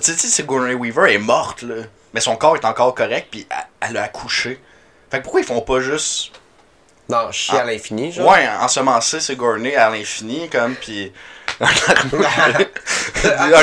Tu 0.00 0.12
sais, 0.12 0.28
Sigourney 0.28 0.74
Weaver 0.74 1.12
est 1.12 1.18
morte, 1.18 1.62
là. 1.62 1.74
Mais 2.14 2.20
son 2.20 2.36
corps 2.36 2.56
est 2.56 2.64
encore 2.64 2.94
correct, 2.94 3.28
puis 3.30 3.46
elle, 3.50 3.88
elle 3.90 3.96
a 3.96 4.04
accouché. 4.04 4.60
Fait 5.10 5.18
que 5.18 5.22
pourquoi 5.24 5.40
ils 5.40 5.46
font 5.46 5.60
pas 5.60 5.80
juste... 5.80 6.32
Non, 7.08 7.30
chier 7.32 7.58
Ah. 7.58 7.62
à 7.62 7.64
l'infini, 7.64 8.12
genre? 8.12 8.30
Ouais, 8.30 8.48
ensemencer 8.60 9.20
Sigourney 9.20 9.74
à 9.76 9.90
l'infini, 9.90 10.48
comme, 10.48 10.74
puis... 10.74 11.12
un 11.60 11.66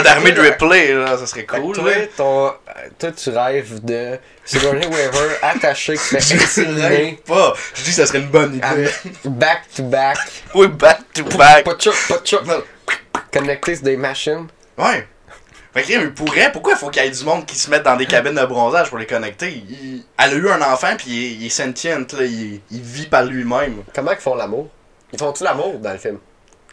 armée 0.05 0.31
de 0.31 0.41
replay, 0.41 0.93
là, 0.93 1.17
ça 1.17 1.25
serait 1.27 1.45
cool, 1.45 1.75
toi, 1.75 1.89
là. 1.89 1.95
ton, 2.15 2.47
euh, 2.47 2.51
toi, 2.97 3.11
tu 3.11 3.29
rêves 3.29 3.83
de 3.83 4.17
Sigourney 4.45 4.85
Weaver 4.87 5.35
attaché 5.41 5.93
qui 5.93 5.99
fait 6.17 6.61
rêve 6.63 7.15
pas. 7.25 7.53
Je 7.73 7.81
dis 7.83 7.89
que 7.89 7.95
ça 7.95 8.05
serait 8.05 8.19
une 8.19 8.29
bonne 8.29 8.55
idée. 8.55 8.63
avec 8.63 8.93
back 9.25 9.63
to 9.75 9.83
back. 9.83 10.17
Oui, 10.53 10.67
back 10.67 10.99
to 11.13 11.23
back. 11.37 11.65
Pas 11.65 11.73
de 11.73 11.81
chou, 11.81 11.91
pas 12.07 12.17
de 12.19 12.27
sur 12.27 12.43
des 13.83 13.97
machines. 13.97 14.47
Ouais. 14.77 15.07
Que, 15.83 15.91
il 16.03 16.13
pourrait, 16.13 16.51
pourquoi 16.51 16.73
il 16.73 16.77
faut 16.77 16.89
qu'il 16.89 17.03
y 17.03 17.07
ait 17.07 17.11
du 17.11 17.23
monde 17.23 17.45
qui 17.45 17.55
se 17.57 17.69
mette 17.69 17.83
dans 17.83 17.95
des 17.95 18.05
cabines 18.05 18.35
de 18.35 18.45
bronzage 18.45 18.89
pour 18.89 18.97
les 18.97 19.05
connecter? 19.05 19.49
Il- 19.69 20.03
elle 20.17 20.31
a 20.31 20.35
eu 20.35 20.49
un 20.49 20.61
enfant, 20.61 20.95
puis 20.97 21.09
il, 21.09 21.23
est- 21.25 21.31
il 21.35 21.45
est 21.45 21.49
sentient, 21.49 21.99
là, 21.99 22.23
il, 22.25 22.61
il 22.71 22.81
vit 22.81 23.07
par 23.07 23.23
lui-même. 23.25 23.83
Comment 23.93 24.11
ils 24.11 24.17
font 24.17 24.35
l'amour? 24.35 24.69
Ils 25.13 25.19
font-tu 25.19 25.43
l'amour 25.43 25.79
dans 25.79 25.91
le 25.91 25.97
film? 25.97 26.19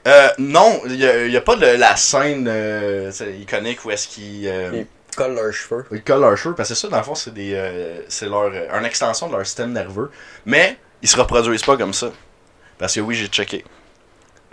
Euh, 0.06 0.28
non, 0.38 0.80
il 0.86 0.96
y 0.96 1.36
a, 1.36 1.40
pas 1.40 1.56
de 1.56 1.66
la 1.66 1.96
scène 1.96 2.46
euh, 2.48 3.10
iconique 3.40 3.84
où 3.84 3.90
est-ce 3.90 4.06
qu'ils 4.06 4.46
euh, 4.46 4.70
Ils 5.10 5.16
collent 5.16 5.34
leurs 5.34 5.52
cheveux. 5.52 5.84
ils 5.90 6.02
collent 6.02 6.20
leurs 6.20 6.36
cheveux, 6.36 6.54
parce 6.54 6.68
que 6.68 6.74
ça, 6.76 6.86
dans 6.88 6.98
le 6.98 7.02
fond, 7.02 7.14
c'est 7.16 7.34
des 7.34 7.54
euh, 7.54 8.00
c'est 8.08 8.26
leur 8.26 8.52
une 8.52 8.84
extension 8.84 9.26
de 9.28 9.32
leur 9.34 9.44
système 9.44 9.72
nerveux. 9.72 10.10
Mais, 10.44 10.76
ils 11.02 11.08
se 11.08 11.16
reproduisent 11.16 11.64
pas 11.64 11.76
comme 11.76 11.92
ça. 11.94 12.10
Parce 12.78 12.94
que 12.94 13.00
oui, 13.00 13.14
j'ai 13.16 13.26
checké. 13.26 13.64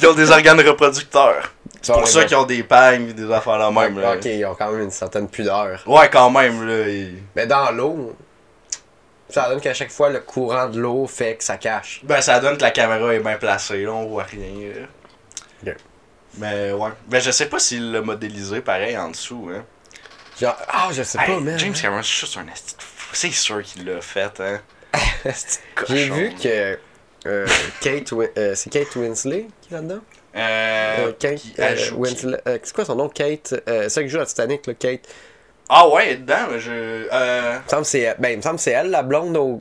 ils 0.00 0.06
ont 0.06 0.14
des 0.14 0.30
organes 0.30 0.60
reproducteurs. 0.60 1.52
C'est 1.82 1.92
pour 1.92 2.08
ça 2.08 2.24
qu'ils 2.24 2.36
ont 2.36 2.44
des 2.44 2.62
pagnes 2.62 3.10
et 3.10 3.12
des 3.12 3.30
affaires 3.32 3.58
là 3.58 3.70
même. 3.70 3.98
là. 3.98 4.14
Ok, 4.16 4.24
ils 4.24 4.44
ont 4.44 4.54
quand 4.54 4.70
même 4.72 4.82
une 4.82 4.90
certaine 4.90 5.28
pudeur. 5.28 5.80
Ouais, 5.86 6.08
quand 6.10 6.30
même, 6.30 6.66
là. 6.66 6.88
ils- 6.88 7.22
Mais 7.34 7.46
dans 7.46 7.70
l'eau, 7.70 8.16
ça 9.28 9.48
donne 9.48 9.60
qu'à 9.60 9.74
chaque 9.74 9.90
fois, 9.90 10.10
le 10.10 10.20
courant 10.20 10.68
de 10.68 10.80
l'eau 10.80 11.06
fait 11.06 11.36
que 11.36 11.44
ça 11.44 11.56
cache. 11.56 12.00
Ben, 12.04 12.20
ça 12.20 12.40
donne 12.40 12.56
que 12.56 12.62
la 12.62 12.70
caméra 12.70 13.14
est 13.14 13.20
bien 13.20 13.36
placée, 13.36 13.82
là, 13.84 13.92
on 13.92 14.06
voit 14.06 14.24
rien. 14.24 14.48
là. 15.64 15.72
Mais 16.38 16.72
ouais. 16.72 16.90
Ben, 17.08 17.20
je 17.20 17.30
sais 17.30 17.46
pas 17.46 17.58
s'il 17.58 17.92
l'a 17.92 18.02
modélisé 18.02 18.60
pareil 18.60 18.96
en 18.98 19.08
dessous, 19.10 19.50
hein. 19.54 19.64
Genre, 20.40 20.56
ah, 20.68 20.88
je 20.92 21.02
sais 21.02 21.18
Hey, 21.18 21.26
pas, 21.34 21.40
man. 21.40 21.58
James 21.58 21.72
Cameron, 21.72 22.02
c'est 22.02 22.20
juste 22.20 22.36
un 22.36 22.46
esti 22.52 22.76
de 22.76 22.82
fou. 22.82 23.08
C'est 23.14 23.30
sûr 23.32 23.62
qu'il 23.62 23.86
l'a 23.86 24.00
fait, 24.02 24.38
hein. 24.40 24.60
J'ai 25.88 26.10
vu 26.10 26.34
que 26.34 26.78
euh, 27.26 27.46
Kate, 27.80 28.12
Win- 28.12 28.28
euh, 28.36 28.54
c'est 28.54 28.68
Kate 28.70 28.94
Winslet 28.96 29.46
qui 29.62 29.72
est 29.72 29.76
là-dedans? 29.76 30.00
Euh, 30.36 31.08
Euh, 31.08 31.12
Kate 31.18 31.36
qui 31.36 31.54
euh, 31.58 31.76
Winslet. 31.96 32.38
euh, 32.46 32.58
c'est 32.62 32.74
quoi 32.74 32.84
son 32.84 32.94
nom, 32.96 33.08
Kate 33.08 33.54
ça 33.88 34.02
qui 34.02 34.08
joue 34.08 34.20
à 34.20 34.26
Titanic, 34.26 34.66
là, 34.66 34.74
Kate. 34.74 35.08
Ah 35.68 35.88
ouais, 35.88 36.04
elle 36.06 36.12
est 36.12 36.16
dedans, 36.18 36.46
mais 36.50 36.60
je. 36.60 36.70
Euh. 37.12 37.58
Il 37.58 37.64
me 37.64 37.68
semble 37.70 37.82
que 37.82 37.88
c'est, 37.88 38.14
ben, 38.18 38.28
il 38.30 38.36
me 38.36 38.42
semble 38.42 38.56
que 38.56 38.62
c'est 38.62 38.70
elle, 38.72 38.90
la 38.90 39.02
blonde 39.02 39.36
au, 39.36 39.60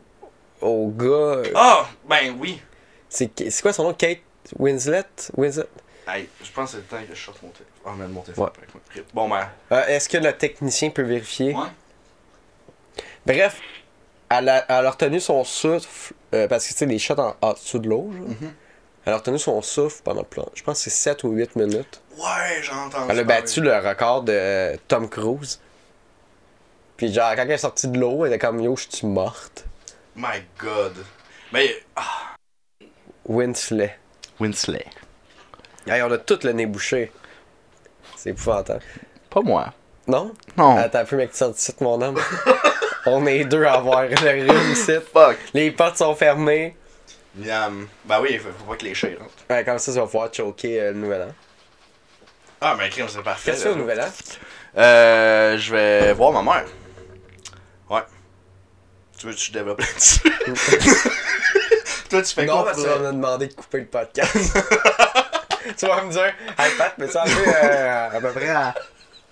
au 0.61 0.87
gars. 0.89 1.41
Ah, 1.55 1.87
ben 2.07 2.35
oui. 2.39 2.61
C'est, 3.09 3.31
c'est 3.49 3.61
quoi 3.61 3.73
son 3.73 3.83
nom, 3.83 3.93
Kate 3.93 4.19
Winslet? 4.59 5.03
Winslet? 5.37 5.65
Hey, 6.07 6.29
je 6.43 6.51
pense 6.51 6.71
que 6.73 6.77
c'est 6.77 6.95
le 6.97 7.01
temps 7.01 7.07
que 7.09 7.15
je 7.15 7.23
sorte 7.25 7.41
mon 7.41 7.49
téléphone. 7.49 7.73
Ah, 7.85 7.91
mais 7.97 8.07
mon 8.07 8.21
téléphone. 8.21 8.49
Ouais. 8.95 9.03
Bon, 9.13 9.27
ben. 9.29 9.49
Euh, 9.71 9.85
est-ce 9.87 10.07
que 10.09 10.17
le 10.17 10.33
technicien 10.33 10.89
peut 10.91 11.01
vérifier? 11.01 11.53
Ouais. 11.55 11.63
Bref, 13.25 13.59
elle 14.29 14.49
a, 14.49 14.65
elle 14.69 14.85
a 14.85 14.91
retenu 14.91 15.19
son 15.19 15.43
souffle, 15.43 16.13
euh, 16.33 16.47
parce 16.47 16.65
que 16.67 16.71
tu 16.73 16.77
sais, 16.77 16.85
les 16.85 16.99
shots 16.99 17.15
en, 17.19 17.35
en 17.41 17.53
dessous 17.53 17.79
de 17.79 17.89
l'eau, 17.89 18.11
genre. 18.15 18.27
Mhm. 18.27 18.53
Elle 19.05 19.13
a 19.13 19.17
retenu 19.17 19.37
son 19.37 19.61
souffle 19.61 20.01
pendant, 20.03 20.23
plein- 20.23 20.45
je 20.55 20.63
pense 20.63 20.77
que 20.83 20.89
c'est 20.89 20.97
7 20.97 21.23
ou 21.23 21.29
8 21.31 21.55
minutes. 21.55 22.01
Ouais, 22.17 22.61
j'ai 22.63 22.71
entendu. 22.71 23.05
Elle 23.09 23.19
a 23.19 23.23
battu 23.23 23.61
le 23.61 23.75
record 23.77 24.23
de 24.23 24.75
Tom 24.87 25.07
Cruise. 25.09 25.59
Puis 26.97 27.13
genre, 27.13 27.31
quand 27.35 27.43
elle 27.43 27.51
est 27.51 27.57
sortie 27.57 27.87
de 27.87 27.99
l'eau, 27.99 28.25
elle 28.25 28.33
était 28.33 28.39
comme 28.45 28.59
yo, 28.61 28.75
je 28.75 28.87
suis 28.89 29.05
morte. 29.07 29.65
My 30.15 30.43
god. 30.57 30.93
Mais. 31.51 31.69
Ah. 31.95 32.35
Winslet. 33.27 33.97
Winslet. 34.39 34.85
Hey, 35.87 36.01
on 36.01 36.11
a 36.11 36.17
tout 36.17 36.39
le 36.43 36.51
nez 36.53 36.65
bouché. 36.65 37.11
C'est 38.15 38.31
épouvantable. 38.31 38.81
Pas 39.29 39.41
moi. 39.41 39.73
Non? 40.07 40.33
Non. 40.57 40.77
Attends 40.77 40.99
un 40.99 41.05
peu, 41.05 41.17
mec, 41.17 41.31
tu 41.31 41.37
sens 41.37 41.57
ici, 41.59 41.75
mon 41.81 42.01
homme. 42.01 42.19
on 43.05 43.25
est 43.25 43.43
deux 43.45 43.65
à 43.65 43.73
avoir 43.73 44.03
le 44.03 44.15
rhume 44.15 44.71
ici. 44.71 44.93
Fuck. 45.13 45.37
Les 45.53 45.71
portes 45.71 45.97
sont 45.97 46.15
fermées. 46.15 46.75
Miam. 47.35 47.87
Ben 48.05 48.21
oui, 48.21 48.37
faut, 48.37 48.49
faut 48.57 48.71
pas 48.71 48.77
que 48.77 48.85
les 48.85 48.93
chats 48.93 49.09
rentrent. 49.19 49.33
Ouais, 49.49 49.63
comme 49.63 49.77
ça, 49.79 49.91
tu 49.91 49.99
vas 49.99 50.05
pouvoir 50.05 50.33
choquer 50.33 50.81
euh, 50.81 50.91
le 50.91 50.99
nouvel 50.99 51.21
an. 51.23 51.33
Ah, 52.61 52.75
mais 52.77 52.89
crime, 52.89 53.07
c'est 53.09 53.21
parfait. 53.21 53.51
Qu'est-ce 53.51 53.63
que 53.63 53.69
tu 53.69 53.73
fais 53.73 53.79
au 53.79 53.81
nouvel 53.81 54.01
an? 54.01 54.07
Euh, 54.77 55.57
je 55.57 55.71
vais 55.75 56.13
voir 56.13 56.31
ma 56.31 56.41
mère. 56.41 56.65
Ouais. 57.89 58.01
Tu 59.17 59.27
veux 59.27 59.33
que 59.33 59.39
je 59.39 59.51
développe 59.51 59.79
là-dessus? 59.81 60.21
Toi, 62.09 62.21
tu 62.21 62.33
fais 62.33 62.45
non, 62.45 62.53
quoi 62.53 62.65
parce 62.65 62.77
que 62.77 62.83
pour 62.83 62.93
tu 62.95 63.01
vas 63.01 63.07
me 63.11 63.13
demander 63.13 63.47
de 63.47 63.53
couper 63.53 63.79
le 63.79 63.85
podcast. 63.85 64.33
tu 65.77 65.85
vas 65.85 66.03
me 66.03 66.11
dire, 66.11 66.33
hey 66.57 66.71
Pat, 66.77 66.93
mais 66.97 67.07
ça 67.07 67.21
arrive 67.21 67.37
euh, 67.47 68.17
à 68.17 68.21
peu 68.21 68.31
près 68.31 68.49
à, 68.49 68.73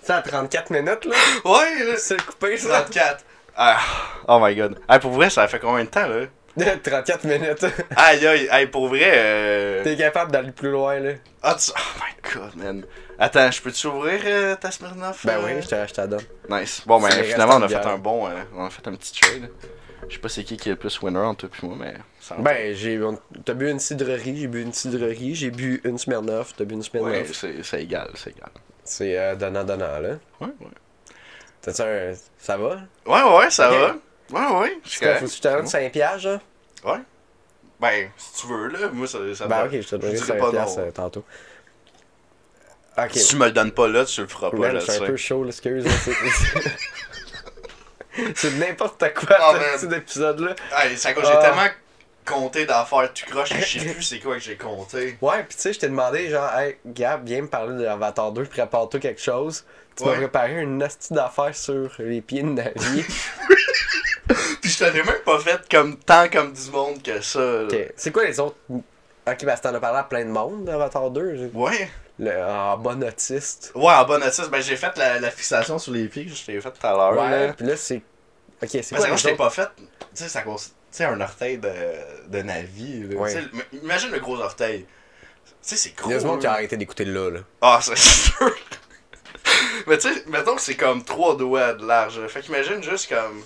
à 0.10 0.22
34 0.22 0.70
minutes, 0.72 1.06
là. 1.06 1.16
Ouais, 1.46 1.84
là. 1.84 1.98
C'est 1.98 2.18
le 2.18 2.24
couper, 2.24 2.58
ça. 2.58 2.82
34. 2.82 3.24
Ah, 3.56 3.80
oh 4.28 4.40
my 4.42 4.56
god. 4.56 4.80
Hey, 4.90 5.00
pour 5.00 5.12
vrai, 5.12 5.30
ça 5.30 5.48
fait 5.48 5.60
combien 5.60 5.84
de 5.84 5.90
temps, 5.90 6.08
là? 6.08 6.26
34 6.84 7.24
minutes. 7.26 7.66
Aïe, 7.96 8.28
aïe, 8.28 8.48
aïe, 8.50 8.68
pour 8.68 8.88
vrai, 8.88 9.12
euh... 9.16 9.84
T'es 9.84 9.96
capable 9.96 10.32
d'aller 10.32 10.52
plus 10.52 10.70
loin, 10.70 11.00
là. 11.00 11.14
Ah, 11.42 11.56
tu... 11.56 11.72
Oh 11.76 12.00
my 12.00 12.32
god, 12.32 12.56
man. 12.56 12.84
Attends, 13.18 13.50
je 13.52 13.62
peux-tu 13.62 13.88
ouvrir 13.88 14.22
euh, 14.26 14.56
ta 14.56 14.70
Smirnoff? 14.70 15.26
Ben 15.26 15.38
euh? 15.38 15.46
oui, 15.46 15.62
je 15.62 15.68
te, 15.68 15.76
je 15.88 15.94
te 15.94 16.02
la 16.02 16.08
donne. 16.08 16.24
Nice. 16.50 16.84
Bon, 16.86 17.00
ben, 17.00 17.10
finalement, 17.10 17.56
on 17.56 17.62
a 17.64 17.68
fait 17.68 17.76
un 17.78 17.98
bon... 17.98 18.28
euh, 18.28 18.32
on 18.56 18.66
a 18.66 18.70
fait 18.70 18.88
un 18.88 18.94
petit 18.94 19.20
trade. 19.20 19.50
Je 20.08 20.16
sais 20.16 20.20
pas 20.20 20.30
c'est 20.30 20.44
qui 20.44 20.58
qui 20.58 20.70
est 20.70 20.74
le 20.74 20.78
plus 20.78 21.02
winner 21.02 21.20
entre 21.20 21.48
toi 21.48 21.60
et 21.64 21.66
moi, 21.66 21.78
mais... 21.80 21.94
Ça 22.20 22.36
Ben, 22.38 22.76
j'ai, 22.76 23.00
t'as 23.46 23.54
bu 23.54 23.70
une 23.70 23.80
cidrerie, 23.80 24.38
j'ai 24.38 24.48
bu 24.48 24.62
une 24.62 24.74
cidrerie, 24.74 25.34
j'ai 25.34 25.50
bu 25.50 25.82
une 25.86 25.98
Smirnoff, 25.98 26.54
t'as 26.56 26.66
bu 26.66 26.76
une 26.76 26.84
Smirnoff. 26.84 27.12
Ouais, 27.12 27.26
c'est 27.32 27.64
c'est 27.64 27.82
égal, 27.84 28.10
c'est 28.16 28.32
égal. 28.32 28.50
C'est 28.84 29.36
donnant-donnant, 29.38 30.00
là. 30.00 30.10
Ouais, 30.42 30.48
ouais. 30.60 30.68
T'as-tu 31.62 31.82
un... 31.82 32.14
Ça 32.38 32.58
va? 32.58 32.82
Ouais, 33.06 33.38
ouais, 33.38 33.50
ça 33.50 33.70
va. 33.70 33.96
Ouais, 34.34 34.60
ouais. 34.60 34.78
je 34.84 34.90
suis 34.90 35.00
Faut 35.00 35.06
que 35.06 35.10
correct. 35.20 35.32
tu 35.34 35.40
te 35.42 35.48
donnes 35.48 35.68
5 35.68 35.92
piastres, 35.92 36.20
genre? 36.20 36.40
Ouais. 36.86 37.00
Ben, 37.80 38.10
si 38.18 38.42
tu 38.42 38.48
veux, 38.48 38.68
là, 38.68 38.90
moi, 38.92 39.08
ça, 39.08 39.18
ça 39.36 39.48
Ben, 39.48 39.66
ok, 39.66 39.72
je 39.74 39.88
te 39.88 39.96
donnerai 39.96 40.14
dirais 40.16 40.28
5 40.28 40.40
pas 40.40 40.52
piastres 40.52 40.80
non. 40.80 40.86
euh, 40.88 40.92
tantôt. 40.92 41.24
Si 43.12 43.28
tu 43.30 43.36
me 43.38 43.46
le 43.46 43.52
donnes 43.52 43.72
pas 43.72 43.88
là, 43.88 44.06
tu 44.06 44.22
le 44.22 44.28
feras 44.28 44.52
pas, 44.52 44.58
Man, 44.58 44.80
je 44.80 44.92
suis 44.92 45.04
un 45.04 45.06
peu 45.06 45.18
chaud, 45.18 45.44
là, 45.44 45.50
excuse. 45.50 45.84
là, 45.86 45.92
c'est- 48.36 48.52
n'importe 48.60 49.04
quoi, 49.16 49.38
Oh, 49.42 49.54
ce 49.54 49.58
man. 49.58 49.66
petit 49.90 49.96
épisode-là. 49.96 50.56
Hey, 50.78 50.96
ça, 50.98 51.10
j'ai 51.16 51.22
Ah. 51.26 51.38
tellement 51.38 51.68
compté 52.26 52.66
d'affaires 52.66 53.12
tu 53.14 53.26
croches 53.26 53.52
je 53.54 53.80
sais 53.80 53.94
plus 53.94 54.02
c'est 54.04 54.20
quoi 54.20 54.36
que 54.36 54.42
j'ai 54.42 54.56
compté. 54.56 55.18
Ouais, 55.22 55.44
pis 55.44 55.56
tu 55.56 55.62
sais, 55.64 55.74
je 55.74 55.80
t'ai 55.80 55.88
demandé, 55.90 56.30
genre, 56.30 56.50
hey, 56.58 56.78
Gab, 56.86 57.26
viens 57.26 57.42
me 57.42 57.48
parler 57.48 57.78
de 57.82 57.86
Avatar 57.88 58.32
2, 58.32 58.46
prépare-toi 58.46 59.00
quelque 59.00 59.22
chose. 59.22 59.66
Tu 59.98 60.04
m'as 60.06 60.12
Ouais. 60.12 60.18
préparé 60.18 60.62
une 60.62 60.82
hostie 60.82 61.14
d'affaires 61.14 61.56
sur 61.56 61.92
les 62.00 62.22
pieds 62.22 62.44
de 62.44 62.50
Navi. 62.50 63.04
Puis 64.62 64.70
je 64.72 64.80
t'avais 64.80 65.04
même 65.04 65.22
pas 65.26 65.40
fait 65.40 65.60
comme 65.70 65.98
tant 65.98 66.30
comme 66.30 66.54
du 66.54 66.72
monde 66.72 67.02
que 67.04 67.22
ça. 67.22 67.40
là. 67.40 67.64
ok, 67.64 67.94
c'est 67.96 68.12
quoi 68.12 68.24
les 68.26 68.40
autres. 68.40 68.56
Ok, 68.70 69.46
bah, 69.46 69.58
t'en 69.58 69.74
as 69.74 69.80
parlé 69.80 70.00
à 70.00 70.04
plein 70.04 70.26
de 70.26 70.30
monde 70.30 70.66
d'Avatar 70.66 71.10
2. 71.12 71.36
j'ai- 71.36 71.52
Ouais. 71.54 71.90
Le, 72.20 72.32
en 72.44 72.78
bon 72.78 73.04
autiste. 73.04 73.72
Ouais, 73.74 73.92
en 73.92 74.06
bon 74.06 74.22
autiste, 74.24 74.50
ben 74.50 74.62
j'ai 74.62 74.76
fait 74.76 74.96
la, 74.98 75.20
la 75.20 75.32
fixation 75.32 75.80
sur 75.80 75.92
les 75.94 76.08
pieds 76.08 76.26
que 76.26 76.34
je 76.36 76.46
t'ai 76.46 76.62
fait 76.62 76.72
tout 76.72 76.86
à 76.88 76.92
l'heure. 76.92 77.18
Ouais, 77.18 77.54
pis 77.54 77.64
là, 77.64 77.76
c'est. 77.76 78.02
Ok, 78.62 78.70
c'est 78.70 78.90
quoi 78.90 78.98
que 79.00 79.02
moi, 79.02 79.10
les 79.10 79.18
je 79.18 79.24
t'ai 79.24 79.30
autres? 79.32 79.38
pas 79.38 79.50
fait. 79.50 79.70
Tu 79.78 79.86
sais, 80.24 80.30
ça 80.30 80.42
cause. 80.44 80.68
Tu 80.68 80.72
sais, 80.98 81.06
un 81.06 81.20
orteil 81.20 81.58
de, 81.58 81.72
de 82.28 82.42
Navi. 82.44 83.08
là. 83.10 83.16
Ouais. 83.16 83.34
Tu 83.34 83.40
sais, 83.42 83.46
m- 83.52 83.80
Imagine 83.82 84.12
le 84.12 84.20
gros 84.20 84.38
orteil. 84.40 84.86
Tu 84.86 85.52
sais, 85.62 85.76
c'est 85.76 85.96
gros. 85.96 86.10
Il 86.10 86.14
y 86.14 86.16
a 86.16 86.20
du 86.20 86.26
monde 86.26 86.40
qui 86.40 86.46
a 86.46 86.52
là. 86.52 86.56
arrêté 86.58 86.78
d'écouter 86.78 87.06
là, 87.06 87.32
là. 87.32 87.40
Ah, 87.62 87.80
c'est 87.84 87.98
sûr. 87.98 88.56
Mais 89.88 89.98
tu 89.98 90.14
sais, 90.14 90.24
mettons 90.28 90.56
que 90.56 90.62
c'est 90.62 90.76
comme 90.76 91.04
trois 91.04 91.36
doigts 91.36 91.74
de 91.74 91.86
large. 91.86 92.26
Fait 92.28 92.42
qu'imagine 92.42 92.82
juste 92.84 93.10
comme. 93.10 93.44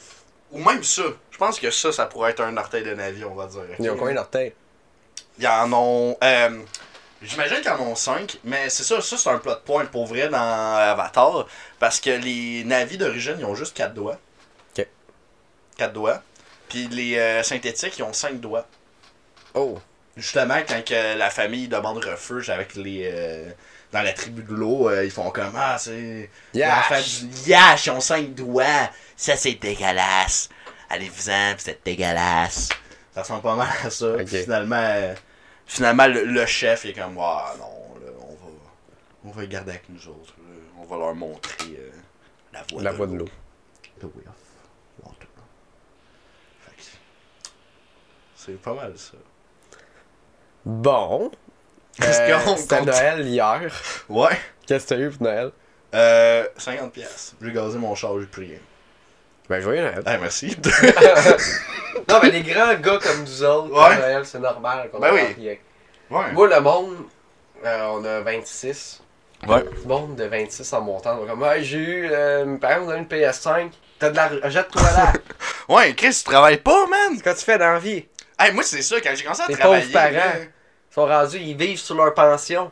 Ou 0.52 0.64
même 0.64 0.84
ça. 0.84 1.04
Je 1.32 1.38
pense 1.38 1.60
que 1.60 1.70
ça, 1.72 1.92
ça 1.92 2.06
pourrait 2.06 2.32
être 2.32 2.42
un 2.42 2.56
orteil 2.58 2.84
de 2.84 2.94
Navi, 2.94 3.24
on 3.26 3.36
va 3.36 3.48
dire. 3.48 3.62
ok? 3.70 3.76
Ils 3.80 3.90
ont 3.90 3.98
combien 3.98 4.14
d'orteils? 4.16 4.54
Ils 5.40 5.48
en 5.48 5.72
ont. 5.74 6.18
euh, 6.24 6.60
J'imagine 7.22 7.62
qu'ils 7.62 7.72
en 7.72 7.80
ont 7.82 7.96
5, 7.96 8.38
mais 8.44 8.70
c'est 8.70 8.84
ça, 8.84 9.02
ça 9.02 9.18
c'est 9.18 9.30
un 9.30 9.40
plot 9.40 9.56
point 9.66 9.86
pour 9.86 10.06
vrai 10.06 10.30
dans 10.30 10.38
Avatar. 10.76 11.48
Parce 11.80 12.00
que 12.00 12.12
les 12.12 12.64
navis 12.64 12.98
d'origine, 12.98 13.36
ils 13.40 13.46
ont 13.46 13.56
juste 13.56 13.76
4 13.76 13.94
doigts. 13.94 14.18
Ok. 14.78 14.86
4 15.78 15.94
doigts. 15.94 16.22
Puis 16.70 16.88
les 16.90 17.18
euh, 17.18 17.42
synthétiques, 17.44 17.98
ils 17.98 18.04
ont 18.04 18.14
5 18.14 18.40
doigts. 18.40 18.68
Oh! 19.56 19.80
Justement, 20.16 20.60
quand 20.68 20.84
que 20.86 21.18
la 21.18 21.30
famille 21.30 21.68
demande 21.68 22.04
refuge 22.04 22.50
avec 22.50 22.76
les. 22.76 23.10
euh, 23.12 23.50
dans 23.92 24.02
la 24.02 24.14
tribu 24.14 24.44
de 24.44 24.54
l'eau, 24.54 24.90
euh, 24.90 25.06
ils 25.06 25.12
font 25.12 25.30
comme 25.32 25.54
Ah, 25.56 25.78
c'est. 25.80 26.30
L'enfant 26.54 27.00
du 27.00 27.50
Yash, 27.50 27.86
ils 27.88 27.92
ont 27.92 28.00
5 28.02 28.34
doigts. 28.34 28.90
Ça, 29.16 29.36
c'est 29.36 29.54
dégueulasse. 29.56 30.50
allez-vous-en, 30.90 31.56
vous 31.56 31.70
êtes 31.70 31.82
dégueulasse. 31.86 32.70
Ça 33.14 33.22
ressemble 33.24 33.42
pas 33.42 33.56
mal 33.56 33.68
à 33.84 33.90
ça. 33.90 34.14
Puis 34.18 34.28
Finalement, 34.28 34.76
euh, 34.78 35.16
finalement 35.66 36.08
le, 36.08 36.24
le 36.26 36.46
chef 36.46 36.84
il 36.86 36.92
est 36.92 36.94
comme, 36.94 37.18
ah 37.20 37.54
non, 37.58 37.96
là, 38.06 38.12
on 38.22 38.34
va, 38.34 38.52
on 39.26 39.32
va 39.32 39.42
les 39.42 39.48
garder 39.48 39.72
avec 39.72 39.90
nous 39.90 40.08
autres. 40.08 40.34
là. 40.38 40.54
On 40.80 40.86
va 40.86 40.98
leur 40.98 41.16
montrer 41.16 41.66
euh, 41.80 41.90
la 42.54 42.64
voie 42.70 42.84
La 42.84 42.92
de 42.92 42.96
voie 42.98 43.08
de 43.08 43.16
l'eau. 43.16 43.30
The 44.00 44.04
way 44.04 44.24
of 44.28 45.04
water. 45.04 45.28
C'est 48.36 48.62
pas 48.62 48.74
mal 48.74 48.94
ça. 48.98 49.18
Bon. 50.64 51.32
Est-ce 52.02 52.22
Euh, 52.22 52.40
qu'on 52.40 52.58
C'était 52.58 52.78
compte- 52.78 52.88
Noël 52.88 53.28
hier. 53.28 53.62
Ouais. 54.10 54.38
Qu'est-ce 54.68 54.84
que 54.86 54.90
t'as 54.90 55.00
eu 55.00 55.10
pour 55.10 55.24
Noël? 55.24 55.52
Euh, 55.96 56.46
50 56.58 56.92
pièces. 56.94 57.34
J'ai 57.42 57.52
gazé 57.52 57.78
mon 57.78 57.96
char, 57.96 58.12
j'ai 58.20 58.42
rien. 58.42 58.58
Ben, 59.50 59.62
joyeux 59.62 59.82
Noël. 59.82 60.04
Ah, 60.06 60.18
merci. 60.18 60.56
non, 62.10 62.20
mais 62.22 62.30
les 62.32 62.42
grands 62.42 62.74
gars 62.76 63.00
comme 63.02 63.22
nous 63.22 63.44
autres, 63.44 63.72
Ouais. 63.72 63.96
pour 63.96 64.06
Noël, 64.06 64.26
c'est 64.26 64.40
normal 64.40 64.90
qu'on 64.92 65.00
Ben 65.00 65.08
ait 65.16 65.34
oui. 65.38 65.44
rien. 65.44 65.56
ouais. 66.20 66.32
Moi, 66.34 66.48
le 66.48 66.60
monde, 66.62 66.96
euh, 67.66 67.86
on 67.94 68.04
a 68.06 68.20
26. 68.22 69.02
Ouais. 69.48 69.64
Le 69.64 69.88
monde 69.88 70.16
de 70.16 70.24
26 70.26 70.74
en 70.74 70.82
montant, 70.82 71.18
on 71.20 71.26
va 71.26 71.32
comme, 71.32 71.44
hey, 71.44 71.64
j'ai 71.64 71.78
eu, 71.78 72.10
euh, 72.12 72.46
mes 72.46 72.58
parents 72.58 72.82
m'ont 72.82 72.88
donné 72.88 73.00
une 73.00 73.06
PS5, 73.08 73.72
t'as 74.00 74.10
de 74.10 74.16
la. 74.16 74.50
Jette-toi 74.50 74.82
là. 74.82 75.14
Ouais, 75.70 75.94
Chris, 75.96 76.14
tu 76.18 76.24
travailles 76.24 76.58
pas, 76.62 76.86
man. 76.88 77.22
Qu'est-ce 77.22 77.36
que 77.36 77.40
tu 77.40 77.46
fais 77.46 77.58
dans 77.58 77.74
la 77.74 77.80
vie? 77.80 78.06
Hey, 78.40 78.54
moi, 78.54 78.64
c'est 78.64 78.82
ça, 78.82 78.96
quand 79.02 79.10
j'ai 79.14 79.24
commencé 79.24 79.42
à 79.42 79.48
Les 79.50 79.56
travailler. 79.58 79.84
pauvres 79.84 79.94
parents. 79.94 80.40
Sont 80.98 81.06
rendus, 81.06 81.38
ils 81.40 81.56
vivent 81.56 81.80
sur 81.80 81.96
leur 81.96 82.14
pension. 82.14 82.72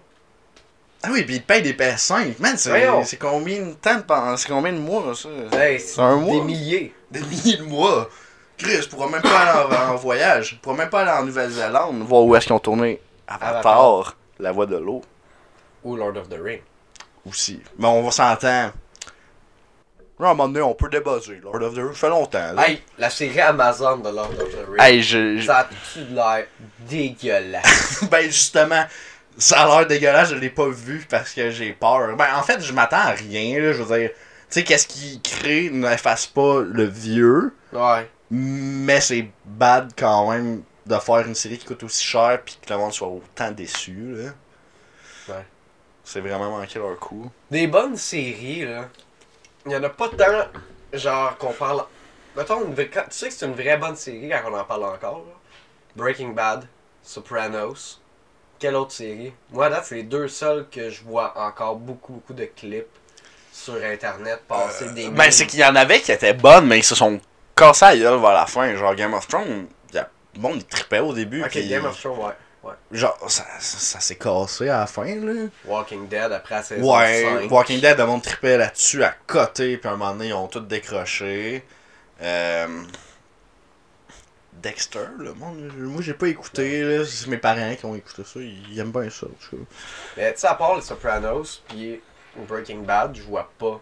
Ah 1.04 1.10
oui, 1.12 1.24
pis 1.24 1.36
ils 1.36 1.44
payent 1.44 1.62
des 1.62 1.74
PS5. 1.74 2.40
Man, 2.40 2.58
c'est 2.58 3.18
combien 3.20 3.62
de 3.68 3.74
temps 3.74 3.96
de 3.98 4.38
C'est 4.38 4.48
combien 4.48 4.74
de 4.74 4.80
mois, 4.80 5.14
ça? 5.14 5.30
Hey, 5.56 5.80
c'est 5.80 6.02
Un 6.02 6.16
mois. 6.16 6.34
des 6.34 6.42
milliers. 6.42 6.94
Des 7.12 7.22
milliers 7.22 7.58
de 7.58 7.64
mois. 7.64 8.10
Chris, 8.58 8.82
je 8.82 8.90
pourrais 8.90 9.10
même 9.10 9.22
pas 9.22 9.38
aller 9.40 9.76
en, 9.76 9.92
en 9.94 9.96
voyage. 9.98 10.52
Je 10.52 10.56
pourrais 10.56 10.78
même 10.78 10.90
pas 10.90 11.02
aller 11.02 11.12
en 11.12 11.24
Nouvelle-Zélande. 11.26 12.02
Voir 12.08 12.24
où 12.24 12.36
est-ce 12.36 12.48
qu'ils 12.48 12.56
ont 12.56 12.60
tourné 12.60 13.00
Avatar, 13.28 13.50
Avatar. 13.58 14.16
la 14.40 14.52
voix 14.52 14.66
de 14.66 14.78
l'eau. 14.78 15.02
Ou 15.84 15.96
Lord 15.96 16.18
of 16.18 16.30
the 16.30 16.40
Ring. 16.42 16.62
Aussi. 17.30 17.62
Mais 17.78 17.88
on 17.88 18.02
va 18.02 18.12
s'entendre. 18.12 18.72
Là, 20.20 20.28
à 20.28 20.32
un 20.32 20.34
moment 20.34 20.48
donné, 20.48 20.62
on 20.62 20.74
peut 20.74 20.88
débuzzer. 20.90 21.42
Lord 21.44 21.62
of 21.62 21.74
the 21.74 21.80
Rings, 21.80 21.94
fait 21.94 22.10
longtemps. 22.10 22.54
là. 22.54 22.68
Hey, 22.70 22.82
la 22.98 23.10
série 23.10 23.42
Amazon 23.42 23.98
de 23.98 24.10
Lord 24.10 24.32
of 24.32 24.50
the 24.50 24.66
Ring. 24.70 24.80
Hey, 24.82 25.02
je. 25.04 25.38
je- 25.38 25.46
Ça 25.46 25.58
a-tu 25.60 26.04
de 26.06 26.16
l'air 26.16 26.46
dégueulasse? 26.88 28.04
ben, 28.12 28.26
justement, 28.26 28.86
ça 29.38 29.64
a 29.64 29.68
l'air 29.80 29.88
dégueulasse, 29.88 30.30
je 30.30 30.36
l'ai 30.36 30.50
pas 30.50 30.68
vu 30.70 31.06
parce 31.10 31.34
que 31.34 31.50
j'ai 31.52 31.74
peur. 31.74 32.16
Ben, 32.16 32.28
en 32.36 32.44
fait, 32.44 32.62
je 32.62 32.72
m'attends 32.72 32.98
à 32.98 33.12
rien, 33.12 33.60
là. 33.60 33.74
Je 33.74 33.82
veux 33.84 33.98
dire, 34.00 34.10
tu 34.12 34.16
sais, 34.50 34.64
qu'est-ce 34.64 34.88
qui 34.88 35.20
crée 35.22 35.70
n'efface 35.70 36.26
pas 36.28 36.62
le 36.62 36.86
vieux, 36.86 37.54
ouais. 37.74 38.10
mais 38.32 39.02
c'est 39.02 39.28
bad 39.44 39.92
quand 39.98 40.32
même 40.32 40.64
de 40.86 40.96
faire 40.98 41.26
une 41.28 41.36
série 41.36 41.58
qui 41.58 41.66
coûte 41.66 41.84
aussi 41.84 42.06
cher 42.06 42.40
puis 42.46 42.58
que 42.66 42.72
le 42.72 42.80
monde 42.80 42.94
soit 42.94 43.08
autant 43.10 43.52
déçu, 43.52 43.98
là. 44.16 44.30
Ouais. 45.28 45.46
C'est 46.04 46.22
vraiment 46.22 46.52
manqué 46.58 46.78
leur 46.80 46.98
coup. 47.00 47.30
Des 47.50 47.66
bonnes 47.68 47.98
séries, 47.98 48.64
là. 48.66 48.88
Il 49.66 49.72
y 49.72 49.76
en 49.76 49.84
a 49.84 49.90
pas 49.90 50.10
tant, 50.10 50.48
genre, 50.94 51.38
qu'on 51.38 51.54
parle. 51.54 51.84
Mettons, 52.36 52.66
une 52.66 52.76
tu 52.76 52.84
sais 53.10 53.30
que 53.30 53.34
c'est 53.34 53.46
une 53.46 53.54
vraie 53.54 53.78
bonne 53.78 53.96
série 53.96 54.30
quand 54.30 54.52
on 54.52 54.58
en 54.58 54.64
parle 54.64 54.84
encore, 54.84 55.24
là. 55.28 55.34
Breaking 55.96 56.30
Bad, 56.30 56.68
Sopranos. 57.02 58.00
Quelle 58.60 58.76
autre 58.76 58.92
série? 58.92 59.34
Moi, 59.52 59.70
là, 59.70 59.82
c'est 59.84 59.96
les 59.96 60.04
deux 60.04 60.28
seuls 60.28 60.68
que 60.70 60.90
je 60.90 61.04
vois 61.04 61.34
encore 61.38 61.76
beaucoup, 61.76 62.14
beaucoup 62.14 62.34
de 62.34 62.46
clips 62.46 62.86
sur 63.52 63.76
internet 63.76 64.42
passer 64.48 64.92
des. 64.92 65.06
Ben, 65.06 65.18
memes. 65.18 65.32
c'est 65.32 65.46
qu'il 65.46 65.60
y 65.60 65.66
en 65.66 65.76
avait 65.76 66.00
qui 66.00 66.12
étaient 66.12 66.34
bonnes, 66.34 66.68
mais 66.68 66.80
ils 66.80 66.84
se 66.84 66.96
sont 66.96 67.20
cassés 67.56 67.86
à 67.86 67.98
gueule 67.98 68.20
vers 68.20 68.34
la 68.34 68.46
fin. 68.46 68.76
Genre 68.76 68.96
Game 68.96 69.14
of 69.14 69.28
Thrones, 69.28 69.68
y 69.94 69.98
a... 69.98 70.10
bon, 70.36 70.56
ils 70.56 70.66
trippaient 70.66 71.00
au 71.00 71.14
début. 71.14 71.42
Ok, 71.42 71.50
puis 71.50 71.68
Game 71.68 71.86
of 71.86 72.00
Thrones, 72.00 72.20
ouais. 72.20 72.34
Ouais. 72.66 72.74
Genre, 72.92 73.18
ça, 73.28 73.46
ça, 73.60 73.78
ça 73.78 74.00
s'est 74.00 74.16
cassé 74.16 74.70
à 74.70 74.80
la 74.80 74.88
fin, 74.88 75.16
là. 75.16 75.48
Walking 75.66 76.08
Dead 76.08 76.32
après 76.32 76.56
la 76.56 76.64
saison 76.64 76.96
Ouais, 76.96 77.40
5. 77.42 77.52
Walking 77.52 77.82
Dead, 77.82 77.98
le 77.98 78.06
monde 78.06 78.22
trippait 78.22 78.58
là-dessus 78.58 79.04
à 79.04 79.16
côté, 79.26 79.78
puis 79.78 79.90
à 79.90 79.94
un 79.94 79.98
moment 79.98 80.14
donné, 80.14 80.28
ils 80.28 80.34
ont 80.34 80.48
tout 80.48 80.60
décroché. 80.60 81.64
Euh... 82.22 82.68
Dexter, 84.66 85.08
le 85.20 85.34
monde, 85.34 85.72
moi 85.76 86.02
j'ai 86.02 86.14
pas 86.14 86.28
écouté, 86.28 86.82
là, 86.82 87.06
c'est 87.06 87.28
mes 87.28 87.38
parents 87.38 87.76
qui 87.76 87.86
ont 87.86 87.96
écouté 87.96 88.24
ça, 88.24 88.40
ils 88.40 88.80
aiment 88.80 88.92
bien 88.92 89.10
ça, 89.12 89.28
cas. 89.28 89.58
Mais 90.18 90.34
tu 90.34 90.40
sais, 90.40 90.48
à 90.48 90.56
part 90.56 90.76
les 90.76 90.82
Sopranos 90.82 91.62
puis 91.68 92.02
Breaking 92.48 92.80
Bad, 92.80 93.16
je 93.16 93.22
vois 93.22 93.48
pas 93.60 93.80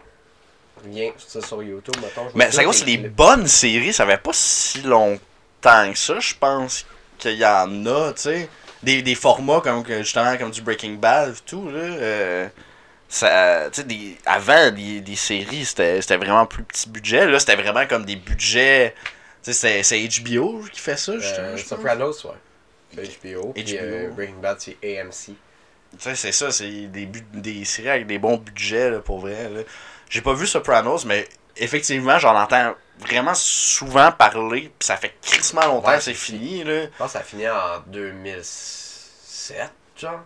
rien 0.84 1.12
ça 1.16 1.40
sur 1.40 1.62
YouTube. 1.62 1.94
Mettons, 2.02 2.28
Mais 2.34 2.50
tous 2.50 2.72
c'est 2.72 2.84
les 2.84 2.98
bonnes 2.98 3.46
séries, 3.46 3.92
ça 3.92 4.06
fait 4.06 4.18
pas 4.18 4.32
si 4.34 4.82
longtemps 4.82 5.90
que 5.90 5.98
ça, 5.98 6.20
je 6.20 6.34
pense 6.34 6.84
qu'il 7.18 7.36
y 7.36 7.46
en 7.46 7.86
a, 7.86 8.12
tu 8.12 8.22
sais. 8.22 8.48
Des, 8.84 9.02
des 9.02 9.14
formats 9.14 9.60
comme 9.60 9.84
justement 9.86 10.36
comme 10.36 10.50
du 10.50 10.60
Breaking 10.62 10.94
Bad 10.94 11.30
et 11.30 11.40
tout, 11.46 11.68
là. 11.70 11.78
euh, 11.80 12.48
ça, 13.08 13.70
des, 13.86 14.16
avant, 14.26 14.70
des, 14.70 15.00
des 15.00 15.16
séries, 15.16 15.64
c'était 15.64 16.00
c'était 16.02 16.16
vraiment 16.16 16.46
plus 16.46 16.64
petit 16.64 16.88
budget. 16.88 17.26
Là, 17.26 17.38
c'était 17.38 17.56
vraiment 17.56 17.86
comme 17.86 18.04
des 18.04 18.16
budgets. 18.16 18.94
C'est- 19.42 19.82
HBO 20.22 20.60
qui 20.72 20.80
fait 20.80 20.96
ça, 20.96 21.18
justement. 21.18 21.46
Euh, 21.48 21.52
pense. 21.52 21.64
Sopranos, 21.64 22.24
ouais. 22.24 23.02
HBO. 23.02 23.52
Puis 23.52 23.64
HBO. 23.64 23.78
euh, 23.82 24.08
Breaking 24.10 24.40
Bad, 24.40 24.56
c'est 24.60 24.76
AMC. 24.82 25.12
Tu 25.32 25.34
sais, 25.98 26.14
c'est 26.16 26.32
ça, 26.32 26.50
c'est 26.50 26.86
des, 26.86 27.06
des 27.06 27.64
séries 27.64 27.90
avec 27.90 28.06
des 28.06 28.18
bons 28.18 28.36
budgets, 28.38 28.90
là, 28.90 28.98
pour 29.00 29.20
vrai. 29.20 29.48
là. 29.48 29.60
J'ai 30.10 30.22
pas 30.22 30.32
vu 30.34 30.46
Sopranos, 30.46 31.04
mais 31.04 31.28
effectivement, 31.56 32.18
j'en 32.18 32.34
entends 32.36 32.74
vraiment 32.98 33.34
souvent 33.34 34.12
parler, 34.12 34.72
puis 34.78 34.86
ça 34.86 34.96
fait 34.96 35.14
crissement 35.22 35.66
longtemps 35.66 35.88
Ouais, 35.88 35.96
que 35.98 36.02
c'est 36.02 36.14
fini, 36.14 36.64
là. 36.64 36.84
Je 36.84 36.88
pense 36.98 37.12
que 37.12 37.18
ça 37.18 37.24
finit 37.24 37.48
en 37.48 37.80
2007, 37.86 39.70
genre. 39.96 40.20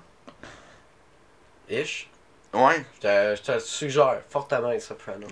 Ish. 1.69 2.09
Ouais. 2.55 2.85
Je 2.97 3.01
te, 3.01 3.37
je 3.37 3.43
te 3.53 3.59
suggère 3.59 4.21
fortement 4.31 4.71
les 4.71 4.81
Sopranos. 4.81 5.27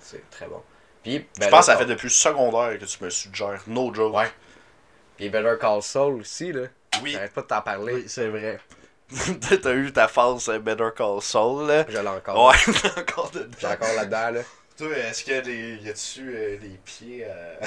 C'est 0.00 0.28
très 0.30 0.46
bon. 0.46 0.62
Puis, 1.02 1.26
Je 1.34 1.40
Better 1.40 1.50
pense 1.50 1.60
que 1.60 1.66
ça 1.66 1.72
Call- 1.72 1.78
fait 1.86 1.86
depuis 1.92 2.06
le 2.06 2.10
secondaire 2.10 2.78
que 2.78 2.84
tu 2.84 3.04
me 3.04 3.10
suggères. 3.10 3.62
No 3.66 3.92
joke. 3.92 4.14
Ouais. 4.16 4.30
Puis 5.16 5.28
Better 5.28 5.54
Call 5.60 5.82
Saul 5.82 6.20
aussi, 6.20 6.52
là. 6.52 6.62
Oui. 7.02 7.12
J'arrête 7.12 7.32
pas 7.32 7.42
de 7.42 7.46
t'en 7.46 7.60
parler. 7.60 7.92
Oui, 7.94 8.04
c'est 8.08 8.28
vrai. 8.28 8.58
T'as 9.62 9.72
eu 9.74 9.92
ta 9.92 10.08
phase 10.08 10.48
euh, 10.48 10.58
Better 10.58 10.88
Call 10.96 11.20
Saul, 11.20 11.66
là. 11.66 11.84
Je 11.88 11.98
l'ai 11.98 12.08
encore. 12.08 12.48
Ouais, 12.48 12.56
encore 12.96 13.30
dedans. 13.30 13.56
J'ai 13.58 13.66
encore 13.66 13.94
là-dedans, 13.94 14.30
là. 14.30 14.40
Toi, 14.78 14.88
est-ce 14.96 15.22
qu'il 15.24 15.34
y 15.34 15.36
a 15.36 15.40
des. 15.42 15.76
Y 15.82 15.88
a-tu 15.90 16.34
euh, 16.34 16.56
des 16.58 16.78
pieds 16.84 17.24
à. 17.26 17.66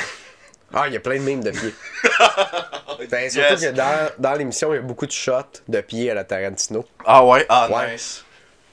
Ah, 0.73 0.87
il 0.87 0.93
y 0.93 0.97
a 0.97 0.99
plein 0.99 1.15
de 1.17 1.21
mimes 1.23 1.43
de 1.43 1.51
pieds. 1.51 1.73
Ben, 3.11 3.29
surtout 3.29 3.53
Yes. 3.53 3.61
que 3.61 3.71
dans, 3.75 4.09
dans 4.17 4.33
l'émission, 4.33 4.73
il 4.73 4.77
y 4.77 4.79
a 4.79 4.81
beaucoup 4.81 5.05
de 5.05 5.11
shots 5.11 5.61
de 5.67 5.81
pieds 5.81 6.09
à 6.09 6.13
la 6.13 6.23
Tarantino. 6.23 6.85
Ah 7.05 7.25
ouais? 7.25 7.45
Ah, 7.49 7.69
Ouais. 7.69 7.91
nice. 7.93 8.23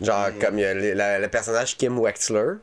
Genre, 0.00 0.28
Mm. 0.28 0.38
comme 0.38 0.58
il 0.58 0.62
y 0.62 0.64
a 0.64 1.18
le, 1.18 1.28
personnage 1.28 1.76
Kim 1.76 1.98
Wexler, 1.98 2.54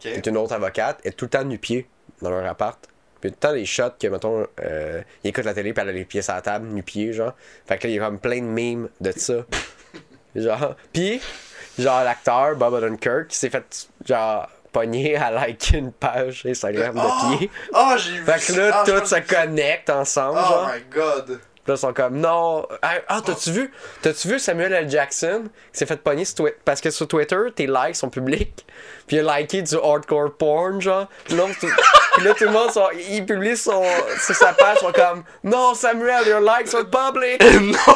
qui 0.00 0.08
est 0.08 0.24
une 0.26 0.36
autre 0.36 0.52
avocate, 0.54 1.00
est 1.04 1.12
tout 1.16 1.24
le 1.26 1.30
temps 1.30 1.44
nu-pied 1.44 1.88
dans 2.22 2.30
leur 2.30 2.46
appart. 2.46 2.78
Puis 3.20 3.30
tout 3.32 3.36
le 3.36 3.48
temps 3.48 3.52
des 3.54 3.66
shots 3.66 3.90
que, 4.00 4.06
mettons, 4.06 4.46
euh, 4.64 5.02
il 5.24 5.30
écoute 5.30 5.44
la 5.44 5.52
télé, 5.54 5.72
puis 5.72 5.82
elle 5.82 5.88
a 5.88 5.92
les 5.92 6.04
pieds 6.04 6.22
sur 6.22 6.34
la 6.34 6.42
table, 6.42 6.68
nu-pied, 6.68 7.12
genre. 7.12 7.34
Fait 7.66 7.76
que 7.76 7.86
là, 7.88 7.92
il 7.92 7.96
y 7.96 7.98
a 8.00 8.04
comme 8.04 8.20
plein 8.20 8.36
de 8.40 8.46
mimes 8.46 8.88
de 9.00 9.12
ça. 9.16 9.44
genre, 10.36 10.76
puis, 10.92 11.20
genre, 11.78 12.04
l'acteur 12.04 12.54
Bob 12.56 12.72
Odenkirk, 12.74 13.28
qui 13.28 13.36
s'est 13.36 13.50
fait, 13.50 13.88
genre, 14.06 14.48
pogner 14.74 15.16
à 15.16 15.30
liker 15.30 15.78
une 15.78 15.92
page 15.92 16.44
Instagram 16.46 17.00
Oh! 17.02 17.32
de 17.32 17.36
pieds. 17.38 17.50
Ah, 17.72 17.96
j'ai 17.96 18.18
vu 18.18 18.24
Fait 18.24 18.52
que 18.52 18.58
là, 18.58 18.70
Ah, 18.74 18.84
tout 18.84 19.06
se 19.06 19.20
connecte 19.20 19.88
ensemble, 19.88 20.38
Oh 20.42 20.48
genre. 20.48 20.70
my 20.74 20.82
god. 20.94 21.26
Puis 21.64 21.70
là, 21.72 21.74
ils 21.76 21.78
sont 21.78 21.94
comme, 21.94 22.18
non. 22.18 22.66
Ah, 22.82 22.96
ah, 23.08 23.20
t'as-tu 23.24 23.50
vu? 23.50 23.72
T'as-tu 24.02 24.28
vu 24.28 24.38
Samuel 24.38 24.70
L. 24.74 24.90
Jackson 24.90 25.44
qui 25.72 25.78
s'est 25.78 25.86
fait 25.86 25.96
pogner 25.96 26.26
sur 26.26 26.34
Twitter? 26.36 26.58
Parce 26.62 26.82
que 26.82 26.90
sur 26.90 27.08
Twitter, 27.08 27.38
tes 27.56 27.66
likes 27.66 27.96
sont 27.96 28.10
publics. 28.10 28.66
Puis 29.06 29.16
il 29.16 29.26
a 29.26 29.38
liké 29.38 29.62
du 29.62 29.74
hardcore 29.76 30.32
porn, 30.36 30.82
genre. 30.82 31.06
Puis 31.24 31.34
là, 31.36 31.44
tout, 31.58 31.66
puis 32.16 32.24
là, 32.26 32.34
tout 32.34 32.44
le 32.44 32.50
monde, 32.50 32.70
sont- 32.70 32.90
il 33.08 33.24
publie 33.24 33.56
son, 33.56 33.82
sur 34.20 34.34
sa 34.34 34.52
page, 34.52 34.76
ils 34.82 34.84
sont 34.84 34.92
comme, 34.92 35.24
non, 35.42 35.72
Samuel, 35.74 36.26
your 36.28 36.40
likes 36.40 36.74
are 36.74 36.84
public. 36.84 37.42
non! 37.60 37.94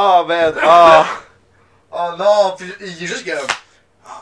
Oh 0.00 0.24
man, 0.26 0.54
oh! 0.64 1.02
Oh 1.90 2.10
non, 2.18 2.54
puis 2.56 2.72
il 2.80 3.02
est 3.02 3.06
juste 3.06 3.26
comme. 3.26 3.46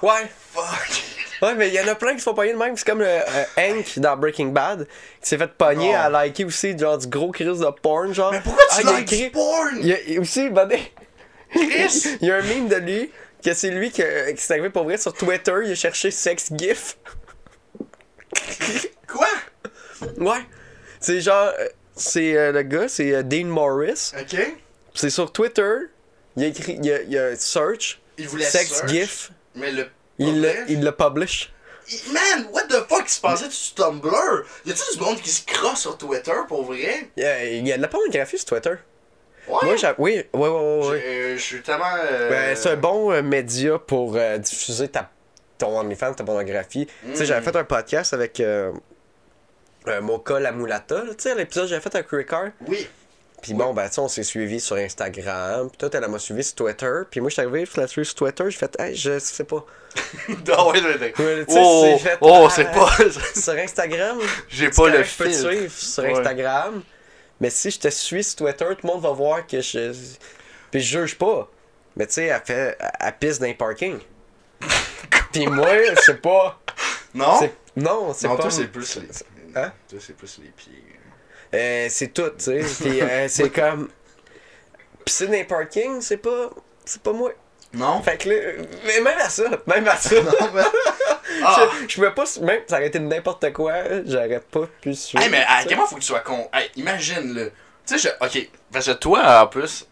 Ouais. 0.02 0.30
Fuck! 0.52 1.02
Ouais, 1.42 1.54
mais 1.54 1.68
il 1.68 1.74
y 1.74 1.80
en 1.80 1.88
a 1.88 1.94
plein 1.94 2.14
qui 2.14 2.20
se 2.20 2.24
font 2.24 2.34
pogner 2.34 2.54
de 2.54 2.58
même. 2.58 2.76
C'est 2.76 2.86
comme 2.86 3.02
euh, 3.02 3.20
euh, 3.20 3.44
Hank 3.58 3.98
dans 3.98 4.16
Breaking 4.16 4.46
Bad 4.46 4.86
qui 5.20 5.28
s'est 5.28 5.36
fait 5.36 5.52
pogner 5.52 5.94
à 5.94 6.08
liker 6.08 6.46
aussi, 6.46 6.76
genre, 6.78 6.96
du 6.96 7.06
gros 7.08 7.30
crise 7.30 7.58
de 7.58 7.70
porn, 7.82 8.14
genre. 8.14 8.32
Mais 8.32 8.40
pourquoi 8.40 8.64
tu 8.74 8.86
Ah, 8.86 8.92
likes 8.92 9.08
du 9.24 9.30
porn? 9.30 9.76
Il 9.80 9.86
y 9.86 10.16
a 10.16 10.20
aussi, 10.20 10.48
ben, 10.48 10.66
Chris? 11.50 12.16
Il 12.22 12.28
y 12.28 12.30
a 12.30 12.36
un 12.36 12.42
meme 12.42 12.68
de 12.68 12.76
lui 12.76 13.10
que 13.44 13.52
c'est 13.52 13.70
lui 13.70 13.90
qui, 13.90 14.02
qui 14.34 14.42
s'est 14.42 14.54
arrivé 14.54 14.70
pour 14.70 14.84
vrai 14.84 14.96
sur 14.96 15.12
Twitter, 15.12 15.54
il 15.64 15.72
a 15.72 15.74
cherché 15.74 16.10
sex 16.10 16.48
gif. 16.56 16.96
Quoi? 19.06 19.28
Ouais. 20.18 20.44
C'est 21.00 21.20
genre 21.20 21.52
euh, 21.58 21.68
c'est 21.94 22.36
euh, 22.36 22.52
le 22.52 22.62
gars, 22.62 22.88
c'est 22.88 23.14
euh, 23.14 23.22
Dean 23.22 23.46
Morris. 23.46 24.12
Ok. 24.20 24.36
C'est 24.96 25.10
sur 25.10 25.32
Twitter, 25.32 25.72
il 26.36 26.44
a 26.44 26.46
écrit 26.48 26.78
il 26.82 26.90
a, 26.92 27.02
il 27.02 27.16
a 27.18 27.36
search 27.36 28.00
Il 28.18 28.28
voulait 28.28 28.44
sex 28.44 28.70
search, 28.72 28.88
gif. 28.88 29.30
Mais 29.54 29.70
le 29.72 29.86
Il 30.18 30.40
l'a 30.40 30.52
il 30.68 30.82
l'a 30.82 30.92
publish. 30.92 31.52
Man, 32.12 32.48
what 32.52 32.62
the 32.64 32.84
fuck, 32.88 33.04
il 33.06 33.08
se 33.10 33.20
passait 33.20 33.50
sur 33.50 33.74
Tumblr? 33.76 34.44
Y 34.64 34.72
a-tu 34.72 34.96
du 34.98 35.04
monde 35.04 35.20
qui 35.20 35.30
se 35.30 35.46
crosse 35.46 35.82
sur 35.82 35.96
Twitter 35.96 36.32
pour 36.48 36.64
vrai? 36.64 37.10
Il 37.16 37.22
y 37.22 37.26
a, 37.26 37.44
il 37.44 37.68
y 37.68 37.72
a 37.72 37.76
de 37.76 37.82
la 37.82 37.86
pornographie 37.88 38.38
sur 38.38 38.46
Twitter. 38.46 38.74
Ouais. 39.46 39.58
Moi. 39.62 39.74
Oui, 39.98 40.24
oui, 40.32 40.48
oui, 40.48 40.88
oui. 40.90 40.98
Je 41.36 41.40
suis 41.40 41.62
tellement. 41.62 41.84
euh, 42.10 42.28
Ben, 42.28 42.56
c'est 42.56 42.70
un 42.70 42.76
bon 42.76 43.12
euh, 43.12 43.22
média 43.22 43.78
pour 43.78 44.16
euh, 44.16 44.38
diffuser 44.38 44.88
ta, 44.88 45.08
ton 45.58 45.78
OnlyFans, 45.78 46.14
ta 46.14 46.24
pornographie. 46.24 46.86
Tu 46.86 47.14
sais, 47.16 47.22
Mm. 47.22 47.26
j'avais 47.26 47.44
fait 47.44 47.54
un 47.56 47.62
podcast 47.64 48.12
avec 48.12 48.42
Mocha 50.02 50.40
la 50.40 50.50
Mulata, 50.50 51.04
là, 51.04 51.14
tu 51.14 51.22
sais, 51.22 51.34
l'épisode 51.36 51.68
j'avais 51.68 51.80
fait 51.80 51.94
avec 51.94 52.08
Ricard. 52.10 52.48
Oui. 52.66 52.88
Puis 53.46 53.54
bon, 53.54 53.72
ben, 53.72 53.88
tu 53.88 53.94
sais, 53.94 54.00
on 54.00 54.08
s'est 54.08 54.22
suivi 54.22 54.60
sur 54.60 54.76
Instagram. 54.76 55.68
Puis 55.68 55.78
toi, 55.78 55.88
elle 55.92 56.08
m'a 56.08 56.18
suivi 56.18 56.42
sur 56.44 56.54
Twitter. 56.56 56.92
Puis 57.10 57.20
moi, 57.20 57.28
je 57.30 57.34
suis 57.34 57.42
arrivé, 57.42 57.64
je 57.72 57.80
l'ai 57.80 57.86
suivi 57.86 58.04
sur 58.06 58.14
Twitter. 58.16 58.44
J'ai 58.48 58.58
fait, 58.58 58.76
hey, 58.80 58.94
je 58.96 59.18
sais 59.18 59.44
pas. 59.44 59.64
Ah 60.52 60.66
ouais, 60.68 61.14
Oh, 61.48 61.98
fait, 61.98 62.18
oh 62.20 62.44
ah, 62.46 62.50
c'est 62.50 62.70
pas. 62.70 62.90
Sur 63.34 63.54
Instagram, 63.54 64.18
J'ai 64.48 64.66
c'est 64.70 64.76
pas 64.76 64.88
le 64.88 64.92
correct, 64.92 65.10
je 65.10 65.16
peux 65.16 65.24
te 65.24 65.30
fil. 65.30 65.38
suivre 65.38 65.72
sur. 65.72 66.04
Instagram. 66.04 66.82
Mais 67.40 67.48
si 67.50 67.70
je 67.70 67.78
te 67.78 67.88
suis 67.88 68.22
sur 68.24 68.36
Twitter, 68.44 68.66
tout 68.78 68.86
le 68.86 68.92
monde 68.92 69.02
va 69.02 69.10
voir 69.12 69.46
que 69.46 69.60
je. 69.62 69.92
Puis 70.70 70.80
je 70.80 70.98
juge 71.00 71.16
pas. 71.16 71.48
Mais 71.96 72.06
tu 72.06 72.14
sais, 72.14 72.24
elle 72.26 72.42
fait. 72.44 72.76
Elle 73.00 73.16
pisse 73.18 73.38
dans 73.38 73.46
les 73.46 73.54
parkings. 73.54 74.00
Puis 75.32 75.46
moi, 75.46 75.68
je 75.96 76.00
sais 76.02 76.14
pas. 76.14 76.60
Non? 77.14 77.38
c'est- 77.38 77.54
Non, 77.76 78.12
c'est 78.14 78.28
Non, 78.28 78.36
pas. 78.36 78.42
toi, 78.42 78.50
c'est 78.50 78.66
plus 78.68 78.96
les. 78.96 79.08
Hein? 79.54 79.72
Toi, 79.88 79.98
c'est 80.00 80.16
plus 80.16 80.38
les 80.42 80.50
pieds. 80.50 80.82
Euh, 81.56 81.86
c'est 81.90 82.12
tout, 82.12 82.30
tu 82.38 82.44
sais. 82.44 82.60
Puis 82.80 83.00
euh, 83.00 83.26
c'est 83.28 83.50
comme. 83.50 83.88
Pisser 85.04 85.26
dans 85.26 85.32
les 85.32 85.44
parkings, 85.44 86.00
c'est 86.00 86.16
pas. 86.16 86.50
C'est 86.84 87.02
pas 87.02 87.12
moi. 87.12 87.32
Non? 87.72 88.02
Fait 88.02 88.16
que 88.16 88.28
là. 88.28 88.64
Mais 88.84 89.00
même 89.00 89.18
à 89.18 89.28
ça, 89.28 89.44
même 89.66 89.88
à 89.88 89.96
ça. 89.96 90.14
Non, 90.22 90.32
mais. 90.54 90.62
Ah! 91.44 91.68
Je, 91.82 91.88
je 91.88 91.94
pouvais 91.96 92.12
pas. 92.12 92.24
Même 92.40 92.60
ça 92.66 92.76
aurait 92.76 92.86
été 92.86 92.98
n'importe 93.00 93.52
quoi, 93.52 93.74
j'aurais 94.06 94.40
pas 94.40 94.66
pu 94.80 94.94
suivre. 94.94 95.22
Hey, 95.22 95.28
mais 95.28 95.44
à 95.46 95.64
quel 95.64 95.76
moment 95.76 95.88
faut 95.88 95.96
que 95.96 96.00
tu 96.00 96.06
sois 96.06 96.20
con? 96.20 96.48
Hey, 96.52 96.70
imagine, 96.76 97.34
là. 97.34 97.44
Tu 97.86 97.98
sais, 97.98 98.10
je... 98.20 98.24
ok, 98.24 98.48
parce 98.72 98.86
que 98.86 98.92
toi, 98.92 99.42
en 99.42 99.46
plus, 99.48 99.86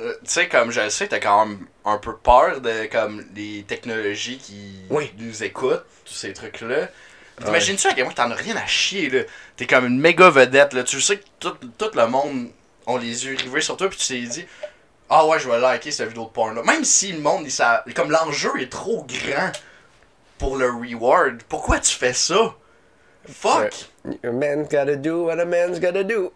euh, 0.00 0.12
tu 0.24 0.30
sais, 0.30 0.48
comme 0.48 0.70
je 0.72 0.80
le 0.80 0.90
sais, 0.90 1.06
t'as 1.06 1.20
quand 1.20 1.46
même 1.46 1.66
un 1.84 1.98
peu 1.98 2.16
peur 2.16 2.60
de, 2.60 2.86
comme, 2.86 3.24
les 3.34 3.64
technologies 3.66 4.38
qui 4.38 4.80
Oui. 4.90 5.12
nous 5.18 5.42
écoutent, 5.44 5.84
tous 6.04 6.12
ces 6.14 6.32
trucs-là. 6.32 6.88
T'imagines-tu 7.44 7.86
à 7.88 7.92
quel 7.94 8.04
point 8.04 8.14
t'en 8.14 8.30
as 8.30 8.34
rien 8.34 8.56
à 8.56 8.66
chier, 8.66 9.10
là? 9.10 9.22
T'es 9.56 9.66
comme 9.66 9.86
une 9.86 10.00
méga 10.00 10.30
vedette, 10.30 10.72
là. 10.72 10.82
Tu 10.84 11.00
sais 11.00 11.18
que 11.18 11.24
tout, 11.38 11.54
tout 11.78 11.90
le 11.94 12.06
monde 12.06 12.48
ont 12.86 12.96
les 12.96 13.26
yeux 13.26 13.36
rivés 13.36 13.60
sur 13.60 13.76
toi, 13.76 13.88
puis 13.88 13.98
tu 13.98 14.06
t'es 14.08 14.20
dit, 14.20 14.46
ah 15.10 15.26
ouais, 15.26 15.38
je 15.38 15.48
vais 15.48 15.58
liker 15.58 15.90
cette 15.90 16.08
vidéo 16.08 16.24
de 16.24 16.30
porn-là. 16.30 16.62
Même 16.62 16.84
si 16.84 17.12
le 17.12 17.20
monde, 17.20 17.48
s'a- 17.48 17.84
comme 17.94 18.10
l'enjeu 18.10 18.50
est 18.60 18.70
trop 18.70 19.04
grand 19.08 19.52
pour 20.38 20.56
le 20.56 20.70
reward, 20.70 21.42
pourquoi 21.48 21.78
tu 21.78 21.94
fais 21.94 22.12
ça? 22.12 22.54
Fuck! 23.28 23.72
A 24.22 24.30
man's 24.30 24.68
gotta 24.68 24.96
do 24.96 25.24
what 25.26 25.40
a 25.40 25.44
man's 25.44 25.80
gotta 25.80 26.04
do. 26.04 26.32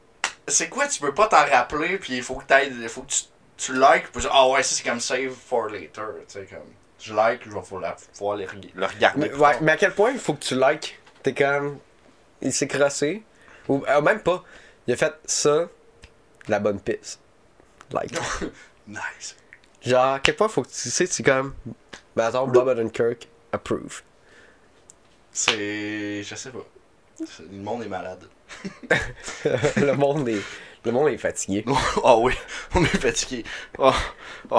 c'est 0.48 0.68
quoi, 0.68 0.88
tu 0.88 1.00
peux 1.00 1.14
pas 1.14 1.28
t'en 1.28 1.44
rappeler, 1.46 1.98
puis 1.98 2.16
il 2.16 2.22
faut 2.22 2.34
que 2.34 2.88
faut 2.88 3.02
que 3.02 3.12
tu, 3.12 3.22
tu 3.56 3.72
likes, 3.74 4.10
puis 4.12 4.26
ah 4.30 4.48
ouais, 4.48 4.62
ça 4.62 4.74
c'est 4.74 4.82
comme 4.82 4.98
save 5.00 5.30
for 5.32 5.68
later, 5.68 6.02
tu 6.26 6.40
sais, 6.40 6.46
comme, 6.50 6.58
je 7.00 7.14
like, 7.14 7.42
je 7.44 7.50
vais 7.50 7.60
pouvoir, 7.60 7.96
pouvoir 7.96 8.36
le 8.36 8.46
regarder. 8.86 9.30
Mais, 9.30 9.34
ouais, 9.34 9.70
à 9.70 9.76
quel 9.76 9.94
point 9.94 10.10
il 10.10 10.18
faut 10.18 10.34
que 10.34 10.44
tu 10.44 10.54
likes 10.54 10.98
T'es 11.22 11.34
comme. 11.34 11.78
Il 12.40 12.52
s'est 12.52 12.68
crossé. 12.68 13.22
Ou 13.68 13.84
euh, 13.88 14.00
même 14.00 14.20
pas. 14.20 14.42
Il 14.86 14.94
a 14.94 14.96
fait 14.96 15.14
ça, 15.24 15.68
la 16.48 16.58
bonne 16.58 16.80
piste. 16.80 17.20
Like. 17.92 18.12
Nice. 18.88 19.36
Genre, 19.82 20.14
à 20.14 20.20
quel 20.20 20.34
point 20.34 20.48
faut 20.48 20.62
que 20.62 20.68
tu 20.68 20.90
sais, 20.90 21.06
c'est 21.06 21.22
comme. 21.22 21.54
Ben 22.16 22.24
attends, 22.24 22.48
Bob 22.48 22.66
Odenkirk 22.66 23.28
approve. 23.52 24.02
C'est, 25.32 26.24
je 26.24 26.34
sais 26.34 26.50
pas. 26.50 26.66
Le 27.52 27.58
monde 27.58 27.82
est 27.82 27.88
malade. 27.88 28.24
le 29.76 29.92
monde 29.92 30.28
est. 30.28 30.40
Le 30.84 30.92
monde 30.92 31.08
est 31.08 31.18
fatigué. 31.18 31.64
Ah 32.04 32.16
oui, 32.16 32.32
on 32.74 32.82
est 32.82 32.86
fatigué. 33.00 33.44
Oh, 33.78 33.92
oh. 34.50 34.58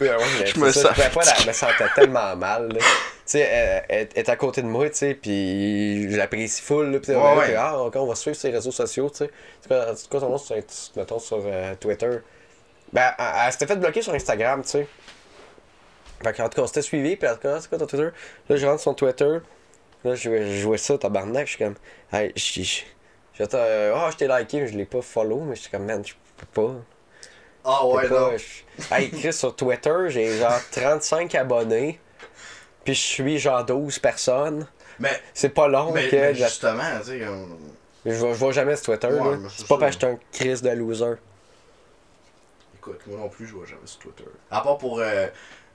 Ouais, 0.00 0.10
ouais, 0.10 0.16
mais 0.40 0.46
Je 0.46 0.58
me 0.60 0.70
ça, 0.70 0.82
sens 0.94 0.96
je 0.96 1.14
pas 1.14 1.24
la- 1.24 1.46
me 1.46 1.52
sentais 1.52 1.88
tellement 1.94 2.36
mal. 2.36 2.68
là. 2.72 2.78
Tu 2.78 2.84
sais, 3.24 3.40
elle, 3.40 3.84
elle- 3.88 4.08
est 4.14 4.28
à 4.28 4.36
côté 4.36 4.60
de 4.62 4.66
moi, 4.66 4.88
tu 4.90 4.96
sais, 4.96 5.14
puis 5.14 6.10
je 6.10 6.16
l'apprécie 6.16 6.60
full. 6.60 6.90
Là, 6.92 7.00
puis 7.00 7.12
Ouais, 7.12 7.18
on, 7.18 7.36
ouais. 7.38 7.54
ah, 7.56 7.78
on 7.78 8.06
va 8.06 8.14
suivre 8.14 8.36
ses 8.36 8.50
réseaux 8.50 8.70
sociaux, 8.72 9.08
tu 9.08 9.16
sais. 9.18 9.30
C'est 9.62 9.68
quoi, 9.68 9.86
quoi 10.10 10.20
ton 10.20 10.28
nom 10.30 10.38
sur, 10.38 10.54
mettons, 10.96 11.18
sur 11.18 11.42
euh, 11.44 11.74
Twitter? 11.80 12.18
Ben, 12.92 13.12
elle, 13.18 13.24
elle 13.46 13.52
s'était 13.52 13.66
fait 13.66 13.76
bloquer 13.76 14.02
sur 14.02 14.12
Instagram, 14.14 14.62
tu 14.62 14.68
sais. 14.68 14.86
Fait 16.22 16.32
qu'en 16.36 16.48
tout 16.48 16.56
cas, 16.56 16.62
on 16.62 16.66
s'était 16.66 16.82
suivi, 16.82 17.16
puis 17.16 17.28
en 17.28 17.34
tout 17.34 17.40
cas, 17.40 17.60
c'est 17.60 17.68
quoi 17.68 17.78
ton 17.78 17.86
Twitter? 17.86 18.08
Là, 18.48 18.56
je 18.56 18.66
rentre 18.66 18.80
sur 18.82 18.94
Twitter. 18.94 19.38
Là, 20.04 20.14
je 20.14 20.60
jouais, 20.60 20.78
ça, 20.78 20.96
tabarnak. 20.98 21.46
Je 21.46 21.50
suis 21.56 21.64
comme, 21.64 21.74
hey, 22.12 22.32
je 22.36 22.62
je- 22.62 22.82
je 23.34 23.44
ah, 23.94 24.10
je 24.10 24.16
t'ai 24.16 24.28
liké, 24.28 24.60
mais 24.60 24.68
je 24.68 24.76
l'ai 24.76 24.84
pas 24.84 25.02
follow, 25.02 25.40
mais 25.40 25.54
je 25.56 25.62
suis 25.62 25.70
comme, 25.70 25.84
man, 25.84 26.04
je 26.04 26.14
peux 26.36 26.46
pas. 26.46 26.74
Ah 27.64 27.86
ouais, 27.86 28.06
je- 28.38 28.94
Hey, 28.94 29.10
Chris, 29.10 29.32
sur 29.32 29.54
Twitter, 29.54 29.94
j'ai 30.08 30.38
genre 30.38 30.60
35 30.70 31.34
abonnés. 31.34 32.00
Puis 32.84 32.94
je 32.94 33.00
suis 33.00 33.38
genre 33.38 33.64
12 33.64 33.98
personnes. 33.98 34.66
Mais, 34.98 35.20
C'est 35.34 35.50
pas 35.50 35.68
long 35.68 35.92
mais, 35.92 36.08
que 36.08 36.16
mais 36.16 36.34
je, 36.34 36.44
justement, 36.44 36.98
tu 37.00 37.06
sais, 37.06 37.20
comme... 37.20 37.58
je, 38.06 38.12
vois- 38.12 38.32
je 38.32 38.38
vois 38.38 38.52
jamais 38.52 38.76
ce 38.76 38.84
Twitter. 38.84 39.08
Ouais, 39.08 39.36
là. 39.36 39.48
c'est 39.56 39.66
pas 39.66 39.78
parce 39.78 39.96
que 39.96 40.06
je 40.06 40.06
suis 40.06 40.16
un 40.16 40.18
Chris 40.54 40.62
de 40.62 40.70
loser. 40.70 41.14
Écoute, 42.76 43.00
moi 43.06 43.18
non 43.18 43.28
plus, 43.28 43.46
je 43.46 43.54
vois 43.54 43.66
jamais 43.66 43.86
sur 43.86 43.98
Twitter. 44.00 44.24
À 44.50 44.60
part 44.60 44.78
pour 44.78 45.00
euh, 45.00 45.26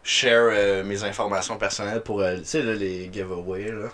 share 0.03 0.49
euh, 0.51 0.83
mes 0.83 1.03
informations 1.03 1.57
personnelles 1.57 2.01
pour, 2.01 2.21
euh, 2.21 2.37
tu 2.37 2.45
sais, 2.45 2.61
là, 2.61 2.73
les 2.73 3.11
giveaways, 3.11 3.71
là. 3.71 3.89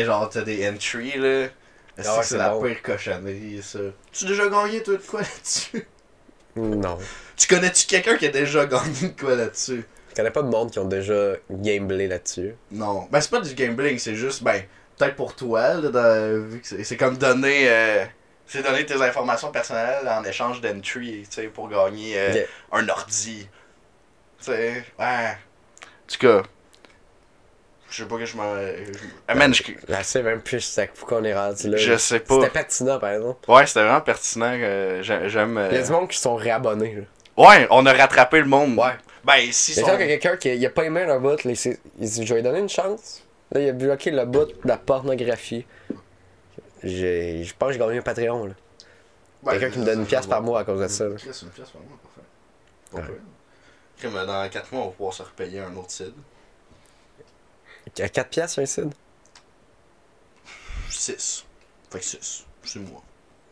A 0.00 0.04
genre, 0.04 0.28
t'as 0.30 0.42
des 0.42 0.68
entries, 0.68 1.18
là. 1.18 1.48
Est-ce 1.96 2.08
Ah 2.08 2.20
que 2.20 2.26
c'est 2.26 2.36
la 2.38 2.50
bon. 2.50 2.62
pire 2.62 2.82
cochonnerie, 2.82 3.60
ça? 3.62 3.78
Tu 4.12 4.24
as 4.24 4.28
déjà 4.28 4.48
gagné, 4.48 4.82
toi, 4.82 4.94
de 4.96 5.02
quoi 5.02 5.20
là-dessus? 5.20 5.86
Non. 6.56 6.98
Tu 7.36 7.46
connais-tu 7.48 7.86
quelqu'un 7.86 8.16
qui 8.16 8.26
a 8.26 8.30
déjà 8.30 8.66
gagné 8.66 9.08
de 9.08 9.20
quoi 9.20 9.34
là-dessus? 9.34 9.84
Je 10.10 10.14
connais 10.14 10.30
pas 10.30 10.42
de 10.42 10.48
monde 10.48 10.70
qui 10.70 10.78
ont 10.78 10.84
déjà 10.84 11.34
gameplay 11.50 12.06
là-dessus. 12.08 12.54
Non. 12.70 13.06
Ben, 13.10 13.20
c'est 13.20 13.30
pas 13.30 13.40
du 13.40 13.54
gambling, 13.54 13.98
c'est 13.98 14.14
juste, 14.16 14.42
ben, 14.42 14.62
peut-être 14.96 15.14
pour 15.16 15.34
toi, 15.36 15.74
là, 15.74 15.88
dans- 15.90 16.48
vu 16.48 16.60
que 16.60 16.82
c'est 16.84 16.96
comme 16.96 17.16
donner, 17.18 17.68
euh, 17.68 18.04
c'est 18.46 18.62
donner 18.62 18.84
tes 18.86 19.00
informations 19.00 19.52
personnelles 19.52 20.08
en 20.08 20.24
échange 20.24 20.60
d'entry, 20.60 21.26
tu 21.30 21.36
sais, 21.42 21.46
pour 21.48 21.68
gagner 21.68 22.14
euh, 22.18 22.44
un 22.72 22.88
ordi. 22.88 23.46
Tu 24.40 24.44
sais, 24.44 24.84
ouais. 24.98 25.04
En 25.30 26.06
tout 26.08 26.18
cas, 26.18 26.42
je 27.90 28.02
sais 28.02 28.08
pas 28.08 28.16
que 28.18 28.24
je 28.26 28.36
m'en. 28.36 28.54
je- 28.56 28.98
Ah, 29.28 29.34
man, 29.34 29.52
je, 29.54 29.62
Je 29.88 30.02
sais 30.02 30.22
même 30.22 30.40
plus 30.42 30.60
c'est 30.60 30.90
où 31.02 31.06
qu'on 31.06 31.24
est 31.24 31.34
rendu 31.34 31.68
là. 31.70 31.76
je 31.76 31.96
sais 31.96 32.20
pas. 32.20 32.34
C'était 32.36 32.50
pertinent, 32.50 32.98
par 32.98 33.10
exemple. 33.10 33.50
Ouais, 33.50 33.66
c'était 33.66 33.82
vraiment 33.82 34.00
pertinent. 34.00 34.52
que 34.58 35.00
j'ai- 35.02 35.28
J'aime. 35.28 35.56
euh, 35.58 35.68
Il 35.70 35.76
y 35.78 35.80
a 35.80 35.84
du 35.84 35.90
monde 35.92 36.08
qui 36.08 36.18
sont 36.18 36.34
réabonnés. 36.36 36.94
Là. 36.96 37.48
Ouais, 37.48 37.66
on 37.70 37.84
a 37.86 37.92
rattrapé 37.92 38.38
le 38.40 38.46
monde. 38.46 38.76
Ouais. 38.78 38.92
Ben, 39.24 39.40
si 39.52 39.72
Il 39.72 39.78
y 39.78 39.80
son... 39.80 39.86
a 39.88 39.96
qu'il 39.96 40.08
y 40.08 40.12
a 40.12 40.16
quelqu'un 40.18 40.36
qui 40.36 40.54
il 40.54 40.66
a 40.66 40.70
pas 40.70 40.84
aimé 40.84 41.04
leur 41.04 41.20
bout. 41.20 41.42
Là, 41.44 41.52
il 41.52 41.54
dit 42.08 42.26
Je 42.26 42.34
vais 42.34 42.40
lui 42.40 42.42
donner 42.42 42.60
une 42.60 42.68
chance. 42.68 43.22
Là, 43.52 43.60
il 43.60 43.68
a 43.68 43.72
bloqué 43.72 44.10
le 44.10 44.24
bout 44.24 44.44
de 44.46 44.54
la 44.64 44.76
pornographie. 44.76 45.64
J'ai- 46.82 47.44
Je 47.44 47.54
pense 47.58 47.68
que 47.68 47.72
j'ai 47.74 47.78
gagné 47.78 47.98
un 47.98 48.02
Patreon. 48.02 48.46
Là. 48.46 48.54
Ben, 49.42 49.52
Quelqu'un 49.52 49.70
qui 49.70 49.78
me 49.80 49.84
donne 49.84 50.00
une 50.00 50.06
pièce 50.06 50.26
par 50.26 50.42
mois 50.42 50.60
à 50.60 50.64
cause 50.64 50.80
de 50.80 50.88
ça. 50.88 51.04
Une 51.06 51.14
pièce, 51.14 51.42
une 51.42 51.48
pièce 51.50 51.68
par 51.70 51.80
mois, 51.82 51.98
parfait. 52.02 53.06
Pas 53.06 54.08
Ouais. 54.10 54.26
Dans 54.26 54.48
4 54.48 54.72
mois, 54.72 54.82
on 54.82 54.86
va 54.86 54.92
pouvoir 54.92 55.12
se 55.14 55.22
repayer 55.22 55.60
un 55.60 55.74
autre 55.76 55.90
CID. 55.90 56.12
A 58.00 58.08
4 58.08 58.28
pièces 58.30 58.58
un 58.58 58.66
site? 58.66 58.84
6. 60.90 61.44
Fait 61.90 61.98
que 61.98 62.04
6. 62.04 62.44
C'est 62.64 62.78
moi. 62.80 63.02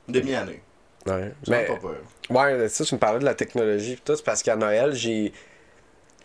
Demi-année. 0.09 0.63
Ouais. 1.07 1.33
Mais, 1.49 1.65
pas 1.67 1.77
peur. 1.77 1.97
ouais, 2.31 2.69
ça, 2.69 2.85
tu 2.85 2.95
me 2.95 2.99
parlais 3.01 3.21
de 3.21 3.25
la 3.25 3.35
technologie. 3.35 3.95
pis 3.97 4.03
tout, 4.05 4.17
c'est 4.17 4.25
parce 4.25 4.43
qu'à 4.43 4.57
Noël, 4.57 4.93
j'ai. 4.95 5.33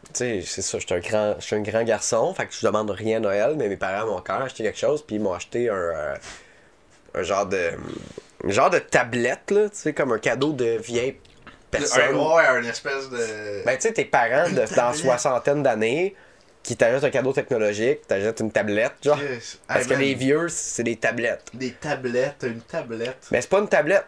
Tu 0.05 0.09
sais, 0.14 0.41
c'est 0.43 0.62
ça, 0.64 0.80
je 0.80 0.86
suis 0.88 0.95
un, 0.95 0.99
grand- 0.99 1.38
un 1.51 1.62
grand 1.62 1.84
garçon, 1.84 2.34
fait 2.34 2.47
que 2.47 2.53
je 2.53 2.66
demande 2.66 2.89
rien 2.89 3.18
à 3.18 3.20
Noël, 3.20 3.55
mais 3.57 3.70
mes 3.70 3.78
parents 3.78 4.07
m'ont 4.07 4.22
quand 4.22 4.34
même 4.34 4.41
acheté 4.43 4.64
quelque 4.64 4.80
chose, 4.80 5.03
puis 5.05 5.18
ils 5.18 5.22
m'ont 5.22 5.34
acheté 5.34 5.70
un. 5.70 5.74
euh, 5.76 6.16
un 7.14 7.24
genre 7.24 7.45
de. 7.45 7.72
Un 8.43 8.49
genre 8.49 8.72
de 8.72 8.80
tablette, 8.80 9.51
là, 9.51 9.70
tu 9.70 9.76
sais, 9.78 9.93
comme 9.93 10.12
un 10.12 10.18
cadeau 10.18 10.51
de 10.53 10.78
vieille 10.78 11.18
personne. 11.70 12.16
Un, 12.16 12.36
ouais, 12.36 12.45
un 12.47 12.64
espèce 12.64 13.09
de. 13.09 13.64
Ben, 13.64 13.76
tu 13.76 13.84
sais, 13.84 13.93
tes 13.93 14.05
parents 14.05 14.47
Une 14.49 14.55
de, 14.55 14.76
dans 14.76 14.93
soixantaine 14.93 15.62
d'années 15.62 16.16
qui 16.64 16.76
t'achètent 16.78 17.03
un 17.03 17.09
cadeau 17.09 17.34
technologique, 17.34 18.07
t'achètent 18.07 18.39
une 18.39 18.51
tablette, 18.51 18.93
genre. 19.01 19.20
Yes. 19.22 19.59
Parce 19.68 19.82
Hey, 19.82 19.88
que 19.88 19.93
man, 19.93 20.01
les 20.01 20.14
vieux, 20.14 20.47
c'est 20.49 20.84
des 20.84 20.95
tablettes. 20.95 21.43
Des 21.53 21.72
tablettes, 21.72 22.43
une 22.43 22.62
tablette. 22.62 23.18
Mais 23.32 23.41
c'est 23.41 23.49
pas 23.49 23.59
une 23.59 23.68
tablette. 23.68 24.05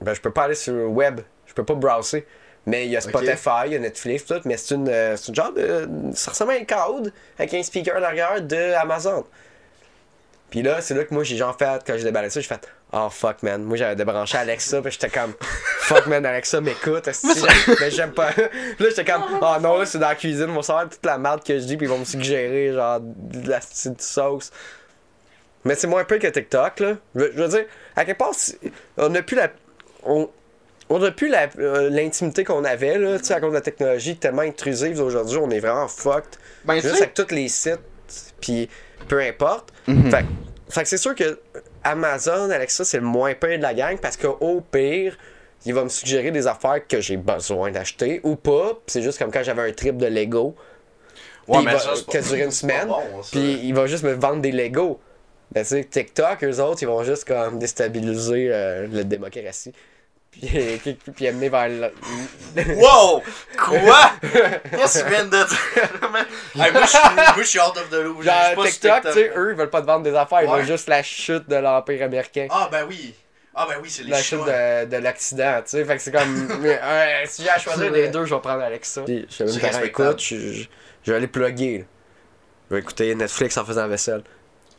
Ben, 0.00 0.12
je 0.14 0.20
peux 0.20 0.30
pas 0.32 0.44
aller 0.44 0.54
sur 0.56 0.74
le 0.74 0.86
web. 0.86 1.20
Je 1.46 1.54
peux 1.54 1.64
pas 1.64 1.74
browser. 1.74 2.26
Mais 2.66 2.86
il 2.86 2.90
y 2.92 2.96
a 2.96 3.00
Spotify, 3.00 3.66
il 3.66 3.72
y 3.72 3.76
a 3.76 3.78
Netflix, 3.78 4.24
tout. 4.24 4.40
Mais 4.46 4.56
c'est 4.56 4.74
une, 4.74 4.88
euh, 4.88 5.16
c'est 5.16 5.28
une 5.28 5.34
genre 5.34 5.52
de. 5.52 5.88
Ça 6.14 6.30
ressemble 6.30 6.52
à 6.52 6.54
un 6.54 6.64
code 6.64 7.12
avec 7.38 7.52
un 7.54 7.62
speaker 7.62 7.96
à 7.96 8.00
l'arrière 8.00 8.40
de 8.40 8.72
Amazon. 8.74 9.24
Puis 10.50 10.62
là, 10.62 10.80
c'est 10.80 10.94
là 10.94 11.04
que 11.04 11.12
moi, 11.12 11.24
j'ai 11.24 11.36
genre 11.36 11.56
fait, 11.58 11.82
quand 11.86 11.94
j'ai 11.96 12.04
déballé 12.04 12.30
ça, 12.30 12.40
j'ai 12.40 12.46
fait, 12.46 12.68
oh 12.92 13.08
fuck 13.10 13.42
man. 13.42 13.62
Moi, 13.64 13.76
j'avais 13.76 13.96
débranché 13.96 14.38
Alexa, 14.38 14.80
puis 14.82 14.92
j'étais 14.92 15.08
comme, 15.08 15.34
fuck 15.40 16.06
man, 16.06 16.24
Alexa 16.24 16.60
m'écoute, 16.60 17.08
mais 17.80 17.90
j'aime 17.90 18.12
pas. 18.12 18.30
Là, 18.30 18.88
j'étais 18.88 19.04
comme, 19.04 19.22
oh 19.42 19.56
non, 19.60 19.78
là, 19.78 19.86
c'est 19.86 19.98
dans 19.98 20.08
la 20.08 20.14
cuisine, 20.14 20.46
ils 20.48 20.54
vont 20.54 20.62
savoir 20.62 20.88
toute 20.88 21.04
la 21.04 21.18
merde 21.18 21.42
que 21.42 21.58
je 21.58 21.64
dis, 21.64 21.76
puis 21.76 21.86
ils 21.86 21.90
vont 21.90 21.98
me 21.98 22.04
suggérer, 22.04 22.72
genre, 22.72 23.00
de 23.00 23.48
la 23.50 23.58
petite 23.58 24.00
sauce. 24.00 24.52
Mais 25.64 25.74
c'est 25.74 25.86
moins 25.86 26.04
peu 26.04 26.18
que 26.18 26.26
TikTok, 26.26 26.80
là. 26.80 26.96
Je, 27.16 27.24
je 27.34 27.42
veux 27.42 27.48
dire, 27.48 27.64
à 27.96 28.04
quelque 28.04 28.18
part, 28.18 28.32
on 28.98 29.08
n'a 29.08 29.22
plus 29.22 29.36
la. 29.36 29.48
On, 30.04 30.28
on 30.90 30.98
n'a 30.98 31.10
plus 31.10 31.28
la- 31.28 31.48
euh, 31.58 31.88
l'intimité 31.88 32.44
qu'on 32.44 32.64
avait, 32.64 32.98
là, 32.98 33.18
tu 33.18 33.24
sais, 33.24 33.34
à 33.34 33.40
cause 33.40 33.48
de 33.50 33.54
la 33.54 33.60
technologie 33.62 34.16
tellement 34.18 34.42
intrusive 34.42 35.00
aujourd'hui, 35.00 35.38
on 35.38 35.48
est 35.50 35.60
vraiment 35.60 35.88
fucked. 35.88 36.36
Ben, 36.66 36.74
Juste 36.74 36.96
avec 36.96 37.14
tous 37.14 37.30
les 37.34 37.48
sites, 37.48 37.80
puis 38.42 38.68
peu 39.08 39.20
importe. 39.20 39.72
Mhm. 39.86 40.10
Fait, 40.10 40.24
fait 40.70 40.82
que 40.82 40.88
c'est 40.88 40.96
sûr 40.96 41.14
que 41.14 41.38
Amazon, 41.82 42.50
Alexa, 42.50 42.84
c'est 42.84 42.98
le 42.98 43.04
moins 43.04 43.34
pire 43.34 43.58
de 43.58 43.62
la 43.62 43.74
gang 43.74 43.98
parce 43.98 44.16
qu'au 44.16 44.60
pire, 44.72 45.16
il 45.66 45.74
va 45.74 45.84
me 45.84 45.88
suggérer 45.88 46.30
des 46.30 46.46
affaires 46.46 46.86
que 46.86 47.00
j'ai 47.00 47.16
besoin 47.16 47.70
d'acheter 47.70 48.20
ou 48.22 48.36
pas. 48.36 48.78
C'est 48.86 49.02
juste 49.02 49.18
comme 49.18 49.30
quand 49.30 49.42
j'avais 49.42 49.68
un 49.68 49.72
trip 49.72 49.96
de 49.96 50.06
Lego. 50.06 50.54
Ouais, 51.46 51.58
mais 51.64 51.72
va- 51.72 51.78
ça, 51.78 51.90
pas- 52.10 52.36
une 52.36 52.50
semaine. 52.50 52.88
Puis 53.30 53.60
il 53.62 53.74
va 53.74 53.86
juste 53.86 54.04
me 54.04 54.12
vendre 54.12 54.40
des 54.40 54.52
Lego. 54.52 54.98
Ben, 55.52 55.62
tu 55.62 55.68
sais, 55.68 55.84
TikTok, 55.84 56.42
eux 56.42 56.60
autres, 56.60 56.82
ils 56.82 56.86
vont 56.86 57.04
juste 57.04 57.26
comme 57.26 57.58
déstabiliser 57.58 58.48
euh, 58.50 58.86
la 58.90 59.04
démocratie. 59.04 59.72
Puis, 60.40 60.94
puis 61.14 61.28
amener 61.28 61.48
vers 61.48 61.68
le... 61.68 61.90
Wow! 62.76 63.22
Quoi? 63.58 64.10
Qu'est-ce 64.70 64.98
que 65.00 65.04
tu 65.04 65.10
viens 65.10 65.24
de 65.24 65.30
dire? 65.30 65.58
Hey, 66.56 66.70
moi, 66.72 66.82
je 66.82 66.86
suis- 66.88 66.98
moi, 67.14 67.34
je 67.38 67.42
suis 67.42 67.58
out 67.60 67.76
of 67.76 67.90
the 67.90 67.94
loop. 67.94 68.22
Genre, 68.22 68.54
pas 68.54 68.66
TikTok, 68.70 69.02
tu 69.06 69.12
sais, 69.12 69.32
eux, 69.36 69.50
ils 69.52 69.56
veulent 69.56 69.70
pas 69.70 69.80
te 69.80 69.86
vendre 69.86 70.04
des 70.04 70.14
affaires, 70.14 70.42
ils 70.42 70.48
Ouais. 70.48 70.58
veulent 70.58 70.66
juste 70.66 70.88
la 70.88 71.02
chute 71.02 71.48
de 71.48 71.56
l'Empire 71.56 72.04
américain. 72.04 72.46
Ah, 72.50 72.68
ben 72.70 72.84
oui. 72.88 73.14
Ah, 73.54 73.66
ben 73.68 73.76
oui, 73.82 73.88
c'est 73.90 74.02
les 74.04 74.10
la 74.10 74.22
chute 74.22 74.40
de, 74.44 74.84
de 74.86 74.96
l'accident, 74.98 75.60
tu 75.62 75.70
sais. 75.70 75.84
Fait 75.84 75.96
que 75.96 76.02
c'est 76.02 76.12
comme. 76.12 76.58
mais, 76.60 76.78
euh, 76.82 77.22
si 77.26 77.42
j'ai 77.42 77.50
à 77.50 77.58
choisir 77.58 77.90
les 77.90 78.08
deux, 78.08 78.24
je 78.24 78.34
vais 78.34 78.40
prendre 78.40 78.62
Alexa. 78.62 79.02
Puis, 79.02 79.26
je 79.28 79.34
sais 79.34 79.44
même 79.44 79.52
C'est 79.52 79.60
pas, 79.60 79.66
respectable. 79.68 80.08
écoute, 80.10 80.20
je, 80.22 80.36
je- 80.36 80.64
je 81.04 81.10
vais 81.10 81.16
aller 81.16 81.26
plugger. 81.28 81.78
là. 81.78 81.84
Je 82.70 82.74
vais 82.76 82.80
écouter 82.80 83.14
Netflix 83.14 83.56
en 83.56 83.64
faisant 83.64 83.82
la 83.82 83.88
vaisselle. 83.88 84.22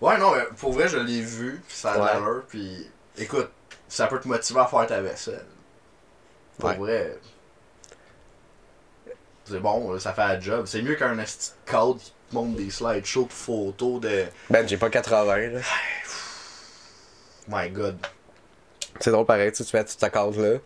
Ouais, 0.01 0.17
non, 0.17 0.31
mais 0.35 0.43
pour 0.57 0.71
vrai, 0.73 0.87
je 0.89 0.97
l'ai 0.97 1.21
vu, 1.21 1.61
puis 1.67 1.75
ça 1.77 1.93
a 1.93 1.97
de 1.97 2.01
Ouais. 2.01 2.07
l'allure, 2.13 2.43
puis 2.49 2.89
écoute, 3.17 3.49
ça 3.95 4.07
peut 4.07 4.19
te 4.19 4.27
motiver 4.27 4.59
à 4.59 4.65
faire 4.67 4.87
ta 4.87 5.01
vaisselle. 5.01 5.45
Pour 6.57 6.69
Ouais. 6.69 6.75
vrai, 6.77 7.17
c'est 9.45 9.59
bon, 9.59 9.97
ça 9.99 10.13
fait 10.13 10.21
la 10.27 10.39
job. 10.39 10.65
C'est 10.65 10.81
mieux 10.81 10.95
qu'un 10.95 11.15
code 11.65 11.99
qui 11.99 12.11
te 12.29 12.35
montre 12.35 12.55
des 12.57 12.69
slideshows 12.69 13.25
de 13.27 13.33
photos 13.33 14.01
de. 14.01 14.25
Ben, 14.49 14.67
j'ai 14.67 14.77
pas 14.77 14.89
80, 14.89 15.37
là. 15.49 15.59
My 17.47 17.69
god. 17.69 17.97
C'est 18.99 19.11
drôle 19.11 19.25
pareil, 19.25 19.51
tu 19.51 19.63
mets 19.73 19.83
toute 19.85 19.97
ta 19.99 20.09
carte 20.09 20.35
là, 20.37 20.57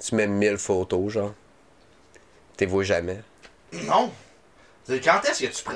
tu 0.00 0.14
mets 0.14 0.26
1000 0.26 0.58
photos, 0.58 1.12
genre. 1.12 1.34
T'es 2.56 2.66
vois 2.66 2.84
jamais. 2.84 3.20
Non! 3.72 4.12
C'est- 4.84 5.00
Quand 5.00 5.20
est-ce 5.24 5.42
que 5.44 5.48
tu 5.52 5.64
prends. 5.64 5.74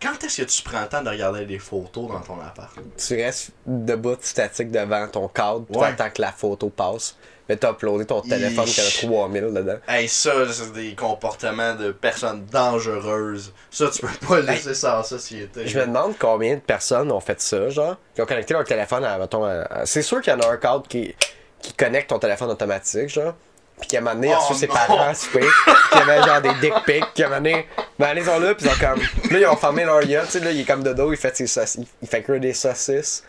Quand 0.00 0.24
est-ce 0.24 0.42
que 0.42 0.46
tu 0.46 0.62
prends 0.62 0.80
le 0.82 0.88
temps 0.88 1.02
de 1.02 1.10
regarder 1.10 1.44
des 1.44 1.58
photos 1.58 2.08
dans 2.08 2.20
ton 2.20 2.40
appart? 2.40 2.70
Tu 2.96 3.16
restes 3.22 3.50
debout 3.66 4.16
statique 4.20 4.70
devant 4.70 5.06
ton 5.08 5.28
cadre, 5.28 5.64
puis 5.70 5.78
Ouais. 5.80 5.90
t'attends 5.94 6.10
que 6.10 6.22
la 6.22 6.32
photo 6.32 6.70
passe. 6.70 7.16
Mais 7.48 7.56
t'as 7.56 7.72
uploadé 7.72 8.06
ton 8.06 8.20
téléphone 8.20 8.64
qui 8.64 8.80
a 8.80 8.84
Ish. 8.84 9.00
3000 9.02 9.52
dedans. 9.52 9.74
Hey, 9.88 10.06
ça, 10.08 10.30
c'est 10.52 10.72
des 10.72 10.94
comportements 10.94 11.74
de 11.74 11.90
personnes 11.90 12.46
dangereuses. 12.46 13.52
Ça, 13.72 13.90
tu 13.90 14.02
peux 14.06 14.26
pas 14.26 14.40
laisser 14.40 14.72
sans 14.72 15.02
société. 15.02 15.66
Je 15.66 15.80
me 15.80 15.86
demande 15.86 16.14
combien 16.16 16.54
de 16.54 16.60
personnes 16.60 17.10
ont 17.10 17.18
fait 17.18 17.40
ça, 17.40 17.68
genre, 17.68 17.96
qui 18.14 18.22
ont 18.22 18.26
connecté 18.26 18.54
leur 18.54 18.64
téléphone 18.64 19.04
à, 19.04 19.18
mettons, 19.18 19.44
à- 19.44 19.84
C'est 19.84 20.02
sûr 20.02 20.20
qu'il 20.20 20.32
y 20.32 20.36
en 20.36 20.40
a 20.40 20.48
un 20.48 20.56
cadre 20.58 20.86
qui, 20.86 21.12
qui 21.60 21.72
connecte 21.72 22.10
ton 22.10 22.20
téléphone 22.20 22.50
automatique, 22.50 23.08
genre. 23.08 23.34
Puis 23.80 23.88
qui 23.88 23.96
a 23.96 24.00
donné, 24.02 24.28
il 24.28 24.32
a 24.32 24.38
Oh 24.38 24.44
reçu 24.48 24.60
ses 24.60 24.66
parents 24.66 25.08
à 25.08 25.14
souper, 25.14 25.46
qui 25.92 25.98
avait 25.98 26.22
genre 26.22 26.40
des 26.42 26.52
dick 26.60 26.74
pics, 26.86 27.14
qui 27.14 27.24
a 27.24 27.28
donné. 27.30 27.66
Ben, 27.98 28.12
ils 28.16 28.24
sont 28.24 28.38
là, 28.38 28.54
puis 28.54 28.66
ils 28.66 28.70
ont 28.70 28.74
comme. 28.78 29.00
Là, 29.30 29.38
ils 29.38 29.46
ont 29.46 29.56
fermé 29.56 29.84
leur 29.84 30.00
gueule, 30.04 30.26
tu 30.26 30.32
sais, 30.32 30.40
là, 30.40 30.50
il 30.50 30.60
est 30.60 30.64
comme 30.64 30.82
de 30.82 30.92
dos, 30.92 31.12
il 31.12 31.16
fait 31.18 31.34
ses 31.36 31.46
saucisses. 31.46 31.86
Il 32.02 32.08
fait 32.08 32.22
cuire 32.22 32.40
des 32.40 32.52
saucisses. 32.52 33.24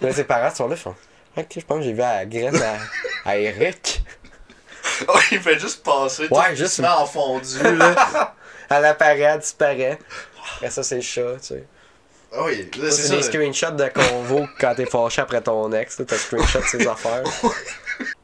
là, 0.00 0.12
ses 0.12 0.24
parents 0.24 0.54
sont 0.54 0.68
là, 0.68 0.74
ils 0.76 0.80
font. 0.82 0.94
Ok, 1.36 1.46
je 1.56 1.60
pense 1.60 1.78
que 1.78 1.84
j'ai 1.84 1.92
vu 1.94 2.02
à 2.02 2.16
la 2.16 2.26
graine 2.26 2.60
à, 2.62 3.30
à 3.30 3.36
Eric. 3.36 4.02
Ouais, 5.08 5.20
il 5.32 5.40
fait 5.40 5.58
juste 5.58 5.82
passer. 5.84 6.26
Ouais, 6.30 6.54
juste- 6.54 6.80
en 6.84 7.06
fondu, 7.06 7.56
là. 7.62 8.34
Elle 8.68 8.84
apparaît, 8.84 9.18
elle 9.20 9.38
disparaît. 9.38 9.98
Après 10.56 10.70
ça, 10.70 10.82
c'est 10.82 10.96
le 10.96 11.00
chat, 11.02 11.22
tu 11.40 11.48
sais. 11.48 11.64
Ah 12.34 12.42
oui, 12.44 12.68
Ça, 12.74 12.90
c'est 12.90 13.02
C'est 13.02 13.16
des 13.16 13.22
screenshots 13.22 13.70
de 13.76 13.88
convo 13.88 14.46
quand 14.60 14.74
t'es 14.74 14.86
fâché 14.86 15.22
après 15.22 15.40
ton 15.40 15.72
ex, 15.72 16.00
t'as 16.06 16.16
screenshot 16.16 16.60
de 16.60 16.64
ses 16.66 16.86
affaires. 16.88 17.22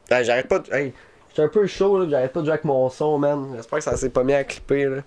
Ben, 0.09 0.23
j'arrête 0.23 0.47
pas 0.47 0.59
de. 0.59 0.73
Hey, 0.73 0.93
j'étais 1.39 1.57
un 1.57 1.61
peu 1.61 1.67
chaud, 1.67 1.99
là, 1.99 2.07
j'arrête 2.09 2.33
pas 2.33 2.39
de 2.41 2.45
jouer 2.45 2.53
avec 2.53 2.65
mon 2.65 2.89
son, 2.89 3.17
man. 3.17 3.53
J'espère 3.55 3.79
que 3.79 3.83
ça 3.85 3.95
s'est 3.97 4.09
pas 4.09 4.23
mis 4.23 4.33
à 4.33 4.43
clipper, 4.43 4.85
là. 4.85 5.01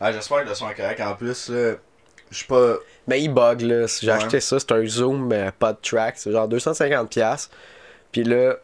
Ah, 0.00 0.12
j'espère 0.12 0.42
que 0.44 0.48
le 0.48 0.54
son 0.54 0.68
est 0.68 0.74
correct. 0.74 1.00
En 1.00 1.14
plus, 1.14 1.48
là, 1.48 1.74
je 2.30 2.36
suis 2.36 2.46
pas. 2.46 2.74
Ben, 3.06 3.16
il 3.16 3.32
bug, 3.32 3.60
là. 3.62 3.86
Si 3.88 4.04
J'ai 4.04 4.12
Ouais. 4.12 4.18
acheté 4.18 4.40
ça, 4.40 4.58
c'est 4.58 4.72
un 4.72 4.84
zoom, 4.86 5.28
mais 5.28 5.50
pas 5.58 5.72
de 5.72 5.78
track. 5.80 6.14
C'est 6.18 6.32
genre 6.32 6.48
250$. 6.48 7.48
Puis 8.10 8.24
là, 8.24 8.56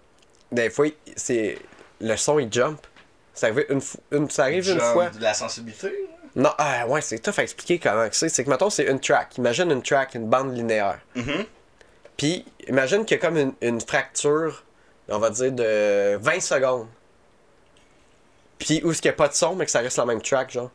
des 0.52 0.70
fois, 0.70 0.86
c'est. 1.16 1.58
Le 2.00 2.16
son, 2.16 2.38
il 2.38 2.52
jump. 2.52 2.78
Ça 3.34 3.46
arrive 3.48 3.64
une, 3.68 3.78
fo- 3.80 3.98
une, 4.12 4.28
ça 4.30 4.44
arrive 4.44 4.68
une 4.68 4.78
genre 4.80 4.92
fois. 4.92 5.10
De 5.10 5.22
la 5.22 5.34
sensibilité. 5.34 5.92
Non, 6.36 6.50
ah, 6.58 6.86
ouais, 6.88 7.00
c'est 7.00 7.18
tough 7.20 7.38
à 7.38 7.42
expliquer 7.42 7.78
comment 7.78 8.06
c'est. 8.12 8.28
C'est 8.28 8.44
que, 8.44 8.50
mettons, 8.50 8.70
c'est 8.70 8.84
une 8.90 9.00
track. 9.00 9.38
Imagine 9.38 9.70
une 9.70 9.82
track, 9.82 10.14
une 10.14 10.26
bande 10.28 10.54
linéaire. 10.56 10.98
Mhm. 11.16 11.44
Puis, 12.16 12.44
imagine 12.66 13.04
qu'il 13.04 13.16
y 13.16 13.20
a 13.20 13.22
comme 13.24 13.36
une, 13.36 13.52
une 13.62 13.80
fracture, 13.80 14.64
on 15.08 15.18
va 15.18 15.30
dire, 15.30 15.52
de 15.52 16.16
20 16.16 16.40
secondes. 16.40 16.86
Puis, 18.58 18.80
où 18.84 18.90
est-ce 18.90 19.00
qu'il 19.02 19.08
n'y 19.10 19.14
a 19.14 19.16
pas 19.16 19.28
de 19.28 19.34
son, 19.34 19.54
mais 19.54 19.64
que 19.64 19.70
ça 19.70 19.80
reste 19.80 19.96
la 19.98 20.04
même 20.06 20.20
track, 20.22 20.50
genre? 20.50 20.70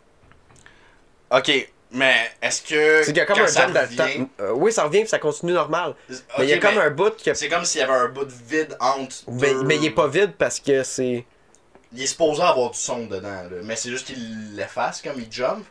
Ok, 1.32 1.52
mais 1.92 2.16
est-ce 2.42 2.62
que. 2.62 3.00
C'est 3.04 3.08
qu'il 3.12 3.18
y 3.18 3.22
a 3.22 3.26
comme 3.26 3.40
un 3.40 3.48
jump 3.48 3.74
de 3.74 3.80
revient-. 3.80 4.28
Euh, 4.40 4.52
oui, 4.54 4.72
ça 4.72 4.84
revient, 4.84 5.00
puis 5.02 5.10
ça 5.10 5.20
continue 5.20 5.54
normal. 5.54 5.96
Mais 6.10 6.16
il 6.46 6.50
y 6.50 6.54
a 6.54 6.58
comme 6.60 6.78
un 6.78 6.90
bout 6.92 7.16
que. 7.24 7.34
C'est 7.34 7.50
comme 7.50 7.66
s'il 7.66 7.82
y 7.82 7.84
avait 7.84 7.94
un 7.94 8.10
bout 8.10 8.26
de 8.26 8.34
vide 8.48 8.76
entre. 8.80 9.16
Mais, 9.28 9.52
deux- 9.54 9.64
mais 9.64 9.76
il 9.78 9.86
est 9.86 9.92
pas 9.92 10.08
vide 10.08 10.34
parce 10.38 10.60
que 10.60 10.84
c'est. 10.84 11.26
Il 11.92 12.02
est 12.02 12.08
supposé 12.08 12.42
avoir 12.42 12.72
du 12.72 12.78
son 12.78 13.06
dedans, 13.06 13.28
là. 13.44 13.58
Mais 13.64 13.76
c'est 13.76 13.90
juste 13.90 14.08
qu'il 14.08 14.56
l'efface 14.56 15.02
comme 15.02 15.20
il 15.20 15.32
jump. 15.32 15.64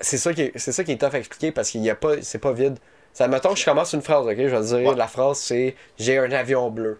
C'est 0.00 0.18
ça, 0.18 0.32
qui 0.34 0.42
est... 0.42 0.52
c'est 0.58 0.72
ça 0.72 0.84
qui 0.84 0.92
est 0.92 1.00
tough 1.00 1.14
à 1.14 1.18
expliquer 1.18 1.50
parce 1.52 1.70
qu'il 1.70 1.82
y 1.82 1.90
a 1.90 1.94
pas. 1.94 2.20
C'est 2.22 2.38
pas 2.38 2.52
vide. 2.52 2.78
Ça, 3.12 3.28
mettons 3.28 3.54
que 3.54 3.58
je 3.60 3.64
commence 3.64 3.92
une 3.92 4.02
phrase, 4.02 4.26
ok? 4.26 4.34
Je 4.36 4.42
vais 4.44 4.60
dire, 4.60 4.88
Ouais. 4.90 4.96
la 4.96 5.06
phrase 5.06 5.38
c'est 5.38 5.76
J'ai 5.98 6.18
un 6.18 6.30
avion 6.32 6.68
bleu. 6.70 6.98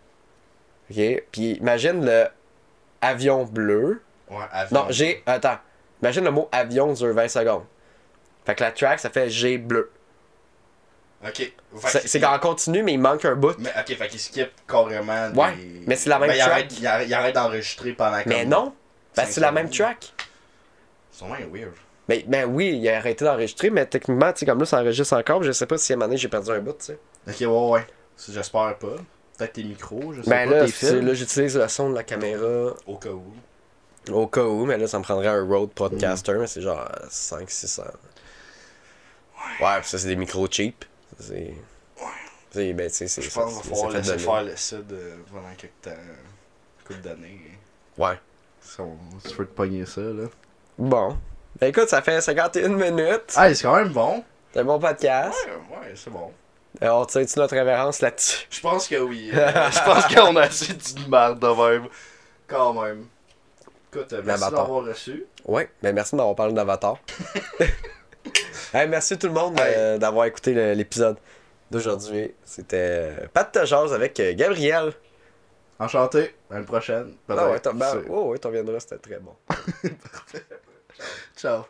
Ok? 0.91 0.97
Puis 1.33 1.53
imagine 1.55 2.05
le 2.05 2.27
avion 3.05 3.45
bleu. 3.45 4.03
Ouais, 4.31 4.37
avion. 4.53 4.81
Non, 4.81 4.87
j'ai. 4.91 5.23
Attends. 5.27 5.59
Imagine 6.03 6.25
le 6.25 6.31
mot 6.31 6.49
avion 6.53 6.93
dure 6.93 7.15
20 7.15 7.29
secondes. 7.29 7.65
Fait 8.45 8.55
que 8.55 8.63
la 8.63 8.73
track, 8.73 8.99
ça 9.01 9.11
fait 9.11 9.31
G 9.31 9.59
bleu. 9.59 9.91
Ok. 11.27 11.53
C'est 11.87 12.01
qu'il- 12.01 12.09
c'est 12.11 12.25
en 12.25 12.39
continu, 12.39 12.83
mais 12.83 12.93
il 12.93 12.99
manque 13.01 13.25
un 13.25 13.35
bout. 13.35 13.55
Mais 13.59 13.71
ok, 13.71 13.97
fait 13.97 14.09
qu'il 14.09 14.21
skip 14.21 14.51
carrément. 14.69 15.31
des- 15.31 15.39
Ouais, 15.39 15.55
mais 15.87 15.97
c'est 15.97 16.11
la 16.11 16.19
même 16.19 16.29
Ben, 16.29 16.39
track. 16.39 16.67
il 16.79 16.87
arrête, 16.87 17.07
il 17.09 17.15
arrête 17.15 17.35
d'enregistrer 17.35 17.93
pendant 17.93 18.19
Mais 18.27 18.41
comme 18.43 18.51
non! 18.51 18.75
Ben, 19.17 19.25
c'est 19.27 19.41
la 19.41 19.51
même 19.53 19.71
track. 19.71 20.13
C'est 21.11 21.25
vraiment 21.25 21.51
weird. 21.53 21.73
Mais 22.09 22.23
ben 22.27 22.45
oui, 22.45 22.79
il 22.79 22.87
a 22.91 22.99
arrêté 22.99 23.25
d'enregistrer, 23.25 23.71
mais 23.71 23.87
techniquement, 23.87 24.31
tu 24.35 24.41
sais, 24.41 24.47
comme 24.47 24.59
là, 24.59 24.67
ça 24.67 24.81
enregistre 24.81 25.17
encore. 25.17 25.43
Je 25.43 25.53
sais 25.53 25.65
pas 25.65 25.79
si 25.79 25.93
à 25.93 25.95
un 25.95 25.97
moment 25.97 26.09
donné, 26.09 26.19
j'ai 26.19 26.29
perdu 26.29 26.51
un 26.51 26.59
bout, 26.61 26.75
tu 26.75 26.85
sais. 26.87 26.99
Ok, 27.27 27.37
ouais, 27.41 27.71
ouais. 27.71 27.87
J'espère 28.29 28.77
pas. 28.77 28.97
Peut-être 29.37 29.53
tes 29.55 29.65
micros, 29.65 30.13
je 30.13 30.23
sais 30.23 30.31
Ben 30.31 30.49
pas, 30.49 30.57
là, 30.61 30.67
tes 30.71 31.01
là 31.01 31.15
j'utilise 31.15 31.57
le 31.57 31.69
son 31.69 31.91
de 31.91 31.95
la 31.95 32.05
caméra 32.05 32.73
Au 32.87 32.97
cas 32.97 33.11
où. 33.11 33.33
au 34.13 34.27
cas 34.29 34.45
où, 34.45 34.65
mais 34.65 34.79
là, 34.79 34.87
ça 34.87 34.99
me 34.99 35.03
prendrait 35.03 35.27
un 35.29 35.45
Rode 35.45 35.71
Podcaster, 35.73 36.35
mais 36.39 36.47
c'est 36.47 36.61
genre 36.63 36.89
5-600. 37.11 37.83
Ouais, 39.61 39.81
pis 39.83 39.89
ça, 39.89 39.99
c'est 39.99 40.09
des 40.09 40.17
micros 40.17 40.47
cheap. 40.51 40.85
C'est. 41.19 41.55
C'est, 42.51 42.73
ben, 42.73 42.89
tu 42.89 42.95
sais, 42.97 43.09
c'est. 43.09 43.23
Je 43.23 43.31
pense 43.31 43.61
qu'il 43.61 43.71
va 43.71 43.77
c'est- 43.77 43.81
falloir 43.83 43.93
laisser 43.93 44.13
de 44.13 44.19
faire 44.19 44.43
le 44.45 44.57
site 44.57 44.93
euh, 44.93 45.17
pendant 45.33 45.55
quelques 45.57 45.73
temps. 45.83 45.91
Couple 46.87 47.01
d'années. 47.01 47.41
Ouais. 47.99 48.19
Si 48.61 48.81
on- 48.81 48.97
si 49.25 49.29
tu 49.33 49.37
veux 49.37 49.47
te 49.47 49.55
pogner 49.55 49.85
ça, 49.87 50.01
là. 50.01 50.25
Bon. 50.79 51.19
Ben 51.61 51.69
écoute, 51.69 51.89
ça 51.89 52.03
fait 52.03 52.21
51 52.21 52.69
minutes. 52.69 53.33
Ah, 53.37 53.53
c'est 53.53 53.63
quand 53.63 53.77
même 53.77 53.89
bon. 53.93 54.23
C'est 54.53 54.61
un 54.61 54.65
bon 54.65 54.79
podcast. 54.79 55.37
Ouais, 55.47 55.77
ouais, 55.79 55.93
c'est 55.97 56.11
bon. 56.11 56.31
On 56.83 57.05
tire-tu 57.05 57.39
notre 57.39 57.55
révérence 57.55 58.01
là-dessus? 58.01 58.47
Je 58.51 58.61
pense 58.61 58.89
que 58.89 58.97
oui. 58.97 59.31
Euh, 59.33 59.71
je 59.71 59.85
pense 59.85 60.07
qu'on 60.13 60.37
a 60.37 60.43
assez 60.43 60.73
de 60.73 61.09
merde 61.09 61.39
de 61.39 61.47
même. 61.47 61.89
Quand 62.47 62.73
même. 62.83 63.07
Écoute, 63.93 64.13
euh, 64.13 64.23
merci 64.25 64.51
d'avoir 64.51 64.85
reçu. 64.85 65.25
Ouais, 65.45 65.71
ben 65.83 65.95
merci 65.95 66.17
d'avoir 66.17 66.35
parlé 66.35 66.53
d'Avatar. 66.53 66.99
hey, 68.75 68.89
merci 68.89 69.17
tout 69.17 69.29
le 69.29 69.33
monde 69.33 69.59
euh, 69.61 69.99
d'avoir 69.99 70.27
écouté 70.27 70.75
l'épisode 70.75 71.17
d'aujourd'hui. 71.71 72.35
C'était 72.45 73.29
Pat 73.33 73.55
de 73.55 73.65
Jazz 73.65 73.93
avec 73.93 74.21
Gabriel. 74.35 74.93
Enchanté. 75.79 76.35
À 76.51 76.59
une 76.59 76.65
prochaine. 76.65 77.15
Ah 77.29 77.51
ouais, 77.51 77.61
t'en 77.61 77.75
ben, 77.75 78.03
oh, 78.09 78.31
ouais, 78.31 78.39
t'en 78.39 78.51
viendras, 78.51 78.81
c'était 78.81 78.99
très 78.99 79.19
bon. 79.19 79.35
Ciao. 81.37 81.65